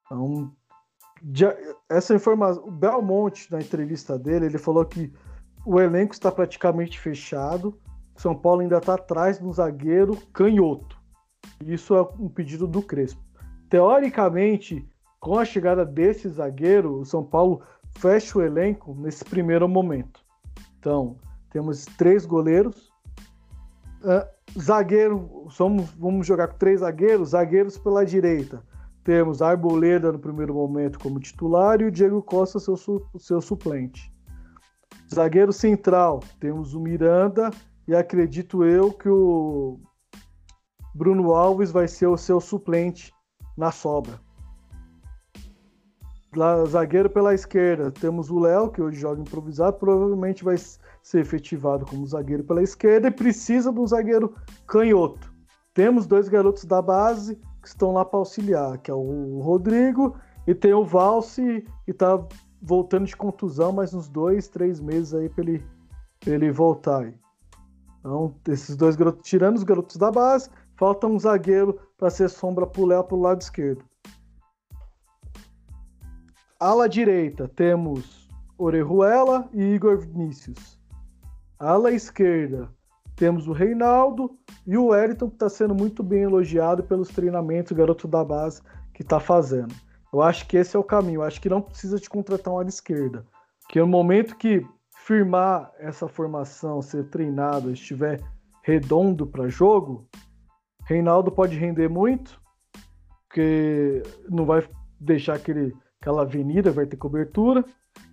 Então, 0.06 0.52
essa 1.88 2.14
informação, 2.14 2.64
o 2.64 2.70
Belmonte, 2.70 3.50
na 3.50 3.60
entrevista 3.60 4.18
dele, 4.18 4.46
ele 4.46 4.58
falou 4.58 4.84
que 4.84 5.12
o 5.66 5.80
elenco 5.80 6.14
está 6.14 6.30
praticamente 6.30 6.98
fechado. 6.98 7.78
São 8.16 8.34
Paulo 8.34 8.60
ainda 8.60 8.78
está 8.78 8.94
atrás 8.94 9.38
do 9.38 9.52
zagueiro 9.52 10.16
canhoto. 10.32 10.98
Isso 11.64 11.94
é 11.94 12.02
um 12.18 12.28
pedido 12.28 12.66
do 12.66 12.82
Crespo. 12.82 13.22
Teoricamente, 13.68 14.86
com 15.18 15.38
a 15.38 15.44
chegada 15.44 15.84
desse 15.84 16.28
zagueiro, 16.28 17.00
o 17.00 17.04
São 17.04 17.24
Paulo 17.24 17.62
fecha 17.98 18.38
o 18.38 18.42
elenco 18.42 18.94
nesse 18.94 19.24
primeiro 19.24 19.68
momento. 19.68 20.20
Então, 20.78 21.16
temos 21.50 21.84
três 21.84 22.24
goleiros, 22.26 22.90
Uh, 24.00 24.26
zagueiro, 24.58 25.46
somos, 25.50 25.90
vamos 25.90 26.26
jogar 26.26 26.48
com 26.48 26.56
três 26.56 26.80
zagueiros, 26.80 27.30
zagueiros 27.30 27.76
pela 27.76 28.04
direita. 28.04 28.62
Temos 29.04 29.42
Arboleda 29.42 30.10
no 30.10 30.18
primeiro 30.18 30.54
momento 30.54 30.98
como 30.98 31.20
titular 31.20 31.80
e 31.80 31.84
o 31.84 31.90
Diego 31.90 32.22
Costa 32.22 32.58
seu, 32.58 32.76
seu 33.18 33.40
suplente. 33.42 34.10
Zagueiro 35.12 35.52
central, 35.52 36.20
temos 36.38 36.74
o 36.74 36.80
Miranda 36.80 37.50
e 37.86 37.94
acredito 37.94 38.64
eu 38.64 38.92
que 38.92 39.08
o 39.08 39.78
Bruno 40.94 41.32
Alves 41.32 41.70
vai 41.70 41.88
ser 41.88 42.06
o 42.06 42.16
seu 42.16 42.40
suplente 42.40 43.12
na 43.56 43.70
sobra. 43.70 44.20
Lá, 46.34 46.64
zagueiro 46.64 47.10
pela 47.10 47.34
esquerda, 47.34 47.90
temos 47.90 48.30
o 48.30 48.38
Léo, 48.38 48.70
que 48.70 48.80
hoje 48.80 49.00
joga 49.00 49.20
improvisado, 49.20 49.78
provavelmente 49.78 50.44
vai 50.44 50.56
ser 50.56 51.20
efetivado 51.20 51.84
como 51.84 52.06
zagueiro 52.06 52.44
pela 52.44 52.62
esquerda 52.62 53.08
e 53.08 53.10
precisa 53.10 53.72
de 53.72 53.80
um 53.80 53.86
zagueiro 53.86 54.34
canhoto. 54.66 55.32
Temos 55.74 56.06
dois 56.06 56.28
garotos 56.28 56.64
da 56.64 56.80
base 56.80 57.36
que 57.60 57.68
estão 57.68 57.92
lá 57.92 58.04
para 58.04 58.18
auxiliar, 58.18 58.78
que 58.78 58.90
é 58.90 58.94
o 58.94 59.40
Rodrigo 59.40 60.16
e 60.46 60.54
tem 60.54 60.72
o 60.72 60.84
Valse, 60.84 61.66
que 61.84 61.90
está 61.90 62.18
voltando 62.62 63.06
de 63.06 63.16
contusão, 63.16 63.72
mas 63.72 63.94
uns 63.94 64.08
dois, 64.08 64.48
três 64.48 64.80
meses 64.80 65.14
aí 65.14 65.28
para 65.28 65.44
ele, 65.44 65.66
ele 66.26 66.50
voltar. 66.52 67.04
Aí. 67.04 67.14
Então, 68.00 68.34
esses 68.48 68.76
dois 68.76 68.96
garotos, 68.96 69.28
tirando 69.28 69.56
os 69.56 69.62
garotos 69.62 69.96
da 69.96 70.10
base, 70.10 70.50
falta 70.76 71.06
um 71.06 71.18
zagueiro 71.18 71.78
para 71.96 72.10
ser 72.10 72.28
sombra 72.28 72.66
para 72.66 72.80
o 72.82 72.86
Léo 72.86 73.04
para 73.04 73.16
o 73.16 73.20
lado 73.20 73.40
esquerdo. 73.40 73.84
Ala 76.58 76.88
direita, 76.88 77.48
temos 77.48 78.28
Orejuela 78.58 79.48
e 79.52 79.62
Igor 79.62 79.98
Vinícius. 79.98 80.78
Ala 81.58 81.92
esquerda, 81.92 82.70
temos 83.16 83.46
o 83.46 83.52
Reinaldo 83.52 84.38
e 84.66 84.78
o 84.78 84.86
Wellington, 84.86 85.28
que 85.28 85.36
está 85.36 85.48
sendo 85.48 85.74
muito 85.74 86.02
bem 86.02 86.22
elogiado 86.22 86.82
pelos 86.82 87.08
treinamentos, 87.08 87.70
o 87.70 87.74
garoto 87.74 88.08
da 88.08 88.24
base 88.24 88.62
que 88.94 89.02
está 89.02 89.20
fazendo. 89.20 89.74
Eu 90.12 90.22
acho 90.22 90.46
que 90.46 90.56
esse 90.56 90.76
é 90.76 90.78
o 90.78 90.84
caminho. 90.84 91.20
Eu 91.20 91.24
acho 91.24 91.40
que 91.40 91.48
não 91.48 91.62
precisa 91.62 91.98
de 91.98 92.08
contratar 92.08 92.52
um 92.52 92.58
ala 92.58 92.68
esquerda. 92.68 93.24
Que 93.68 93.78
no 93.78 93.86
momento 93.86 94.36
que 94.36 94.66
firmar 95.10 95.72
essa 95.80 96.06
formação, 96.06 96.80
ser 96.80 97.02
treinado, 97.08 97.72
estiver 97.72 98.20
redondo 98.62 99.26
para 99.26 99.48
jogo, 99.48 100.06
Reinaldo 100.84 101.32
pode 101.32 101.58
render 101.58 101.88
muito, 101.88 102.40
porque 103.26 104.04
não 104.28 104.44
vai 104.44 104.62
deixar 105.00 105.34
aquele, 105.34 105.74
aquela 106.00 106.22
avenida, 106.22 106.70
vai 106.70 106.86
ter 106.86 106.96
cobertura. 106.96 107.64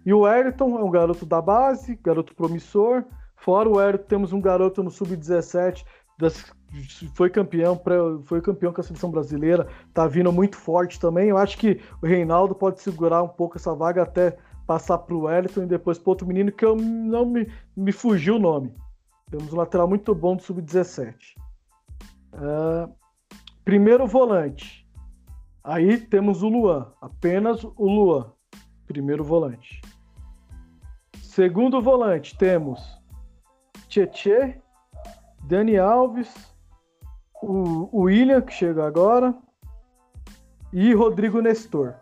E 0.03 0.11
o 0.11 0.21
Wellington 0.21 0.79
é 0.79 0.83
um 0.83 0.89
garoto 0.89 1.23
da 1.23 1.39
base, 1.39 1.99
garoto 2.03 2.33
promissor, 2.33 3.05
Fora 3.35 3.69
o 3.69 3.79
Érico, 3.79 4.05
temos 4.05 4.33
um 4.33 4.41
garoto 4.41 4.81
no 4.81 4.89
Sub-17, 4.89 5.85
foi 7.13 7.29
campeão, 7.29 7.79
foi 8.25 8.41
campeão 8.41 8.73
com 8.73 8.81
a 8.81 8.83
seleção 8.83 9.11
brasileira, 9.11 9.67
tá 9.93 10.07
vindo 10.07 10.31
muito 10.31 10.57
forte 10.57 10.99
também. 10.99 11.29
Eu 11.29 11.37
acho 11.37 11.59
que 11.59 11.79
o 12.01 12.07
Reinaldo 12.07 12.55
pode 12.55 12.81
segurar 12.81 13.21
um 13.21 13.27
pouco 13.27 13.55
essa 13.55 13.75
vaga 13.75 14.01
até 14.01 14.35
passar 14.67 14.97
para 14.99 15.15
o 15.15 15.21
Wellington 15.21 15.63
e 15.63 15.67
depois 15.67 15.97
para 15.97 16.11
outro 16.11 16.27
menino 16.27 16.51
que 16.51 16.65
eu 16.65 16.75
não 16.75 17.25
me, 17.25 17.49
me 17.75 17.93
fugiu 17.93 18.35
o 18.35 18.39
nome. 18.39 18.75
Temos 19.31 19.51
um 19.51 19.57
lateral 19.57 19.87
muito 19.87 20.13
bom 20.13 20.35
do 20.35 20.43
Sub-17. 20.43 21.15
Uh, 22.33 22.93
primeiro 23.63 24.05
volante. 24.05 24.85
Aí 25.63 25.97
temos 25.97 26.43
o 26.43 26.49
Luan, 26.49 26.91
apenas 27.01 27.63
o 27.63 27.73
Luan, 27.77 28.31
primeiro 28.85 29.23
volante. 29.23 29.81
Segundo 31.21 31.81
volante, 31.81 32.37
temos 32.37 32.81
Tietê, 33.89 34.61
Dani 35.43 35.77
Alves, 35.77 36.33
o, 37.41 37.89
o 37.91 38.01
William, 38.03 38.41
que 38.41 38.53
chega 38.53 38.85
agora, 38.85 39.35
e 40.71 40.93
Rodrigo 40.93 41.41
Nestor. 41.41 41.95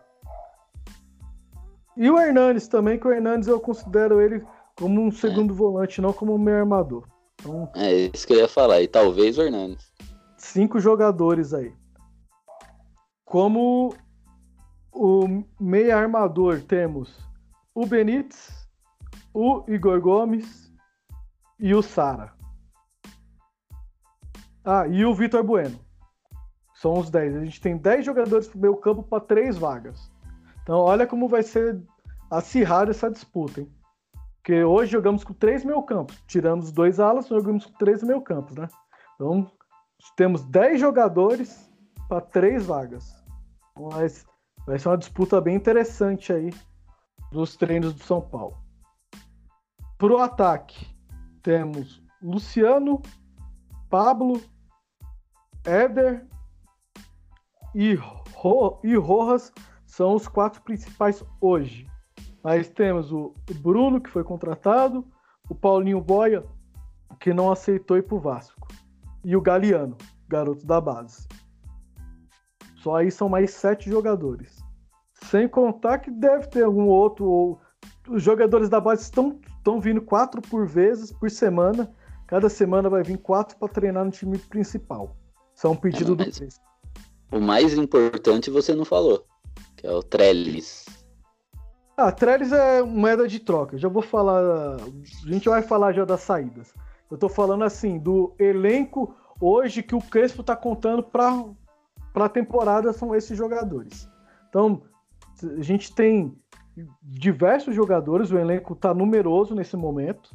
E 1.96 2.10
o 2.10 2.18
Hernandes 2.18 2.68
também, 2.68 2.98
que 2.98 3.06
o 3.06 3.12
Hernandes 3.12 3.48
eu 3.48 3.58
considero 3.58 4.20
ele 4.20 4.44
como 4.78 5.00
um 5.00 5.10
segundo 5.10 5.54
é. 5.54 5.56
volante, 5.56 6.00
não 6.00 6.12
como 6.12 6.34
um 6.34 6.38
meio 6.38 6.58
armador. 6.58 7.08
Então, 7.40 7.70
é 7.74 7.92
isso 7.94 8.26
que 8.26 8.32
eu 8.32 8.38
ia 8.38 8.48
falar, 8.48 8.82
e 8.82 8.88
talvez 8.88 9.38
o 9.38 9.42
Hernandes. 9.42 9.92
Cinco 10.36 10.78
jogadores 10.78 11.54
aí. 11.54 11.72
Como 13.24 13.94
o 14.92 15.44
meio 15.58 15.96
armador 15.96 16.60
temos 16.62 17.18
o 17.74 17.86
Benítez, 17.86 18.66
o 19.32 19.64
Igor 19.68 20.00
Gomes 20.00 20.72
e 21.58 21.74
o 21.74 21.82
Sara. 21.82 22.32
Ah, 24.64 24.86
e 24.86 25.04
o 25.04 25.14
Vitor 25.14 25.44
Bueno. 25.44 25.78
São 26.74 26.98
os 26.98 27.08
10. 27.08 27.36
A 27.36 27.44
gente 27.44 27.60
tem 27.60 27.76
10 27.76 28.04
jogadores 28.04 28.48
pro 28.48 28.58
meio 28.58 28.76
campo 28.76 29.02
para 29.02 29.22
três 29.22 29.56
vagas. 29.56 30.10
Então 30.66 30.80
olha 30.80 31.06
como 31.06 31.28
vai 31.28 31.44
ser 31.44 31.80
acirrada 32.28 32.90
essa 32.90 33.08
disputa, 33.08 33.60
hein? 33.60 33.72
Porque 34.38 34.64
hoje 34.64 34.90
jogamos 34.90 35.22
com 35.22 35.32
três 35.32 35.64
meio 35.64 35.80
campos. 35.84 36.20
Tiramos 36.26 36.72
dois 36.72 36.98
alas, 36.98 37.28
jogamos 37.28 37.66
com 37.66 37.72
três 37.74 38.02
meio 38.02 38.20
campos, 38.20 38.56
né? 38.56 38.68
Então 39.14 39.48
temos 40.16 40.44
10 40.44 40.80
jogadores 40.80 41.70
para 42.08 42.20
três 42.20 42.66
vagas. 42.66 43.14
Mas 43.78 44.26
vai 44.66 44.76
ser 44.76 44.88
uma 44.88 44.98
disputa 44.98 45.40
bem 45.40 45.54
interessante 45.54 46.32
aí 46.32 46.50
dos 47.30 47.56
treinos 47.56 47.94
do 47.94 48.02
São 48.02 48.20
Paulo. 48.20 48.58
Pro 49.96 50.18
ataque, 50.18 50.84
temos 51.44 52.02
Luciano, 52.20 53.00
Pablo, 53.88 54.42
Éder 55.64 56.26
e, 57.72 57.94
Ro 58.34 58.80
e 58.82 58.96
Rojas 58.96 59.52
são 59.96 60.14
os 60.14 60.28
quatro 60.28 60.60
principais 60.60 61.24
hoje. 61.40 61.86
Mas 62.44 62.68
temos 62.68 63.10
o 63.10 63.32
Bruno, 63.60 63.98
que 63.98 64.10
foi 64.10 64.22
contratado, 64.22 65.02
o 65.48 65.54
Paulinho 65.54 66.02
Boia, 66.02 66.44
que 67.18 67.32
não 67.32 67.50
aceitou 67.50 67.96
ir 67.96 68.02
para 68.02 68.14
o 68.14 68.20
Vasco, 68.20 68.68
e 69.24 69.34
o 69.34 69.40
Galeano, 69.40 69.96
garoto 70.28 70.66
da 70.66 70.82
base. 70.82 71.26
Só 72.76 72.96
aí 72.96 73.10
são 73.10 73.26
mais 73.26 73.52
sete 73.52 73.88
jogadores. 73.88 74.62
Sem 75.30 75.48
contar 75.48 75.98
que 76.00 76.10
deve 76.10 76.46
ter 76.48 76.64
algum 76.64 76.88
outro. 76.88 77.58
Os 78.06 78.22
jogadores 78.22 78.68
da 78.68 78.78
base 78.78 79.02
estão, 79.02 79.40
estão 79.56 79.80
vindo 79.80 80.02
quatro 80.02 80.42
por 80.42 80.66
vezes 80.66 81.10
por 81.10 81.30
semana. 81.30 81.90
Cada 82.26 82.50
semana 82.50 82.90
vai 82.90 83.02
vir 83.02 83.16
quatro 83.16 83.56
para 83.56 83.72
treinar 83.72 84.04
no 84.04 84.10
time 84.10 84.36
principal. 84.36 85.16
São 85.54 85.72
um 85.72 85.76
pedido 85.76 86.12
é, 86.12 86.26
do. 86.26 86.48
O 87.32 87.40
mais 87.40 87.72
importante 87.72 88.50
você 88.50 88.74
não 88.74 88.84
falou, 88.84 89.26
que 89.76 89.86
é 89.86 89.90
o 89.90 90.02
Trellis. 90.02 90.86
Ah, 91.96 92.12
Trellis 92.12 92.52
é 92.52 92.82
moeda 92.82 93.26
de 93.26 93.40
troca. 93.40 93.78
Já 93.78 93.88
vou 93.88 94.02
falar. 94.02 94.76
A 94.76 95.32
gente 95.32 95.48
vai 95.48 95.62
falar 95.62 95.92
já 95.92 96.04
das 96.04 96.20
saídas. 96.20 96.74
Eu 97.10 97.16
tô 97.16 97.28
falando 97.28 97.64
assim, 97.64 97.98
do 97.98 98.34
elenco 98.38 99.14
hoje 99.40 99.82
que 99.82 99.94
o 99.94 100.00
Crespo 100.00 100.42
tá 100.42 100.56
contando 100.56 101.02
para 101.02 101.44
a 102.14 102.28
temporada 102.28 102.92
são 102.92 103.14
esses 103.14 103.36
jogadores. 103.36 104.08
Então, 104.48 104.82
a 105.58 105.62
gente 105.62 105.94
tem 105.94 106.36
diversos 107.02 107.74
jogadores, 107.74 108.30
o 108.30 108.38
elenco 108.38 108.74
tá 108.74 108.92
numeroso 108.92 109.54
nesse 109.54 109.76
momento. 109.76 110.34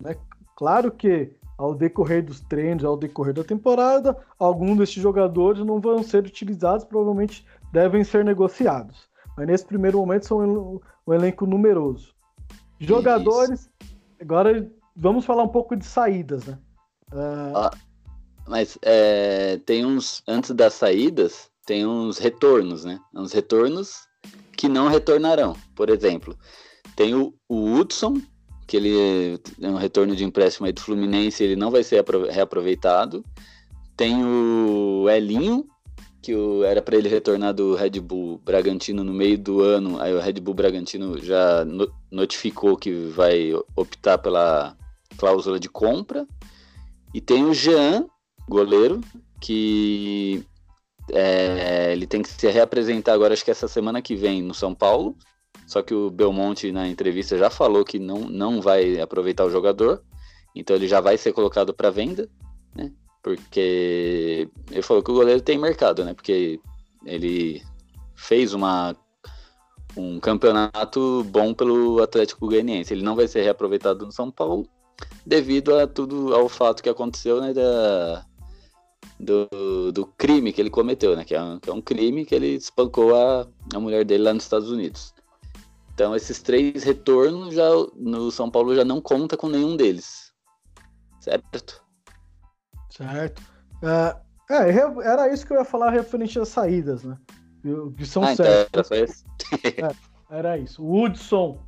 Né? 0.00 0.16
Claro 0.56 0.90
que 0.90 1.32
ao 1.56 1.74
decorrer 1.74 2.24
dos 2.24 2.40
treinos, 2.40 2.84
ao 2.84 2.96
decorrer 2.96 3.34
da 3.34 3.42
temporada, 3.42 4.16
alguns 4.38 4.78
desses 4.78 5.02
jogadores 5.02 5.64
não 5.64 5.80
vão 5.80 6.02
ser 6.02 6.24
utilizados, 6.24 6.84
provavelmente 6.84 7.44
devem 7.72 8.04
ser 8.04 8.24
negociados. 8.24 9.08
Mas 9.36 9.46
nesse 9.46 9.64
primeiro 9.64 9.98
momento 9.98 10.26
são 10.26 10.80
um 11.06 11.14
elenco 11.14 11.46
numeroso. 11.46 12.14
Jogadores. 12.80 13.60
Isso. 13.60 13.70
Agora 14.20 14.68
vamos 14.96 15.24
falar 15.24 15.44
um 15.44 15.48
pouco 15.48 15.76
de 15.76 15.84
saídas, 15.84 16.44
né? 16.44 16.58
Uh... 17.12 17.56
Ah, 17.56 17.70
mas 18.46 18.78
é, 18.82 19.58
tem 19.64 19.86
uns. 19.86 20.22
Antes 20.26 20.50
das 20.50 20.74
saídas, 20.74 21.50
tem 21.66 21.86
uns 21.86 22.18
retornos, 22.18 22.84
né? 22.84 22.98
Uns 23.14 23.32
retornos 23.32 24.08
que 24.56 24.68
não 24.68 24.88
retornarão. 24.88 25.54
Por 25.76 25.88
exemplo, 25.88 26.36
tem 26.96 27.14
o, 27.14 27.32
o 27.48 27.74
Hudson, 27.74 28.20
que 28.66 28.76
ele 28.76 29.40
é 29.60 29.68
um 29.68 29.76
retorno 29.76 30.16
de 30.16 30.24
empréstimo 30.24 30.66
aí 30.66 30.72
do 30.72 30.80
Fluminense, 30.80 31.44
ele 31.44 31.54
não 31.56 31.70
vai 31.70 31.84
ser 31.84 32.04
reaproveitado. 32.30 33.24
Tem 33.96 34.24
o 34.24 35.08
Elinho, 35.08 35.66
que 36.20 36.34
o, 36.34 36.64
era 36.64 36.82
para 36.82 36.96
ele 36.96 37.08
retornar 37.08 37.54
do 37.54 37.74
Red 37.74 38.00
Bull 38.00 38.40
Bragantino 38.44 39.04
no 39.04 39.12
meio 39.12 39.38
do 39.38 39.60
ano, 39.60 40.00
aí 40.00 40.12
o 40.12 40.20
Red 40.20 40.34
Bull 40.34 40.54
Bragantino 40.54 41.18
já 41.18 41.64
no, 41.64 41.90
notificou 42.10 42.76
que 42.76 42.92
vai 42.92 43.52
optar 43.76 44.18
pela 44.18 44.76
cláusula 45.16 45.58
de 45.58 45.68
compra. 45.68 46.26
E 47.14 47.20
tem 47.20 47.44
o 47.44 47.54
Jean, 47.54 48.06
goleiro, 48.48 49.00
que 49.40 50.44
é, 51.10 51.92
ele 51.92 52.06
tem 52.06 52.22
que 52.22 52.28
se 52.28 52.48
reapresentar 52.48 53.14
agora, 53.14 53.32
acho 53.32 53.44
que 53.44 53.50
essa 53.50 53.68
semana 53.68 54.02
que 54.02 54.14
vem 54.14 54.42
no 54.42 54.54
São 54.54 54.74
Paulo. 54.74 55.16
Só 55.66 55.82
que 55.82 55.92
o 55.92 56.10
Belmonte 56.10 56.72
na 56.72 56.88
entrevista 56.88 57.36
já 57.36 57.50
falou 57.50 57.84
que 57.84 57.98
não, 57.98 58.20
não 58.20 58.60
vai 58.60 58.98
aproveitar 59.00 59.44
o 59.44 59.50
jogador, 59.50 60.02
então 60.54 60.74
ele 60.74 60.88
já 60.88 60.98
vai 61.00 61.18
ser 61.18 61.32
colocado 61.32 61.74
para 61.74 61.90
venda, 61.90 62.28
né? 62.74 62.90
Porque 63.22 64.48
ele 64.70 64.82
falou 64.82 65.02
que 65.02 65.10
o 65.10 65.14
goleiro 65.14 65.40
tem 65.40 65.58
mercado, 65.58 66.04
né? 66.04 66.14
Porque 66.14 66.60
ele 67.04 67.62
fez 68.14 68.54
uma 68.54 68.96
um 69.96 70.20
campeonato 70.20 71.24
bom 71.24 71.52
pelo 71.52 72.02
Atlético 72.02 72.46
Goianiense. 72.46 72.92
Ele 72.92 73.02
não 73.02 73.16
vai 73.16 73.26
ser 73.26 73.42
reaproveitado 73.42 74.06
no 74.06 74.12
São 74.12 74.30
Paulo 74.30 74.68
devido 75.26 75.76
a 75.76 75.86
tudo 75.86 76.34
ao 76.34 76.48
fato 76.48 76.82
que 76.82 76.88
aconteceu, 76.88 77.40
né, 77.40 77.52
da, 77.52 78.24
do, 79.18 79.92
do 79.92 80.06
crime 80.06 80.52
que 80.52 80.60
ele 80.60 80.70
cometeu, 80.70 81.16
né? 81.16 81.24
Que 81.24 81.34
é, 81.34 81.42
um, 81.42 81.58
que 81.58 81.70
é 81.70 81.72
um 81.72 81.80
crime 81.80 82.24
que 82.24 82.34
ele 82.34 82.54
espancou 82.54 83.14
a, 83.14 83.46
a 83.74 83.80
mulher 83.80 84.04
dele 84.04 84.24
lá 84.24 84.34
nos 84.34 84.44
Estados 84.44 84.70
Unidos. 84.70 85.12
Então 85.94 86.14
esses 86.14 86.40
três 86.40 86.84
retornos 86.84 87.54
já 87.54 87.68
no 87.96 88.30
São 88.30 88.50
Paulo 88.50 88.74
já 88.74 88.84
não 88.84 89.00
conta 89.00 89.36
com 89.36 89.48
nenhum 89.48 89.76
deles. 89.76 90.32
Certo? 91.20 91.82
Certo. 92.98 93.42
É, 93.82 94.16
é, 94.50 94.70
era 95.04 95.32
isso 95.32 95.46
que 95.46 95.52
eu 95.52 95.58
ia 95.58 95.64
falar 95.64 95.90
referente 95.90 96.38
às 96.38 96.48
saídas, 96.48 97.04
né? 97.04 97.16
Que 97.96 98.04
são 98.04 98.22
ah, 98.22 98.34
certas. 98.34 98.90
Então 99.64 99.88
é, 99.88 100.38
era 100.38 100.58
isso. 100.58 100.82
O 100.82 101.04
Hudson, 101.04 101.60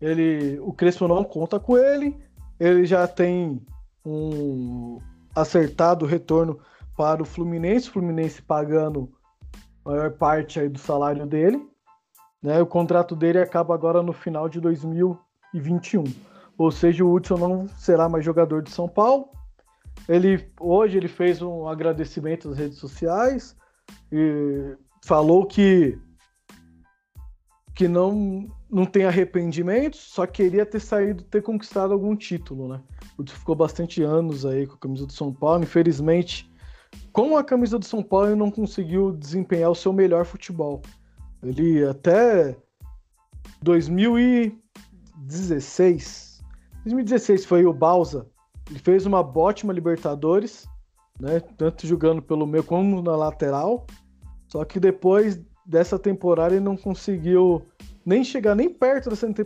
ele, 0.00 0.58
o 0.60 0.72
Crespo 0.72 1.06
não 1.06 1.22
conta 1.24 1.60
com 1.60 1.76
ele. 1.76 2.16
Ele 2.58 2.86
já 2.86 3.06
tem 3.06 3.60
um 4.04 4.98
acertado 5.34 6.06
retorno 6.06 6.58
para 6.96 7.22
o 7.22 7.26
Fluminense, 7.26 7.88
o 7.88 7.92
Fluminense 7.92 8.42
pagando 8.42 9.12
a 9.84 9.90
maior 9.90 10.10
parte 10.12 10.58
aí 10.58 10.68
do 10.68 10.78
salário 10.78 11.26
dele. 11.26 11.64
Né? 12.42 12.60
O 12.60 12.66
contrato 12.66 13.14
dele 13.14 13.38
acaba 13.38 13.74
agora 13.74 14.02
no 14.02 14.12
final 14.12 14.48
de 14.48 14.60
2021. 14.60 16.04
Ou 16.56 16.70
seja, 16.70 17.04
o 17.04 17.12
Hudson 17.12 17.36
não 17.36 17.68
será 17.68 18.08
mais 18.08 18.24
jogador 18.24 18.62
de 18.62 18.70
São 18.70 18.88
Paulo. 18.88 19.28
Ele 20.08 20.50
hoje 20.60 20.96
ele 20.96 21.08
fez 21.08 21.40
um 21.40 21.66
agradecimento 21.66 22.48
nas 22.48 22.58
redes 22.58 22.78
sociais 22.78 23.56
e 24.12 24.76
falou 25.04 25.46
que 25.46 25.98
que 27.74 27.88
não 27.88 28.48
não 28.70 28.84
tem 28.84 29.04
arrependimentos, 29.04 30.00
só 30.00 30.26
queria 30.26 30.66
ter 30.66 30.80
saído, 30.80 31.24
ter 31.24 31.42
conquistado 31.42 31.94
algum 31.94 32.14
título, 32.14 32.68
né? 32.68 32.82
Ficou 33.26 33.54
bastante 33.54 34.02
anos 34.02 34.44
aí 34.44 34.66
com 34.66 34.74
a 34.74 34.78
camisa 34.78 35.06
do 35.06 35.12
São 35.12 35.32
Paulo, 35.32 35.62
infelizmente, 35.62 36.50
com 37.12 37.36
a 37.36 37.44
camisa 37.44 37.78
do 37.78 37.84
São 37.84 38.02
Paulo 38.02 38.28
ele 38.28 38.36
não 38.36 38.50
conseguiu 38.50 39.12
desempenhar 39.12 39.70
o 39.70 39.74
seu 39.74 39.92
melhor 39.92 40.24
futebol. 40.24 40.80
Ele 41.42 41.86
até 41.86 42.56
2016, 43.62 46.42
2016 46.84 47.44
foi 47.44 47.64
o 47.64 47.72
Balsa. 47.72 48.26
Ele 48.70 48.78
fez 48.78 49.06
uma 49.06 49.20
ótima 49.20 49.72
Libertadores, 49.72 50.66
né? 51.18 51.40
Tanto 51.40 51.86
jogando 51.86 52.22
pelo 52.22 52.46
meio 52.46 52.64
como 52.64 53.02
na 53.02 53.16
lateral. 53.16 53.86
Só 54.46 54.64
que 54.64 54.78
depois 54.80 55.40
dessa 55.64 55.98
temporada 55.98 56.54
ele 56.54 56.64
não 56.64 56.76
conseguiu 56.76 57.62
nem 58.04 58.24
chegar 58.24 58.54
nem 58.54 58.70
perto 58.70 59.10
dessa, 59.10 59.28
de, 59.28 59.44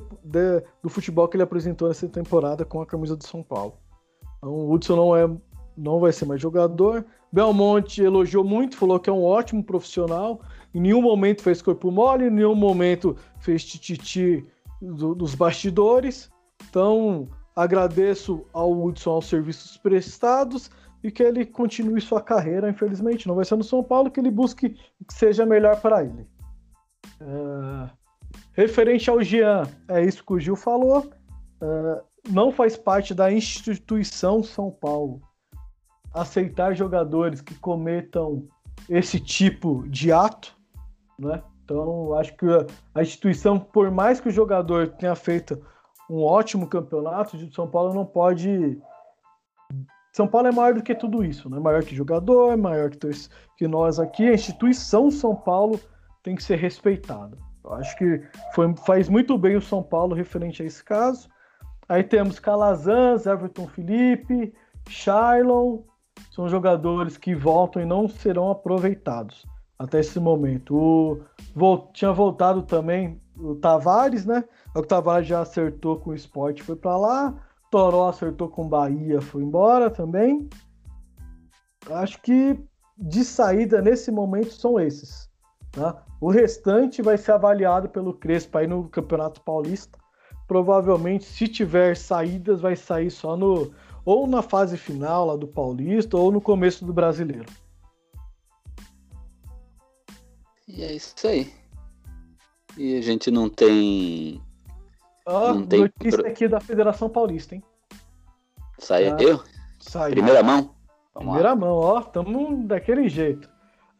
do 0.82 0.88
futebol 0.88 1.26
que 1.26 1.36
ele 1.36 1.42
apresentou 1.42 1.88
nessa 1.88 2.08
temporada 2.08 2.64
com 2.64 2.80
a 2.80 2.86
camisa 2.86 3.16
do 3.16 3.26
São 3.26 3.42
Paulo. 3.42 3.74
Então 4.38 4.50
o 4.50 4.72
Hudson 4.72 4.96
não 4.96 5.16
é 5.16 5.28
não 5.76 5.98
vai 5.98 6.12
ser 6.12 6.26
mais 6.26 6.40
jogador. 6.40 7.04
Belmonte 7.32 8.02
elogiou 8.02 8.44
muito, 8.44 8.76
falou 8.76 9.00
que 9.00 9.08
é 9.08 9.12
um 9.12 9.24
ótimo 9.24 9.64
profissional. 9.64 10.40
Em 10.74 10.80
nenhum 10.80 11.02
momento 11.02 11.42
fez 11.42 11.62
corpo 11.62 11.90
mole, 11.90 12.26
em 12.26 12.30
nenhum 12.30 12.54
momento 12.54 13.16
fez 13.38 13.64
tititi 13.64 14.46
do, 14.80 15.14
dos 15.14 15.34
bastidores. 15.34 16.30
Então, 16.68 17.28
agradeço 17.54 18.44
ao 18.52 18.72
Hudson 18.72 19.10
aos 19.10 19.26
serviços 19.26 19.76
prestados 19.76 20.70
e 21.02 21.10
que 21.10 21.22
ele 21.22 21.44
continue 21.44 22.00
sua 22.00 22.22
carreira, 22.22 22.70
infelizmente. 22.70 23.26
Não 23.26 23.34
vai 23.34 23.44
ser 23.44 23.56
no 23.56 23.64
São 23.64 23.82
Paulo 23.82 24.10
que 24.10 24.20
ele 24.20 24.30
busque 24.30 24.70
que 24.70 25.14
seja 25.14 25.44
melhor 25.44 25.80
para 25.80 26.04
ele. 26.04 26.26
Uh, 27.20 27.90
referente 28.52 29.10
ao 29.10 29.22
Jean, 29.22 29.68
é 29.88 30.04
isso 30.04 30.24
que 30.24 30.32
o 30.32 30.40
Gil 30.40 30.56
falou. 30.56 31.10
Uh, 31.60 32.02
não 32.30 32.52
faz 32.52 32.76
parte 32.76 33.14
da 33.14 33.32
instituição 33.32 34.42
São 34.42 34.70
Paulo 34.70 35.20
aceitar 36.14 36.74
jogadores 36.74 37.40
que 37.40 37.54
cometam 37.54 38.46
esse 38.88 39.18
tipo 39.18 39.88
de 39.88 40.12
ato, 40.12 40.54
né? 41.18 41.42
Então, 41.64 42.14
acho 42.14 42.36
que 42.36 42.46
a 42.94 43.02
instituição, 43.02 43.58
por 43.58 43.90
mais 43.90 44.20
que 44.20 44.28
o 44.28 44.32
jogador 44.32 44.88
tenha 44.88 45.14
feito 45.14 45.64
um 46.12 46.22
ótimo 46.22 46.66
campeonato, 46.66 47.38
o 47.38 47.52
São 47.54 47.66
Paulo 47.66 47.94
não 47.94 48.04
pode. 48.04 48.78
São 50.12 50.28
Paulo 50.28 50.48
é 50.48 50.52
maior 50.52 50.74
do 50.74 50.82
que 50.82 50.94
tudo 50.94 51.24
isso, 51.24 51.48
né? 51.48 51.58
Maior 51.58 51.82
que 51.82 51.96
jogador, 51.96 52.54
maior 52.58 52.90
que, 52.90 52.98
que 53.56 53.66
nós 53.66 53.98
aqui. 53.98 54.28
A 54.28 54.34
instituição 54.34 55.10
São 55.10 55.34
Paulo 55.34 55.80
tem 56.22 56.36
que 56.36 56.42
ser 56.42 56.56
respeitada. 56.56 57.38
Eu 57.64 57.72
acho 57.72 57.96
que 57.96 58.22
foi, 58.54 58.76
faz 58.84 59.08
muito 59.08 59.38
bem 59.38 59.56
o 59.56 59.62
São 59.62 59.82
Paulo 59.82 60.14
referente 60.14 60.62
a 60.62 60.66
esse 60.66 60.84
caso. 60.84 61.30
Aí 61.88 62.04
temos 62.04 62.38
Calazans, 62.38 63.24
Everton 63.24 63.66
Felipe, 63.66 64.52
Shailon, 64.86 65.78
são 66.30 66.46
jogadores 66.46 67.16
que 67.16 67.34
voltam 67.34 67.80
e 67.80 67.86
não 67.86 68.06
serão 68.06 68.50
aproveitados 68.50 69.46
até 69.78 70.00
esse 70.00 70.20
momento. 70.20 70.76
O, 70.76 71.22
vol, 71.54 71.90
tinha 71.94 72.12
voltado 72.12 72.62
também 72.62 73.18
o 73.42 73.54
Tavares, 73.56 74.24
né? 74.24 74.44
O 74.74 74.82
Tavares 74.82 75.26
já 75.26 75.40
acertou 75.40 75.98
com 75.98 76.10
o 76.10 76.14
esporte, 76.14 76.62
foi 76.62 76.76
para 76.76 76.96
lá. 76.96 77.34
Toró 77.70 78.08
acertou 78.08 78.48
com 78.48 78.66
o 78.66 78.68
Bahia, 78.68 79.20
foi 79.20 79.42
embora 79.42 79.90
também. 79.90 80.48
Acho 81.90 82.20
que 82.22 82.58
de 82.96 83.24
saída 83.24 83.82
nesse 83.82 84.10
momento 84.10 84.52
são 84.52 84.78
esses. 84.78 85.30
Tá? 85.72 86.04
O 86.20 86.30
restante 86.30 87.02
vai 87.02 87.16
ser 87.18 87.32
avaliado 87.32 87.88
pelo 87.88 88.14
Crespo 88.14 88.58
aí 88.58 88.66
no 88.66 88.88
Campeonato 88.88 89.40
Paulista. 89.40 89.98
Provavelmente, 90.46 91.24
se 91.24 91.48
tiver 91.48 91.96
saídas, 91.96 92.60
vai 92.60 92.76
sair 92.76 93.10
só 93.10 93.36
no 93.36 93.72
ou 94.04 94.26
na 94.26 94.42
fase 94.42 94.76
final 94.76 95.26
lá 95.26 95.36
do 95.36 95.46
Paulista 95.46 96.16
ou 96.16 96.30
no 96.30 96.40
começo 96.40 96.84
do 96.84 96.92
Brasileiro. 96.92 97.46
E 100.68 100.82
é 100.82 100.92
isso 100.92 101.26
aí. 101.26 101.61
E 102.76 102.96
a 102.96 103.02
gente 103.02 103.30
não 103.30 103.48
tem. 103.48 104.40
Ó, 105.26 105.54
não 105.54 105.66
tem 105.66 105.80
notícia 105.80 106.26
aqui 106.26 106.48
da 106.48 106.60
Federação 106.60 107.08
Paulista, 107.08 107.54
hein? 107.54 107.62
Saiu? 108.78 109.40
Ah, 109.40 109.44
saiu. 109.78 110.12
Primeira 110.12 110.42
mão? 110.42 110.74
Vamos 111.14 111.28
Primeira 111.28 111.50
lá. 111.50 111.56
mão, 111.56 111.74
ó, 111.74 112.00
estamos 112.00 112.66
daquele 112.66 113.08
jeito. 113.08 113.48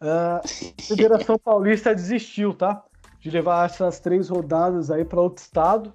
Uh, 0.00 0.40
a 0.40 0.82
Federação 0.82 1.38
Paulista 1.42 1.94
desistiu, 1.94 2.54
tá? 2.54 2.82
De 3.20 3.30
levar 3.30 3.66
essas 3.66 4.00
três 4.00 4.28
rodadas 4.28 4.90
aí 4.90 5.04
para 5.04 5.20
outro 5.20 5.42
estado. 5.42 5.92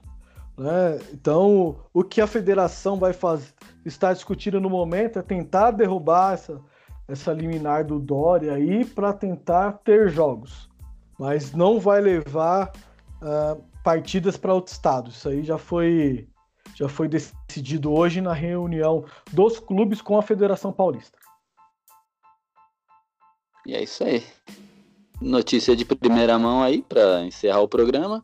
Né? 0.57 0.99
Então, 1.13 1.78
o 1.93 2.03
que 2.03 2.19
a 2.19 2.28
federação 2.28 2.97
vai 2.97 3.13
fazer, 3.13 3.53
está 3.86 4.11
discutindo 4.11 4.59
no 4.59 4.69
momento 4.69 5.19
é 5.19 5.21
tentar 5.21 5.71
derrubar 5.71 6.34
essa, 6.34 6.59
essa 7.07 7.32
liminar 7.32 7.86
do 7.86 7.99
Dória 7.99 8.53
aí 8.53 8.84
para 8.84 9.13
tentar 9.13 9.73
ter 9.84 10.09
jogos, 10.09 10.67
mas 11.18 11.53
não 11.53 11.80
vai 11.80 12.01
levar 12.01 12.72
uh, 13.22 13.61
partidas 13.84 14.38
para 14.38 14.53
outro 14.53 14.74
estado. 14.74 15.09
Isso 15.09 15.30
aí 15.30 15.43
já 15.43 15.57
foi 15.57 16.28
já 16.76 16.88
foi 16.88 17.07
decidido 17.07 17.91
hoje 17.91 18.22
na 18.22 18.34
reunião 18.34 19.03
dos 19.32 19.59
clubes 19.59 20.01
com 20.01 20.18
a 20.18 20.22
Federação 20.22 20.72
Paulista. 20.72 21.18
E 23.65 23.74
é 23.74 23.84
isso 23.84 24.03
aí. 24.03 24.24
Notícia 25.20 25.76
de 25.76 25.84
primeira 25.84 26.38
mão 26.38 26.61
aí 26.61 26.84
para 26.84 27.24
encerrar 27.26 27.61
o 27.61 27.68
programa. 27.68 28.24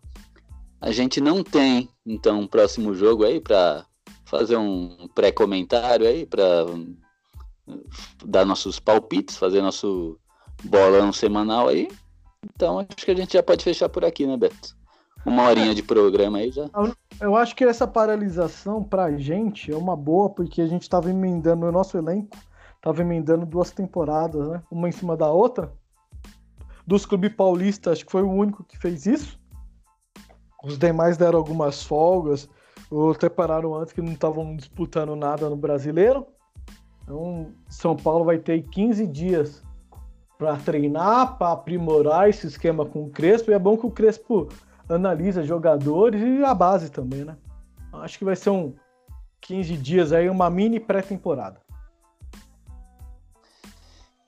A 0.80 0.91
gente 0.91 1.20
não 1.20 1.44
tem, 1.44 1.89
então, 2.06 2.41
um 2.41 2.48
próximo 2.48 2.94
jogo 2.94 3.24
aí 3.24 3.41
para 3.41 3.86
fazer 4.26 4.58
um 4.58 5.08
pré-comentário 5.16 6.08
aí, 6.08 6.26
para 6.26 6.66
dar 8.26 8.46
nossos 8.46 8.80
palpites, 8.80 9.38
fazer 9.38 9.62
nosso 9.62 10.20
bolão 10.64 11.12
semanal 11.12 11.70
aí. 11.70 11.89
Então, 12.44 12.80
acho 12.80 13.06
que 13.06 13.12
a 13.12 13.16
gente 13.16 13.34
já 13.34 13.44
pode 13.44 13.64
fechar 13.64 13.89
por 13.89 14.04
aqui, 14.04 14.26
né, 14.26 14.36
Beto? 14.38 14.76
Uma 15.26 15.44
horinha 15.44 15.74
de 15.74 15.82
programa 15.82 16.39
aí 16.39 16.52
já. 16.52 16.70
Eu 17.22 17.36
acho 17.36 17.56
que 17.56 17.64
essa 17.64 17.88
paralisação 17.88 18.84
pra 18.84 19.18
gente 19.18 19.72
é 19.72 19.78
uma 19.78 19.96
boa, 19.96 20.30
porque 20.30 20.62
a 20.62 20.68
gente 20.68 20.89
tava 20.89 21.10
emendando 21.10 21.66
o 21.66 21.72
nosso 21.72 21.98
elenco, 21.98 22.38
tava 22.82 23.02
emendando 23.02 23.46
duas 23.46 23.72
temporadas, 23.72 24.50
né? 24.50 24.62
Uma 24.70 24.89
em 24.89 24.91
cima 24.91 25.16
da 25.16 25.32
outra. 25.32 25.72
Dos 26.86 27.06
clubes 27.06 27.34
paulistas, 27.34 27.94
acho 27.94 28.06
que 28.06 28.12
foi 28.12 28.24
o 28.24 28.32
único 28.32 28.66
que 28.66 28.78
fez 28.78 29.06
isso. 29.06 29.39
Os 30.62 30.78
demais 30.78 31.16
deram 31.16 31.39
algumas 31.39 31.84
folgas, 31.84 32.50
ou 32.91 33.12
até 33.12 33.30
pararam 33.30 33.76
antes 33.76 33.94
que 33.94 34.02
não 34.02 34.12
estavam 34.12 34.58
disputando 34.58 35.16
nada 35.16 35.50
no 35.50 35.56
brasileiro. 35.56 36.28
Então, 37.04 37.54
São 37.70 37.96
Paulo 37.96 38.26
vai 38.26 38.38
ter 38.38 38.62
15 38.64 39.08
dias 39.08 39.62
para 40.44 40.58
treinar, 40.58 41.38
para 41.38 41.54
aprimorar 41.54 42.30
esse 42.30 42.46
esquema 42.46 42.86
com 42.86 43.06
o 43.06 43.10
Crespo. 43.10 43.50
E 43.50 43.54
é 43.54 43.60
bom 43.60 43.78
que 43.78 43.86
o 43.86 43.91
Crespo 43.91 44.50
analisa 44.89 45.41
jogadores 45.41 46.22
e 46.22 46.44
a 46.44 46.54
base 46.54 46.91
também, 46.91 47.24
né? 47.24 47.38
Acho 47.94 48.18
que 48.18 48.26
vai 48.26 48.36
ser 48.36 48.50
um 48.50 48.74
15 49.39 49.78
dias 49.78 50.12
aí, 50.12 50.30
uma 50.30 50.50
mini 50.50 50.82
pré-temporada. 50.82 51.62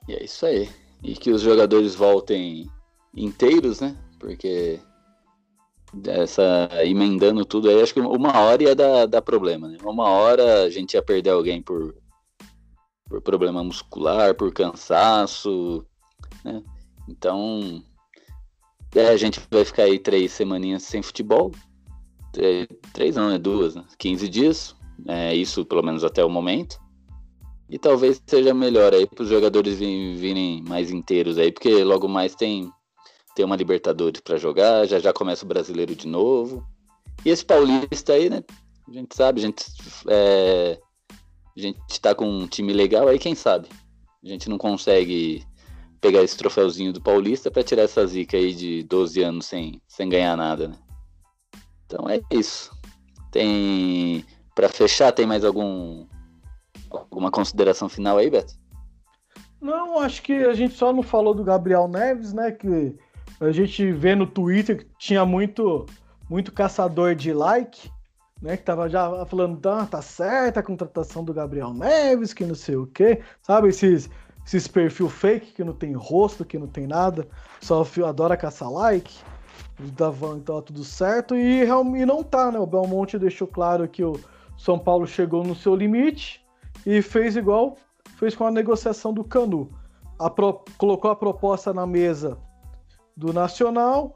E 0.07 0.13
é 0.13 0.23
isso 0.23 0.45
aí. 0.45 0.69
E 1.03 1.15
que 1.15 1.31
os 1.31 1.41
jogadores 1.41 1.95
voltem 1.95 2.69
inteiros, 3.13 3.81
né? 3.81 3.97
Porque 4.17 4.79
essa 6.07 6.69
emendando 6.85 7.43
tudo 7.43 7.69
aí, 7.69 7.81
acho 7.81 7.93
que 7.93 7.99
uma 7.99 8.39
hora 8.39 8.63
ia 8.63 8.75
dar, 8.75 9.05
dar 9.05 9.21
problema, 9.21 9.67
né? 9.67 9.77
Uma 9.83 10.07
hora 10.07 10.63
a 10.63 10.69
gente 10.69 10.93
ia 10.93 11.01
perder 11.01 11.31
alguém 11.31 11.61
por, 11.61 11.93
por 13.09 13.21
problema 13.21 13.61
muscular, 13.61 14.33
por 14.33 14.53
cansaço, 14.53 15.85
né? 16.45 16.63
Então, 17.09 17.83
é, 18.95 19.07
a 19.09 19.17
gente 19.17 19.41
vai 19.51 19.65
ficar 19.65 19.83
aí 19.83 19.99
três 19.99 20.31
semaninhas 20.31 20.83
sem 20.83 21.01
futebol. 21.01 21.51
É, 22.37 22.67
três 22.93 23.15
não, 23.15 23.31
é 23.31 23.37
duas, 23.37 23.75
né? 23.75 23.83
15 23.97 24.29
dias. 24.29 24.75
É 25.07 25.35
isso, 25.35 25.65
pelo 25.65 25.83
menos 25.83 26.03
até 26.03 26.23
o 26.23 26.29
momento. 26.29 26.79
E 27.69 27.79
talvez 27.79 28.21
seja 28.27 28.53
melhor 28.53 28.93
aí 28.93 29.07
para 29.07 29.23
os 29.23 29.29
jogadores 29.29 29.79
virem 29.79 30.63
mais 30.63 30.91
inteiros 30.91 31.37
aí, 31.37 31.51
porque 31.51 31.83
logo 31.83 32.07
mais 32.07 32.35
tem 32.35 32.71
tem 33.35 33.43
uma 33.43 33.57
Libertadores 33.57 34.21
para 34.21 34.37
jogar, 34.37 34.85
já 34.85 34.97
já 34.97 35.11
começa 35.11 35.43
o 35.43 35.47
Brasileiro 35.47 35.93
de 35.93 36.07
novo. 36.07 36.65
E 37.25 37.29
esse 37.29 37.43
Paulista 37.43 38.13
aí, 38.13 38.29
né? 38.29 38.43
A 38.87 38.91
gente 38.93 39.13
sabe, 39.13 39.41
a 39.41 39.43
gente, 39.43 39.65
é, 40.07 40.79
a 41.57 41.59
gente 41.59 41.99
tá 41.99 42.15
com 42.15 42.29
um 42.29 42.47
time 42.47 42.71
legal 42.71 43.07
aí, 43.07 43.19
quem 43.19 43.35
sabe? 43.35 43.67
A 44.23 44.27
gente 44.27 44.47
não 44.47 44.57
consegue 44.57 45.43
pegar 46.05 46.21
esse 46.21 46.37
troféuzinho 46.37 46.93
do 46.93 47.01
Paulista 47.01 47.49
para 47.49 47.63
tirar 47.63 47.81
essa 47.81 48.05
zica 48.05 48.37
aí 48.37 48.53
de 48.53 48.83
12 48.83 49.23
anos 49.23 49.47
sem, 49.47 49.81
sem 49.87 50.07
ganhar 50.07 50.37
nada, 50.37 50.67
né? 50.67 50.75
Então 51.87 52.07
é 52.07 52.21
isso. 52.29 52.71
Tem 53.31 54.23
para 54.53 54.69
fechar, 54.69 55.11
tem 55.11 55.25
mais 55.25 55.43
algum 55.43 56.05
alguma 56.91 57.31
consideração 57.31 57.89
final 57.89 58.19
aí, 58.19 58.29
Beto? 58.29 58.53
Não, 59.59 59.99
acho 59.99 60.21
que 60.21 60.31
a 60.31 60.53
gente 60.53 60.75
só 60.75 60.93
não 60.93 61.01
falou 61.01 61.33
do 61.33 61.43
Gabriel 61.43 61.87
Neves, 61.87 62.33
né? 62.33 62.51
Que 62.51 62.95
a 63.39 63.51
gente 63.51 63.91
vê 63.91 64.13
no 64.13 64.27
Twitter 64.27 64.77
que 64.77 64.87
tinha 64.99 65.25
muito, 65.25 65.87
muito 66.29 66.51
caçador 66.51 67.15
de 67.15 67.33
like, 67.33 67.89
né? 68.39 68.57
Que 68.57 68.63
tava 68.63 68.87
já 68.87 69.25
falando, 69.25 69.59
tá, 69.59 69.87
tá 69.87 70.03
certa 70.03 70.59
a 70.59 70.63
contratação 70.63 71.23
do 71.25 71.33
Gabriel 71.33 71.73
Neves, 71.73 72.31
que 72.31 72.45
não 72.45 72.53
sei 72.53 72.75
o 72.75 72.85
quê. 72.85 73.23
Sabe, 73.41 73.69
esses, 73.69 74.07
esses 74.45 74.67
perfil 74.67 75.09
fake 75.09 75.53
que 75.53 75.63
não 75.63 75.73
tem 75.73 75.93
rosto, 75.93 76.45
que 76.45 76.57
não 76.57 76.67
tem 76.67 76.85
nada, 76.85 77.27
só 77.61 77.85
adora 78.05 78.37
caçar 78.37 78.71
like. 78.71 79.13
Davam 79.79 80.37
então 80.37 80.61
tudo 80.61 80.83
certo 80.83 81.35
e 81.35 81.65
realmente 81.65 82.05
não 82.05 82.23
tá, 82.23 82.51
né? 82.51 82.59
O 82.59 82.65
Belmonte 82.65 83.19
deixou 83.19 83.47
claro 83.47 83.87
que 83.87 84.03
o 84.03 84.17
São 84.57 84.79
Paulo 84.79 85.05
chegou 85.05 85.43
no 85.43 85.55
seu 85.55 85.75
limite 85.75 86.45
e 86.85 87.01
fez 87.01 87.35
igual 87.35 87.75
fez 88.17 88.35
com 88.35 88.45
a 88.45 88.51
negociação 88.51 89.13
do 89.13 89.23
Canu. 89.23 89.69
A 90.17 90.29
pro, 90.29 90.63
colocou 90.77 91.11
a 91.11 91.15
proposta 91.15 91.73
na 91.73 91.85
mesa 91.85 92.37
do 93.17 93.33
Nacional 93.33 94.15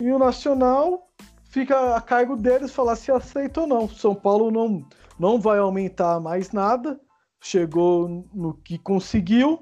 e 0.00 0.10
o 0.10 0.18
Nacional 0.18 1.08
fica 1.44 1.94
a 1.94 2.00
cargo 2.00 2.36
deles 2.36 2.72
falar 2.72 2.96
se 2.96 3.12
aceita 3.12 3.60
ou 3.60 3.66
não. 3.66 3.88
São 3.88 4.14
Paulo 4.14 4.50
não, 4.50 4.84
não 5.18 5.40
vai 5.40 5.58
aumentar 5.58 6.18
mais 6.20 6.50
nada, 6.50 7.00
chegou 7.46 8.26
no 8.34 8.54
que 8.54 8.76
conseguiu 8.78 9.60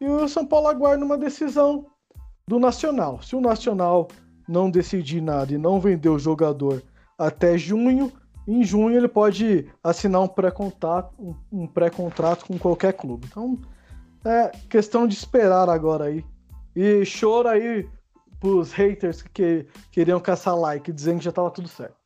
e 0.00 0.06
o 0.06 0.28
São 0.28 0.46
Paulo 0.46 0.68
aguarda 0.68 1.04
uma 1.04 1.16
decisão 1.16 1.86
do 2.46 2.58
Nacional. 2.58 3.22
Se 3.22 3.34
o 3.34 3.40
Nacional 3.40 4.08
não 4.48 4.70
decidir 4.70 5.22
nada 5.22 5.52
e 5.52 5.58
não 5.58 5.80
vender 5.80 6.08
o 6.08 6.18
jogador 6.18 6.82
até 7.16 7.56
junho, 7.56 8.12
em 8.46 8.62
junho 8.62 8.96
ele 8.96 9.08
pode 9.08 9.70
assinar 9.82 10.20
um 10.20 10.28
pré-contrato 10.28 11.14
um, 11.50 11.66
pré-contrato 11.66 12.44
com 12.44 12.58
qualquer 12.58 12.92
clube. 12.92 13.26
Então 13.30 13.58
é 14.24 14.50
questão 14.68 15.06
de 15.06 15.14
esperar 15.14 15.68
agora 15.70 16.06
aí. 16.06 16.24
E 16.74 17.02
chora 17.04 17.52
aí 17.52 17.88
pros 18.40 18.72
haters 18.72 19.22
que 19.22 19.66
queriam 19.90 20.20
caçar 20.20 20.56
like, 20.56 20.92
dizendo 20.92 21.18
que 21.18 21.24
já 21.24 21.32
tava 21.32 21.50
tudo 21.50 21.68
certo. 21.68 21.96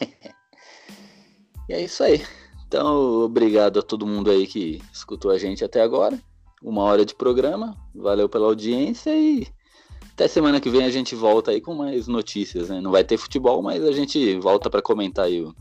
e 1.68 1.72
é 1.72 1.82
isso 1.82 2.02
aí. 2.02 2.20
Então, 2.74 3.22
obrigado 3.22 3.78
a 3.78 3.82
todo 3.82 4.04
mundo 4.04 4.28
aí 4.32 4.48
que 4.48 4.82
escutou 4.92 5.30
a 5.30 5.38
gente 5.38 5.64
até 5.64 5.80
agora. 5.80 6.18
Uma 6.60 6.82
hora 6.82 7.04
de 7.04 7.14
programa. 7.14 7.76
Valeu 7.94 8.28
pela 8.28 8.46
audiência 8.46 9.14
e 9.14 9.46
até 10.12 10.26
semana 10.26 10.60
que 10.60 10.68
vem 10.68 10.82
a 10.82 10.90
gente 10.90 11.14
volta 11.14 11.52
aí 11.52 11.60
com 11.60 11.72
mais 11.72 12.08
notícias, 12.08 12.70
né? 12.70 12.80
Não 12.80 12.90
vai 12.90 13.04
ter 13.04 13.16
futebol, 13.16 13.62
mas 13.62 13.84
a 13.84 13.92
gente 13.92 14.36
volta 14.40 14.68
para 14.68 14.82
comentar 14.82 15.26
aí 15.26 15.40
o, 15.40 15.54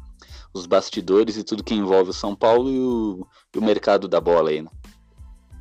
os 0.56 0.66
bastidores 0.66 1.38
e 1.38 1.44
tudo 1.44 1.64
que 1.64 1.76
envolve 1.76 2.10
o 2.10 2.14
São 2.14 2.36
Paulo 2.36 2.72
e 2.72 2.80
o, 2.80 3.28
e 3.54 3.60
o 3.60 3.64
mercado 3.64 4.08
da 4.08 4.20
bola 4.20 4.50
aí, 4.50 4.64
né? 4.64 4.72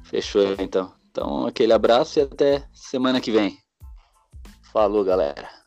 Fechou 0.05 0.57
então. 0.59 0.91
Então, 1.11 1.47
aquele 1.47 1.75
abraço 1.75 2.19
e 2.19 2.23
até 2.23 2.67
semana 2.73 3.21
que 3.21 3.31
vem. 3.31 3.59
Falou, 4.73 5.05
galera. 5.05 5.62